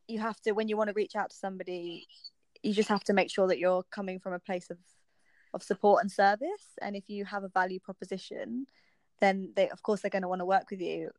you 0.08 0.20
have 0.20 0.40
to, 0.42 0.54
when 0.54 0.70
you 0.70 0.78
want 0.78 0.88
to 0.88 0.94
reach 0.94 1.16
out 1.16 1.32
to 1.32 1.36
somebody, 1.36 2.08
you 2.64 2.74
just 2.74 2.90
have 2.90 3.04
to 3.04 3.14
make 3.14 3.30
sure 3.30 3.48
that 3.48 3.60
you're 3.60 3.84
coming 3.92 4.20
from 4.20 4.34
a 4.34 4.40
place 4.40 4.70
of, 4.70 4.78
of 5.54 5.62
support 5.62 6.02
and 6.02 6.12
service. 6.12 6.78
And 6.82 6.96
if 6.96 7.10
you 7.10 7.26
have 7.26 7.44
a 7.44 7.50
value 7.50 7.80
proposition, 7.80 8.68
then 9.20 9.52
they, 9.56 9.70
of 9.70 9.84
course, 9.84 10.02
they're 10.02 10.10
going 10.10 10.22
to 10.22 10.30
want 10.30 10.40
to 10.40 10.46
work 10.46 10.70
with 10.72 10.82
you. 10.82 11.10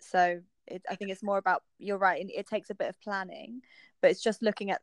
So 0.00 0.40
it, 0.66 0.82
I 0.88 0.94
think 0.94 1.10
it's 1.10 1.22
more 1.22 1.38
about, 1.38 1.62
you're 1.78 1.98
right. 1.98 2.24
It 2.26 2.46
takes 2.46 2.70
a 2.70 2.74
bit 2.74 2.88
of 2.88 3.00
planning, 3.00 3.60
but 4.00 4.10
it's 4.10 4.22
just 4.22 4.42
looking 4.42 4.70
at 4.70 4.80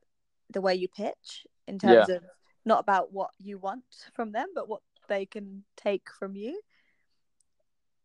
the 0.50 0.62
way 0.62 0.76
you 0.76 0.88
pitch 0.88 1.46
in 1.68 1.80
terms 1.80 2.08
yeah. 2.10 2.16
of 2.16 2.24
not 2.66 2.80
about 2.80 3.14
what 3.14 3.32
you 3.40 3.58
want 3.58 3.84
from 4.14 4.32
them, 4.32 4.48
but 4.54 4.68
what 4.68 4.82
they 5.08 5.26
can 5.26 5.64
take 5.76 6.10
from 6.20 6.36
you. 6.36 6.62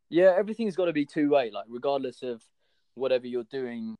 Yeah, 0.09 0.34
everything's 0.36 0.76
got 0.76 0.86
to 0.86 0.93
be 0.93 1.07
two 1.07 1.30
way. 1.30 1.51
Like 1.51 1.64
regardless 1.68 2.22
of 2.22 2.43
whatever 2.95 3.26
you're 3.26 3.45
doing, 3.45 3.97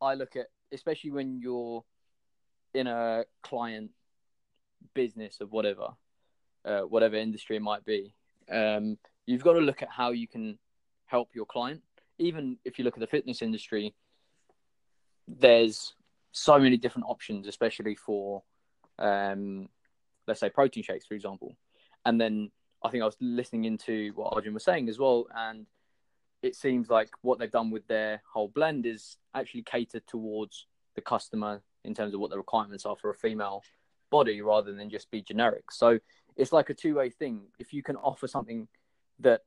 I 0.00 0.14
look 0.14 0.36
at 0.36 0.46
especially 0.72 1.10
when 1.10 1.40
you're 1.40 1.84
in 2.74 2.86
a 2.86 3.24
client 3.42 3.90
business 4.94 5.40
of 5.40 5.50
whatever, 5.50 5.88
uh, 6.64 6.82
whatever 6.82 7.16
industry 7.16 7.56
it 7.56 7.62
might 7.62 7.84
be. 7.84 8.14
Um, 8.50 8.98
you've 9.26 9.44
got 9.44 9.54
to 9.54 9.60
look 9.60 9.82
at 9.82 9.88
how 9.90 10.10
you 10.10 10.28
can 10.28 10.58
help 11.06 11.30
your 11.34 11.46
client. 11.46 11.82
Even 12.18 12.58
if 12.64 12.78
you 12.78 12.84
look 12.84 12.94
at 12.94 13.00
the 13.00 13.06
fitness 13.06 13.42
industry, 13.42 13.94
there's 15.26 15.94
so 16.32 16.58
many 16.58 16.76
different 16.76 17.06
options, 17.08 17.46
especially 17.46 17.94
for, 17.94 18.42
um, 18.98 19.68
let's 20.26 20.40
say, 20.40 20.50
protein 20.50 20.82
shakes, 20.82 21.06
for 21.06 21.14
example. 21.14 21.56
And 22.04 22.20
then 22.20 22.50
I 22.82 22.90
think 22.90 23.02
I 23.02 23.06
was 23.06 23.16
listening 23.20 23.64
into 23.64 24.12
what 24.14 24.34
Arjun 24.34 24.54
was 24.54 24.64
saying 24.64 24.88
as 24.88 24.98
well, 24.98 25.26
and 25.34 25.66
it 26.42 26.54
seems 26.54 26.88
like 26.88 27.10
what 27.22 27.38
they've 27.38 27.50
done 27.50 27.70
with 27.70 27.86
their 27.88 28.22
whole 28.32 28.48
blend 28.48 28.86
is 28.86 29.16
actually 29.34 29.62
catered 29.62 30.06
towards 30.06 30.66
the 30.94 31.00
customer 31.00 31.62
in 31.84 31.94
terms 31.94 32.14
of 32.14 32.20
what 32.20 32.30
the 32.30 32.36
requirements 32.36 32.86
are 32.86 32.96
for 32.96 33.10
a 33.10 33.14
female 33.14 33.62
body 34.10 34.40
rather 34.40 34.72
than 34.72 34.90
just 34.90 35.10
be 35.10 35.22
generic. 35.22 35.70
So 35.70 35.98
it's 36.36 36.52
like 36.52 36.70
a 36.70 36.74
two 36.74 36.96
way 36.96 37.10
thing. 37.10 37.42
If 37.58 37.72
you 37.72 37.82
can 37.82 37.96
offer 37.96 38.28
something 38.28 38.68
that 39.20 39.42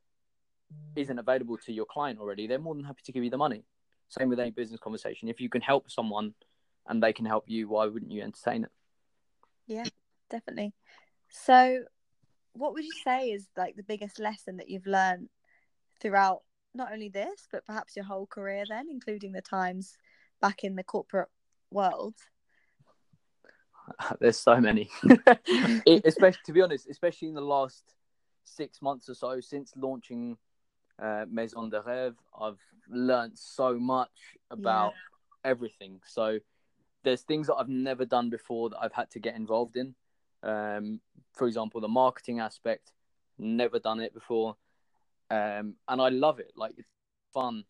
isn't 0.96 1.18
available 1.18 1.56
to 1.58 1.72
your 1.72 1.86
client 1.86 2.18
already, 2.18 2.46
they're 2.46 2.58
more 2.58 2.74
than 2.74 2.84
happy 2.84 3.02
to 3.04 3.12
give 3.12 3.24
you 3.24 3.30
the 3.30 3.38
money. 3.38 3.64
Same 4.08 4.28
with 4.28 4.40
any 4.40 4.50
business 4.50 4.80
conversation. 4.80 5.28
If 5.28 5.40
you 5.40 5.48
can 5.48 5.62
help 5.62 5.90
someone 5.90 6.34
and 6.86 7.02
they 7.02 7.12
can 7.12 7.26
help 7.26 7.44
you, 7.46 7.68
why 7.68 7.86
wouldn't 7.86 8.12
you 8.12 8.22
entertain 8.22 8.64
it? 8.64 8.70
Yeah, 9.66 9.86
definitely. 10.30 10.74
So 11.30 11.84
what 12.54 12.74
would 12.74 12.84
you 12.84 12.92
say 13.04 13.30
is 13.30 13.46
like 13.56 13.76
the 13.76 13.82
biggest 13.82 14.18
lesson 14.18 14.56
that 14.58 14.68
you've 14.68 14.86
learned 14.86 15.28
throughout 16.00 16.42
not 16.74 16.92
only 16.92 17.08
this 17.08 17.46
but 17.50 17.66
perhaps 17.66 17.96
your 17.96 18.04
whole 18.04 18.26
career 18.26 18.64
then 18.68 18.86
including 18.90 19.32
the 19.32 19.42
times 19.42 19.96
back 20.40 20.64
in 20.64 20.76
the 20.76 20.82
corporate 20.82 21.28
world 21.70 22.14
there's 24.20 24.38
so 24.38 24.60
many 24.60 24.90
it, 25.86 26.02
especially 26.04 26.40
to 26.44 26.52
be 26.52 26.60
honest 26.60 26.88
especially 26.88 27.28
in 27.28 27.34
the 27.34 27.40
last 27.40 27.94
six 28.44 28.82
months 28.82 29.08
or 29.08 29.14
so 29.14 29.40
since 29.40 29.72
launching 29.76 30.36
uh, 31.00 31.24
maison 31.30 31.70
de 31.70 31.80
rêve 31.80 32.14
i've 32.40 32.60
learned 32.88 33.36
so 33.38 33.78
much 33.78 34.36
about 34.50 34.92
yeah. 35.44 35.50
everything 35.50 36.00
so 36.06 36.38
there's 37.04 37.22
things 37.22 37.46
that 37.46 37.54
i've 37.54 37.68
never 37.68 38.04
done 38.04 38.30
before 38.30 38.70
that 38.70 38.78
i've 38.80 38.92
had 38.92 39.10
to 39.10 39.18
get 39.18 39.34
involved 39.34 39.76
in 39.76 39.94
um, 40.42 41.00
for 41.34 41.46
example, 41.46 41.80
the 41.80 41.88
marketing 41.88 42.40
aspect, 42.40 42.92
never 43.38 43.78
done 43.78 44.00
it 44.00 44.12
before, 44.12 44.56
um, 45.30 45.74
and 45.88 46.00
I 46.00 46.08
love 46.08 46.40
it. 46.40 46.52
Like 46.56 46.74
it's 46.76 46.88
fun, 47.32 47.64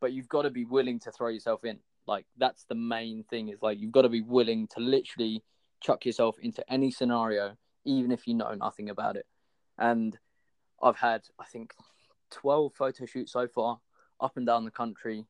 but 0.00 0.12
you've 0.12 0.28
got 0.28 0.42
to 0.42 0.50
be 0.50 0.64
willing 0.64 0.98
to 1.00 1.12
throw 1.12 1.28
yourself 1.28 1.64
in. 1.64 1.78
Like 2.06 2.26
that's 2.36 2.64
the 2.64 2.74
main 2.74 3.24
thing. 3.24 3.48
Is 3.48 3.62
like 3.62 3.80
you've 3.80 3.92
got 3.92 4.02
to 4.02 4.08
be 4.08 4.20
willing 4.20 4.68
to 4.68 4.80
literally 4.80 5.42
chuck 5.80 6.04
yourself 6.04 6.36
into 6.40 6.64
any 6.72 6.90
scenario, 6.90 7.56
even 7.84 8.10
if 8.10 8.26
you 8.26 8.34
know 8.34 8.54
nothing 8.54 8.90
about 8.90 9.16
it. 9.16 9.26
And 9.78 10.16
I've 10.82 10.96
had, 10.96 11.22
I 11.38 11.44
think, 11.44 11.74
twelve 12.30 12.74
photo 12.74 13.06
shoots 13.06 13.32
so 13.32 13.46
far, 13.48 13.80
up 14.20 14.36
and 14.36 14.46
down 14.46 14.64
the 14.64 14.70
country. 14.70 15.26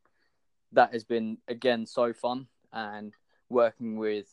That 0.73 0.93
has 0.93 1.05
been 1.05 1.39
again 1.47 1.87
so 1.87 2.13
fun 2.13 2.49
and 2.73 3.15
working 3.49 3.97
with 3.97 4.27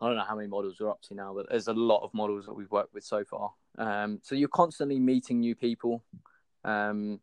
I 0.00 0.06
don't 0.06 0.16
know 0.16 0.24
how 0.24 0.36
many 0.36 0.48
models 0.48 0.76
we're 0.80 0.90
up 0.90 1.02
to 1.02 1.14
now, 1.14 1.34
but 1.34 1.46
there's 1.50 1.68
a 1.68 1.74
lot 1.74 2.02
of 2.02 2.14
models 2.14 2.46
that 2.46 2.54
we've 2.54 2.70
worked 2.70 2.94
with 2.94 3.04
so 3.04 3.22
far. 3.22 3.52
Um, 3.76 4.18
so 4.22 4.34
you're 4.34 4.48
constantly 4.48 4.98
meeting 4.98 5.40
new 5.40 5.54
people, 5.54 6.02
um, 6.64 7.20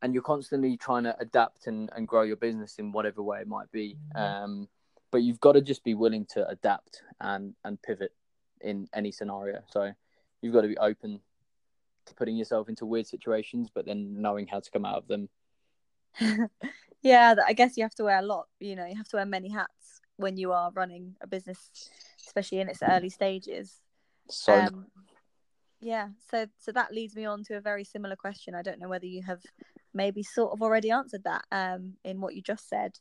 and 0.00 0.14
you're 0.14 0.22
constantly 0.22 0.76
trying 0.76 1.04
to 1.04 1.16
adapt 1.18 1.66
and, 1.66 1.90
and 1.96 2.06
grow 2.06 2.22
your 2.22 2.36
business 2.36 2.78
in 2.78 2.92
whatever 2.92 3.20
way 3.22 3.40
it 3.40 3.48
might 3.48 3.70
be. 3.72 3.96
Mm-hmm. 4.16 4.44
Um, 4.44 4.68
but 5.10 5.22
you've 5.22 5.40
got 5.40 5.52
to 5.52 5.60
just 5.60 5.82
be 5.82 5.94
willing 5.94 6.24
to 6.34 6.48
adapt 6.48 7.02
and 7.20 7.54
and 7.64 7.82
pivot 7.82 8.12
in 8.60 8.88
any 8.94 9.10
scenario. 9.10 9.60
So 9.68 9.92
you've 10.40 10.54
got 10.54 10.62
to 10.62 10.68
be 10.68 10.78
open 10.78 11.20
to 12.06 12.14
putting 12.14 12.36
yourself 12.36 12.68
into 12.68 12.86
weird 12.86 13.08
situations, 13.08 13.70
but 13.74 13.86
then 13.86 14.20
knowing 14.20 14.46
how 14.46 14.60
to 14.60 14.70
come 14.70 14.84
out 14.84 14.98
of 14.98 15.08
them. 15.08 15.28
yeah, 17.02 17.34
I 17.46 17.52
guess 17.52 17.76
you 17.76 17.84
have 17.84 17.94
to 17.96 18.04
wear 18.04 18.18
a 18.18 18.22
lot. 18.22 18.46
You 18.58 18.76
know, 18.76 18.86
you 18.86 18.96
have 18.96 19.08
to 19.08 19.16
wear 19.16 19.26
many 19.26 19.50
hats 19.50 20.00
when 20.16 20.36
you 20.36 20.52
are 20.52 20.70
running 20.72 21.16
a 21.22 21.26
business 21.26 21.70
especially 22.26 22.60
in 22.60 22.68
its 22.68 22.82
early 22.82 23.10
stages. 23.10 23.80
So 24.28 24.54
um, 24.54 24.86
yeah, 25.80 26.08
so 26.30 26.46
so 26.58 26.72
that 26.72 26.94
leads 26.94 27.16
me 27.16 27.24
on 27.24 27.42
to 27.44 27.56
a 27.56 27.60
very 27.60 27.84
similar 27.84 28.16
question. 28.16 28.54
I 28.54 28.62
don't 28.62 28.78
know 28.78 28.88
whether 28.88 29.06
you 29.06 29.22
have 29.22 29.42
maybe 29.92 30.22
sort 30.22 30.52
of 30.52 30.62
already 30.62 30.90
answered 30.90 31.24
that 31.24 31.44
um, 31.50 31.94
in 32.04 32.20
what 32.20 32.34
you 32.34 32.42
just 32.42 32.68
said, 32.68 32.92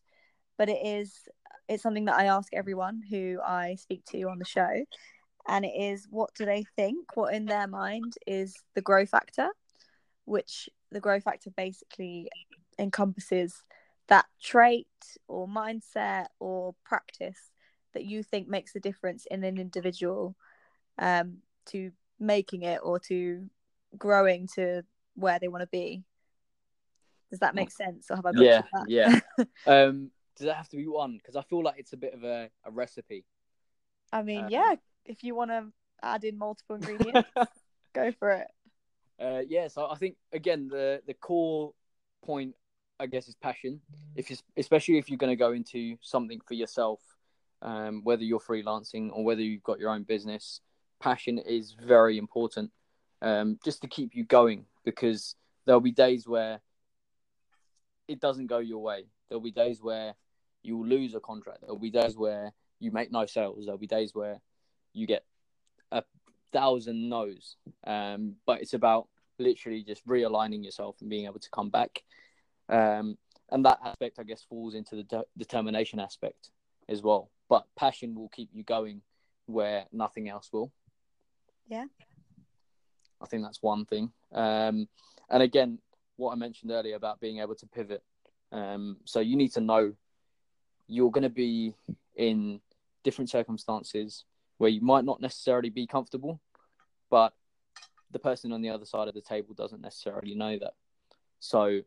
but 0.58 0.70
it 0.70 0.86
is 0.86 1.14
it's 1.68 1.84
something 1.84 2.06
that 2.06 2.18
I 2.18 2.26
ask 2.26 2.52
everyone 2.54 3.02
who 3.10 3.40
I 3.46 3.76
speak 3.76 4.04
to 4.06 4.24
on 4.24 4.40
the 4.40 4.46
show, 4.46 4.86
and 5.48 5.66
it 5.66 5.76
is 5.76 6.08
what 6.10 6.34
do 6.36 6.46
they 6.46 6.66
think? 6.76 7.16
What 7.16 7.34
in 7.34 7.46
their 7.46 7.68
mind 7.68 8.14
is 8.26 8.56
the 8.74 8.82
growth 8.82 9.10
factor, 9.10 9.50
which 10.26 10.70
the 10.92 11.00
growth 11.00 11.24
factor 11.24 11.52
basically 11.52 12.30
encompasses 12.80 13.64
that 14.10 14.26
trait 14.42 14.88
or 15.28 15.48
mindset 15.48 16.28
or 16.40 16.76
practice 16.84 17.52
that 17.94 18.06
you 18.06 18.22
think 18.22 18.48
makes 18.48 18.76
a 18.76 18.80
difference 18.80 19.26
in 19.32 19.44
an 19.44 19.58
individual 19.58 20.36
um, 20.98 21.38
to 21.68 21.92
making 22.20 22.64
it 22.64 22.80
or 22.84 23.00
to 23.00 23.50
growing 23.98 24.48
to 24.56 24.84
where 25.16 25.40
they 25.40 25.48
want 25.48 25.62
to 25.62 25.68
be. 25.68 26.04
Does 27.30 27.40
that 27.40 27.56
make 27.56 27.72
sense? 27.72 28.08
Or 28.10 28.16
have 28.16 28.26
I 28.26 28.32
yeah, 28.36 28.62
yeah. 28.88 29.20
um, 29.68 30.10
does 30.36 30.48
it 30.48 30.56
have 30.56 30.70
to 30.70 30.78
be 30.78 30.88
one? 30.88 31.18
Because 31.18 31.36
I 31.36 31.44
feel 31.44 31.64
like 31.64 31.76
it's 31.78 31.94
a 31.94 31.98
bit 31.98 32.14
of 32.14 32.24
a, 32.24 32.50
a 32.66 32.72
recipe. 32.72 33.26
I 34.12 34.24
mean, 34.24 34.46
Um, 34.46 34.50
yeah, 34.50 34.76
if 35.06 35.24
you 35.24 35.36
want 35.36 35.52
to 35.52 35.68
add 36.02 36.24
in 36.24 36.38
multiple 36.38 36.78
ingredients, 36.78 37.30
go 37.94 38.12
for 38.14 38.32
it. 38.32 38.48
Uh, 39.20 39.42
yeah, 39.48 39.68
so 39.68 39.88
I 39.90 39.96
think 39.96 40.16
again 40.32 40.70
the 40.70 41.02
the 41.06 41.14
core 41.14 41.74
point, 42.24 42.56
I 43.00 43.06
guess, 43.06 43.28
is 43.28 43.36
passion. 43.36 43.80
If 44.16 44.30
you, 44.30 44.38
especially 44.58 44.98
if 44.98 45.10
you're 45.10 45.18
going 45.18 45.32
to 45.32 45.38
go 45.38 45.54
into 45.54 45.98
something 46.02 46.42
for 46.46 46.54
yourself, 46.54 47.00
um, 47.62 48.02
whether 48.04 48.24
you're 48.24 48.40
freelancing 48.40 49.10
or 49.14 49.24
whether 49.24 49.42
you've 49.42 49.64
got 49.64 49.80
your 49.80 49.92
own 49.92 50.04
business, 50.04 50.62
passion 51.00 51.38
is 51.38 51.76
very 51.82 52.18
important. 52.18 52.72
Um, 53.22 53.60
just 53.64 53.82
to 53.82 53.88
keep 53.88 54.16
you 54.16 54.24
going, 54.24 54.66
because 54.84 55.36
there'll 55.66 55.82
be 55.82 55.92
days 55.92 56.28
where 56.28 56.62
it 58.08 58.20
doesn't 58.20 58.48
go 58.48 58.60
your 58.60 58.82
way. 58.82 59.06
There'll 59.30 59.42
be 59.42 59.52
days 59.52 59.82
where 59.82 60.16
you 60.64 60.86
lose 60.86 61.16
a 61.16 61.20
contract. 61.20 61.62
There'll 61.62 61.78
be 61.78 61.92
days 61.92 62.18
where 62.18 62.54
you 62.80 62.92
make 62.92 63.12
no 63.12 63.26
sales. 63.26 63.66
There'll 63.66 63.78
be 63.78 63.88
days 63.88 64.12
where 64.14 64.42
you 64.94 65.06
get 65.06 65.24
a 65.92 66.04
thousand 66.52 67.10
no's. 67.10 67.56
Um, 67.86 68.36
but 68.46 68.62
it's 68.62 68.74
about 68.74 69.08
literally 69.38 69.84
just 69.84 70.06
realigning 70.08 70.64
yourself 70.64 70.98
and 71.02 71.10
being 71.10 71.26
able 71.26 71.40
to 71.40 71.50
come 71.52 71.70
back. 71.70 72.04
Um, 72.70 73.18
and 73.52 73.66
that 73.66 73.80
aspect, 73.84 74.20
I 74.20 74.24
guess, 74.24 74.44
falls 74.44 74.76
into 74.76 74.96
the 74.96 75.04
de- 75.04 75.26
determination 75.38 76.00
aspect 76.00 76.52
as 76.88 77.02
well. 77.02 77.30
But 77.50 77.66
passion 77.76 78.16
will 78.16 78.30
keep 78.30 78.50
you 78.54 78.64
going 78.64 79.02
where 79.48 79.86
nothing 79.92 80.30
else 80.30 80.50
will. 80.54 80.72
Yeah. 81.68 81.86
I 83.22 83.26
think 83.26 83.44
that's 83.44 83.62
one 83.62 83.86
thing. 83.86 84.12
Um, 84.32 84.88
and 85.30 85.44
again, 85.44 85.80
what 86.18 86.32
I 86.32 86.36
mentioned 86.36 86.72
earlier 86.72 86.96
about 86.96 87.20
being 87.20 87.40
able 87.40 87.56
to 87.56 87.66
pivot. 87.66 88.04
Um, 88.52 88.98
so 89.06 89.20
you 89.20 89.36
need 89.36 89.54
to 89.54 89.62
know 89.62 89.94
you're 90.88 91.12
going 91.12 91.24
to 91.24 91.30
be 91.30 91.76
in 92.16 92.62
different 93.04 93.30
circumstances 93.30 94.26
where 94.58 94.70
you 94.70 94.82
might 94.82 95.06
not 95.06 95.22
necessarily 95.22 95.70
be 95.70 95.88
comfortable, 95.88 96.40
but 97.10 97.34
the 98.12 98.20
person 98.20 98.52
on 98.52 98.62
the 98.62 98.70
other 98.70 98.86
side 98.86 99.08
of 99.08 99.14
the 99.14 99.22
table 99.22 99.54
doesn't 99.54 99.82
necessarily 99.82 100.36
know 100.36 100.58
that. 100.60 100.74
So 101.40 101.82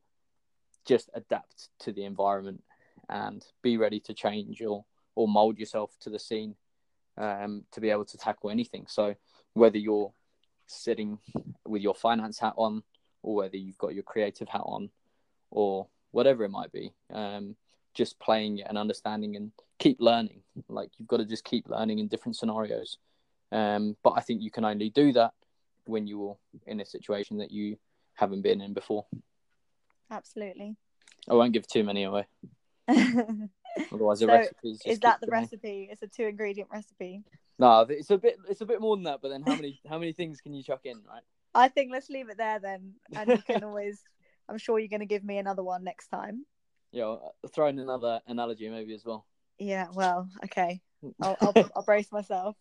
just 0.87 1.11
adapt 1.15 1.69
to 1.81 1.93
the 1.93 2.05
environment 2.05 2.63
and 3.09 3.45
be 3.63 3.77
ready 3.77 4.01
to 4.01 4.15
change 4.15 4.63
or, 4.63 4.85
or 5.15 5.29
mold 5.29 5.59
yourself 5.59 5.91
to 6.01 6.11
the 6.11 6.19
scene 6.19 6.55
um, 7.19 7.65
to 7.73 7.81
be 7.81 7.91
able 7.91 8.05
to 8.05 8.17
tackle 8.17 8.51
anything. 8.51 8.87
So 8.89 9.15
whether 9.55 9.79
you're 9.79 10.13
sitting 10.67 11.19
with 11.67 11.83
your 11.83 11.95
finance 11.95 12.39
hat 12.39 12.55
on 12.57 12.83
or 13.23 13.35
whether 13.37 13.57
you've 13.57 13.79
got 13.79 13.95
your 13.95 14.03
creative 14.03 14.49
hat 14.49 14.63
on 14.65 14.91
or 15.51 15.87
whatever 16.11 16.45
it 16.45 16.51
might 16.51 16.73
be, 16.73 16.93
um, 17.13 17.57
just 17.95 18.19
playing 18.19 18.63
and 18.63 18.79
understanding 18.79 19.37
and 19.37 19.53
keep 19.79 19.99
learning. 20.01 20.43
Like 20.69 20.91
you've 20.99 21.09
got 21.09 21.19
to 21.19 21.25
just 21.25 21.45
keep 21.45 21.69
learning 21.69 21.99
in 21.99 22.09
different 22.09 22.37
scenarios. 22.37 22.99
Um, 23.51 23.97
but 24.03 24.15
I 24.17 24.21
think 24.21 24.43
you 24.43 24.51
can 24.51 24.65
only 24.65 24.89
do 24.89 25.13
that 25.13 25.33
when 25.85 26.07
you're 26.07 26.37
in 26.67 26.81
a 26.81 26.87
situation 26.87 27.39
that 27.39 27.51
you 27.51 27.77
haven't 28.15 28.43
been 28.43 28.61
in 28.61 28.73
before. 28.73 29.05
Absolutely. 30.13 30.77
I 31.29 31.35
won't 31.35 31.53
give 31.53 31.67
too 31.67 31.83
many 31.85 32.05
away. 32.05 32.27
Otherwise, 32.89 34.21
the 34.21 34.27
So, 34.27 34.33
recipes. 34.33 34.79
just 34.79 34.87
Is 34.87 35.01
that 35.01 35.21
the 35.21 35.27
going. 35.27 35.43
recipe? 35.43 35.89
It's 35.91 36.03
a 36.03 36.07
two 36.07 36.27
ingredient 36.27 36.69
recipe. 36.71 37.23
No, 37.59 37.81
it's 37.89 38.11
a 38.11 38.19
bit. 38.19 38.37
It's 38.49 38.61
a 38.61 38.67
bit 38.67 38.81
more 38.81 38.97
than 38.97 39.05
that. 39.05 39.21
But 39.23 39.29
then, 39.31 39.43
how 39.43 39.55
many 39.57 39.81
how 39.89 39.99
many 39.99 40.13
things 40.13 40.41
can 40.41 40.53
you 40.53 40.63
chuck 40.63 40.81
in, 40.85 40.99
right? 41.09 41.23
I 41.55 41.69
think 41.69 41.91
let's 41.93 42.11
leave 42.11 42.29
it 42.29 42.37
there 42.39 42.59
then, 42.59 42.95
and 43.15 43.31
you 43.31 43.39
can 43.39 43.65
always. 43.65 44.03
I'm 44.49 44.59
sure 44.59 44.79
you're 44.79 44.89
going 44.89 45.01
to 45.01 45.07
give 45.07 45.25
me 45.25 45.39
another 45.39 45.63
one 45.63 45.85
next 45.85 46.09
time. 46.09 46.45
Yeah, 46.91 47.05
I'll 47.05 47.35
throw 47.55 47.69
in 47.69 47.79
another 47.79 48.21
analogy 48.27 48.69
maybe 48.69 48.93
as 48.95 49.05
well. 49.05 49.25
Yeah. 49.59 49.87
Well. 49.95 50.29
Okay. 50.45 50.83
I'll 51.23 51.37
I'll, 51.41 51.71
I'll 51.77 51.85
brace 51.85 52.11
myself. 52.13 52.57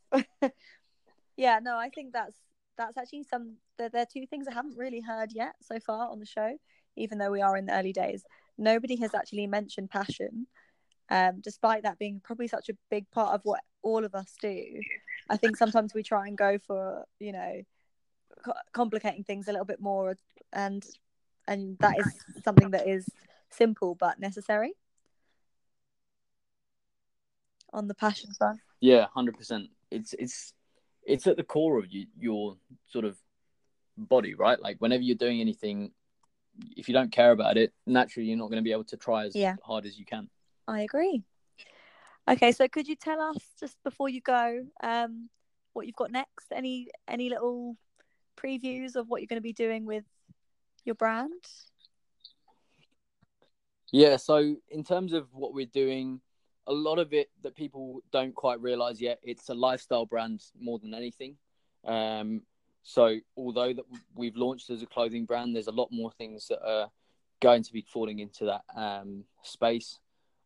yeah. 1.35 1.59
No, 1.61 1.77
I 1.77 1.89
think 1.89 2.13
that's 2.13 2.37
that's 2.77 2.97
actually 2.97 3.23
some. 3.23 3.55
There, 3.77 3.89
there 3.89 4.03
are 4.03 4.07
two 4.11 4.25
things 4.27 4.47
I 4.47 4.53
haven't 4.53 4.77
really 4.77 5.01
heard 5.01 5.31
yet 5.33 5.55
so 5.61 5.79
far 5.79 6.09
on 6.09 6.19
the 6.19 6.25
show, 6.25 6.55
even 6.95 7.17
though 7.17 7.31
we 7.31 7.41
are 7.41 7.57
in 7.57 7.65
the 7.65 7.73
early 7.73 7.93
days. 7.93 8.23
Nobody 8.57 8.95
has 8.97 9.13
actually 9.13 9.47
mentioned 9.47 9.89
passion, 9.89 10.47
um, 11.09 11.41
despite 11.41 11.83
that 11.83 11.99
being 11.99 12.21
probably 12.23 12.47
such 12.47 12.69
a 12.69 12.77
big 12.89 13.09
part 13.11 13.33
of 13.33 13.41
what 13.43 13.61
all 13.81 14.05
of 14.05 14.15
us 14.15 14.33
do. 14.41 14.81
I 15.29 15.37
think 15.37 15.57
sometimes 15.57 15.93
we 15.93 16.03
try 16.03 16.27
and 16.27 16.37
go 16.37 16.57
for 16.59 17.05
you 17.19 17.31
know 17.31 17.61
co- 18.43 18.53
complicating 18.73 19.23
things 19.23 19.47
a 19.47 19.51
little 19.51 19.65
bit 19.65 19.79
more, 19.79 20.15
and 20.53 20.85
and 21.47 21.77
that 21.79 21.99
is 21.99 22.07
something 22.43 22.71
that 22.71 22.87
is 22.87 23.07
simple 23.49 23.95
but 23.95 24.19
necessary. 24.19 24.73
On 27.73 27.87
the 27.87 27.95
passion 27.95 28.31
front. 28.37 28.59
Yeah, 28.81 29.05
hundred 29.13 29.37
percent. 29.37 29.69
It's 29.89 30.13
it's 30.19 30.53
it's 31.03 31.27
at 31.27 31.37
the 31.37 31.43
core 31.43 31.77
of 31.77 31.91
you, 31.91 32.07
your 32.19 32.57
sort 32.87 33.05
of 33.05 33.17
body, 33.97 34.33
right? 34.33 34.59
Like 34.61 34.77
whenever 34.79 35.03
you're 35.03 35.15
doing 35.15 35.41
anything, 35.41 35.91
if 36.75 36.87
you 36.87 36.93
don't 36.93 37.11
care 37.11 37.31
about 37.31 37.57
it, 37.57 37.73
naturally 37.85 38.27
you're 38.27 38.37
not 38.37 38.49
going 38.49 38.57
to 38.57 38.63
be 38.63 38.71
able 38.71 38.83
to 38.85 38.97
try 38.97 39.25
as 39.25 39.35
Yeah. 39.35 39.55
hard 39.63 39.85
as 39.85 39.97
you 39.97 40.05
can. 40.05 40.29
I 40.67 40.81
agree. 40.81 41.23
Okay, 42.27 42.51
so 42.51 42.67
could 42.67 42.87
you 42.87 42.95
tell 42.95 43.19
us 43.19 43.37
just 43.59 43.81
before 43.83 44.07
you 44.07 44.21
go, 44.21 44.65
um, 44.83 45.29
what 45.73 45.87
you've 45.87 45.95
got 45.95 46.11
next? 46.11 46.51
Any 46.51 46.89
any 47.07 47.29
little 47.29 47.77
previews 48.37 48.95
of 48.95 49.09
what 49.09 49.21
you're 49.21 49.27
going 49.27 49.37
to 49.37 49.41
be 49.41 49.53
doing 49.53 49.85
with 49.85 50.05
your 50.85 50.95
brand? 50.95 51.31
Yeah, 53.91 54.17
so 54.17 54.55
in 54.69 54.83
terms 54.83 55.13
of 55.13 55.33
what 55.33 55.53
we're 55.53 55.65
doing, 55.65 56.21
a 56.67 56.73
lot 56.73 56.99
of 56.99 57.13
it 57.13 57.29
that 57.41 57.55
people 57.55 58.01
don't 58.11 58.33
quite 58.33 58.61
realize 58.61 59.01
yet, 59.01 59.19
it's 59.23 59.49
a 59.49 59.53
lifestyle 59.53 60.05
brand 60.05 60.43
more 60.59 60.79
than 60.79 60.93
anything. 60.93 61.35
Um, 61.85 62.43
so 62.83 63.17
although 63.37 63.73
that 63.73 63.85
we've 64.15 64.35
launched 64.35 64.69
as 64.69 64.81
a 64.81 64.85
clothing 64.85 65.25
brand, 65.25 65.55
there's 65.55 65.67
a 65.67 65.71
lot 65.71 65.89
more 65.91 66.11
things 66.11 66.47
that 66.47 66.59
are 66.65 66.89
going 67.39 67.63
to 67.63 67.73
be 67.73 67.81
falling 67.81 68.19
into 68.19 68.45
that 68.45 68.61
um, 68.75 69.23
space. 69.43 69.99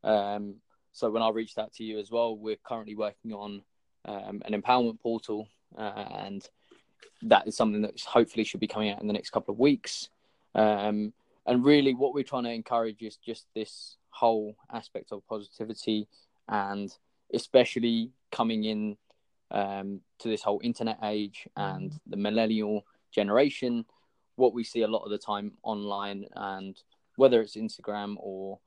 Um, 0.03 0.55
so 0.91 1.09
when 1.09 1.21
I 1.21 1.29
reached 1.29 1.57
out 1.57 1.73
to 1.73 1.83
you 1.83 1.99
as 1.99 2.11
well, 2.11 2.37
we're 2.37 2.57
currently 2.63 2.95
working 2.95 3.33
on 3.33 3.61
um, 4.05 4.41
an 4.45 4.59
empowerment 4.59 4.99
portal, 5.01 5.47
uh, 5.77 6.05
and 6.19 6.47
that 7.23 7.47
is 7.47 7.57
something 7.57 7.81
that 7.81 7.99
hopefully 8.01 8.43
should 8.43 8.59
be 8.59 8.67
coming 8.67 8.91
out 8.91 9.01
in 9.01 9.07
the 9.07 9.13
next 9.13 9.31
couple 9.31 9.53
of 9.53 9.59
weeks. 9.59 10.09
Um, 10.53 11.13
and 11.45 11.65
really 11.65 11.93
what 11.93 12.13
we're 12.13 12.23
trying 12.23 12.43
to 12.43 12.51
encourage 12.51 13.01
is 13.01 13.17
just 13.17 13.47
this 13.53 13.97
whole 14.09 14.55
aspect 14.71 15.11
of 15.11 15.27
positivity 15.27 16.07
and 16.47 16.95
especially 17.33 18.11
coming 18.31 18.63
in 18.63 18.97
um, 19.51 20.01
to 20.19 20.27
this 20.27 20.41
whole 20.41 20.59
internet 20.63 20.97
age 21.03 21.47
and 21.55 21.93
the 22.07 22.17
millennial 22.17 22.85
generation 23.11 23.85
what 24.35 24.53
we 24.53 24.63
see 24.63 24.81
a 24.81 24.87
lot 24.87 25.03
of 25.03 25.11
the 25.11 25.17
time 25.17 25.53
online 25.63 26.25
and 26.35 26.81
whether 27.15 27.41
it's 27.41 27.55
instagram 27.55 28.15
or 28.17 28.59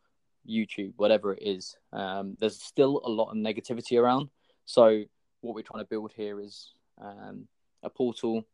youtube 0.49 0.93
whatever 0.97 1.35
it 1.35 1.43
is 1.43 1.76
um, 1.93 2.37
there's 2.41 2.61
still 2.61 3.03
a 3.05 3.09
lot 3.09 3.31
of 3.31 3.37
negativity 3.37 4.01
around 4.01 4.29
so 4.64 5.03
what 5.41 5.55
we're 5.55 5.62
trying 5.62 5.83
to 5.83 5.89
build 5.89 6.12
here 6.16 6.41
is 6.41 6.72
um, 7.01 7.47
a 7.83 7.91
portal 7.91 8.45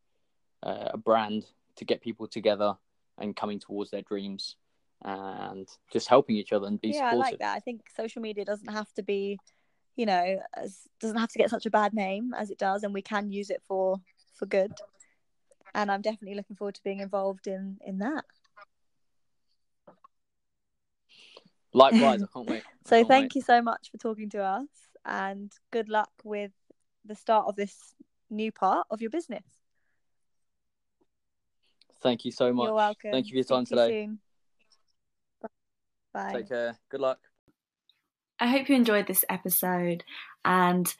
uh, 0.65 0.89
a 0.93 0.99
brand 0.99 1.45
to 1.77 1.85
get 1.85 2.01
people 2.01 2.27
together 2.27 2.75
and 3.19 3.37
coming 3.37 3.59
towards 3.59 3.91
their 3.91 4.03
dreams 4.03 4.57
and 5.03 5.69
just 5.93 6.09
helping 6.09 6.37
each 6.37 6.53
other 6.53 6.67
and 6.67 6.81
be 6.81 6.89
yeah, 6.89 7.07
I 7.07 7.11
supportive. 7.11 7.19
like 7.33 7.39
that. 7.41 7.57
I 7.57 7.61
think 7.61 7.83
social 7.95 8.23
media 8.23 8.45
doesn't 8.45 8.73
have 8.73 8.93
to 8.95 9.03
be, 9.03 9.39
you 9.97 10.07
know, 10.07 10.41
as, 10.57 10.89
doesn't 11.01 11.19
have 11.19 11.31
to 11.31 11.39
get 11.39 11.51
such 11.51 11.67
a 11.67 11.71
bad 11.71 11.95
name 11.95 12.35
as 12.35 12.51
it 12.51 12.59
does, 12.59 12.83
and 12.83 12.93
we 12.95 13.03
can 13.03 13.31
use 13.31 13.51
it 13.51 13.63
for 13.67 14.01
for 14.35 14.47
good. 14.47 14.73
And 15.75 15.91
I'm 15.91 16.03
definitely 16.03 16.37
looking 16.37 16.57
forward 16.57 16.77
to 16.77 16.83
being 16.83 17.01
involved 17.01 17.47
in 17.47 17.79
in 17.85 17.99
that. 17.99 18.25
Likewise, 21.73 22.23
I 22.23 22.27
can't 22.33 22.49
wait. 22.49 22.63
I 22.67 22.89
So 22.89 22.97
can't 22.97 23.09
thank 23.09 23.23
wait. 23.25 23.37
you 23.37 23.43
so 23.43 23.63
much 23.63 23.91
for 23.91 23.99
talking 23.99 24.31
to 24.31 24.43
us, 24.43 24.69
and 25.05 25.53
good 25.71 25.89
luck 25.89 26.11
with 26.23 26.53
the 27.05 27.15
start 27.15 27.47
of 27.47 27.57
this 27.57 27.95
new 28.31 28.51
part 28.51 28.87
of 28.91 29.01
your 29.01 29.11
business. 29.11 29.45
Thank 32.01 32.25
you 32.25 32.33
so 32.33 32.53
much. 32.53 32.67
You're 32.67 32.75
welcome. 32.75 33.11
Thank 33.13 33.27
you 33.27 33.31
for 33.31 33.37
your 33.37 33.45
Speak 33.45 33.55
time 33.57 33.61
you 33.61 33.67
today. 33.67 33.89
soon. 33.91 34.19
Bye. 36.13 36.33
Take 36.35 36.49
care. 36.49 36.79
Good 36.91 37.01
luck. 37.01 37.19
I 38.41 38.49
hope 38.49 38.69
you 38.69 38.75
enjoyed 38.75 39.07
this 39.07 39.25
episode 39.29 40.05
and 40.45 40.93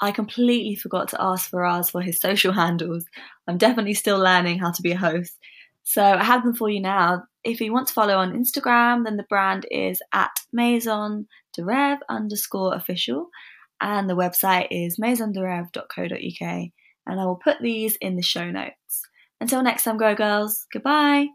I 0.00 0.10
completely 0.10 0.74
forgot 0.74 1.08
to 1.08 1.22
ask 1.22 1.50
Faraz 1.50 1.90
for 1.90 2.02
his 2.02 2.20
social 2.20 2.52
handles. 2.62 3.04
I'm 3.46 3.58
definitely 3.58 3.94
still 3.94 4.18
learning 4.18 4.58
how 4.58 4.72
to 4.72 4.82
be 4.82 4.92
a 4.92 4.98
host. 4.98 5.38
So 5.84 6.02
I 6.02 6.22
have 6.22 6.44
them 6.44 6.54
for 6.54 6.70
you 6.70 6.80
now. 6.80 7.24
If 7.44 7.60
you 7.60 7.72
want 7.72 7.88
to 7.88 7.94
follow 7.94 8.16
on 8.16 8.32
Instagram, 8.32 9.04
then 9.04 9.16
the 9.16 9.24
brand 9.24 9.66
is 9.70 10.00
at 10.12 10.30
maison 10.52 11.26
de 11.54 11.64
rev 11.64 11.98
underscore 12.08 12.74
official 12.74 13.28
and 13.80 14.08
the 14.08 14.16
website 14.16 14.68
is 14.70 14.98
maisonderev.co.uk 14.98 16.70
and 17.06 17.20
I 17.20 17.24
will 17.24 17.40
put 17.42 17.60
these 17.60 17.96
in 17.96 18.16
the 18.16 18.22
show 18.22 18.50
notes. 18.50 19.02
Until 19.40 19.62
next 19.62 19.82
time, 19.82 19.96
Grow 19.96 20.14
Girls, 20.14 20.66
goodbye. 20.72 21.26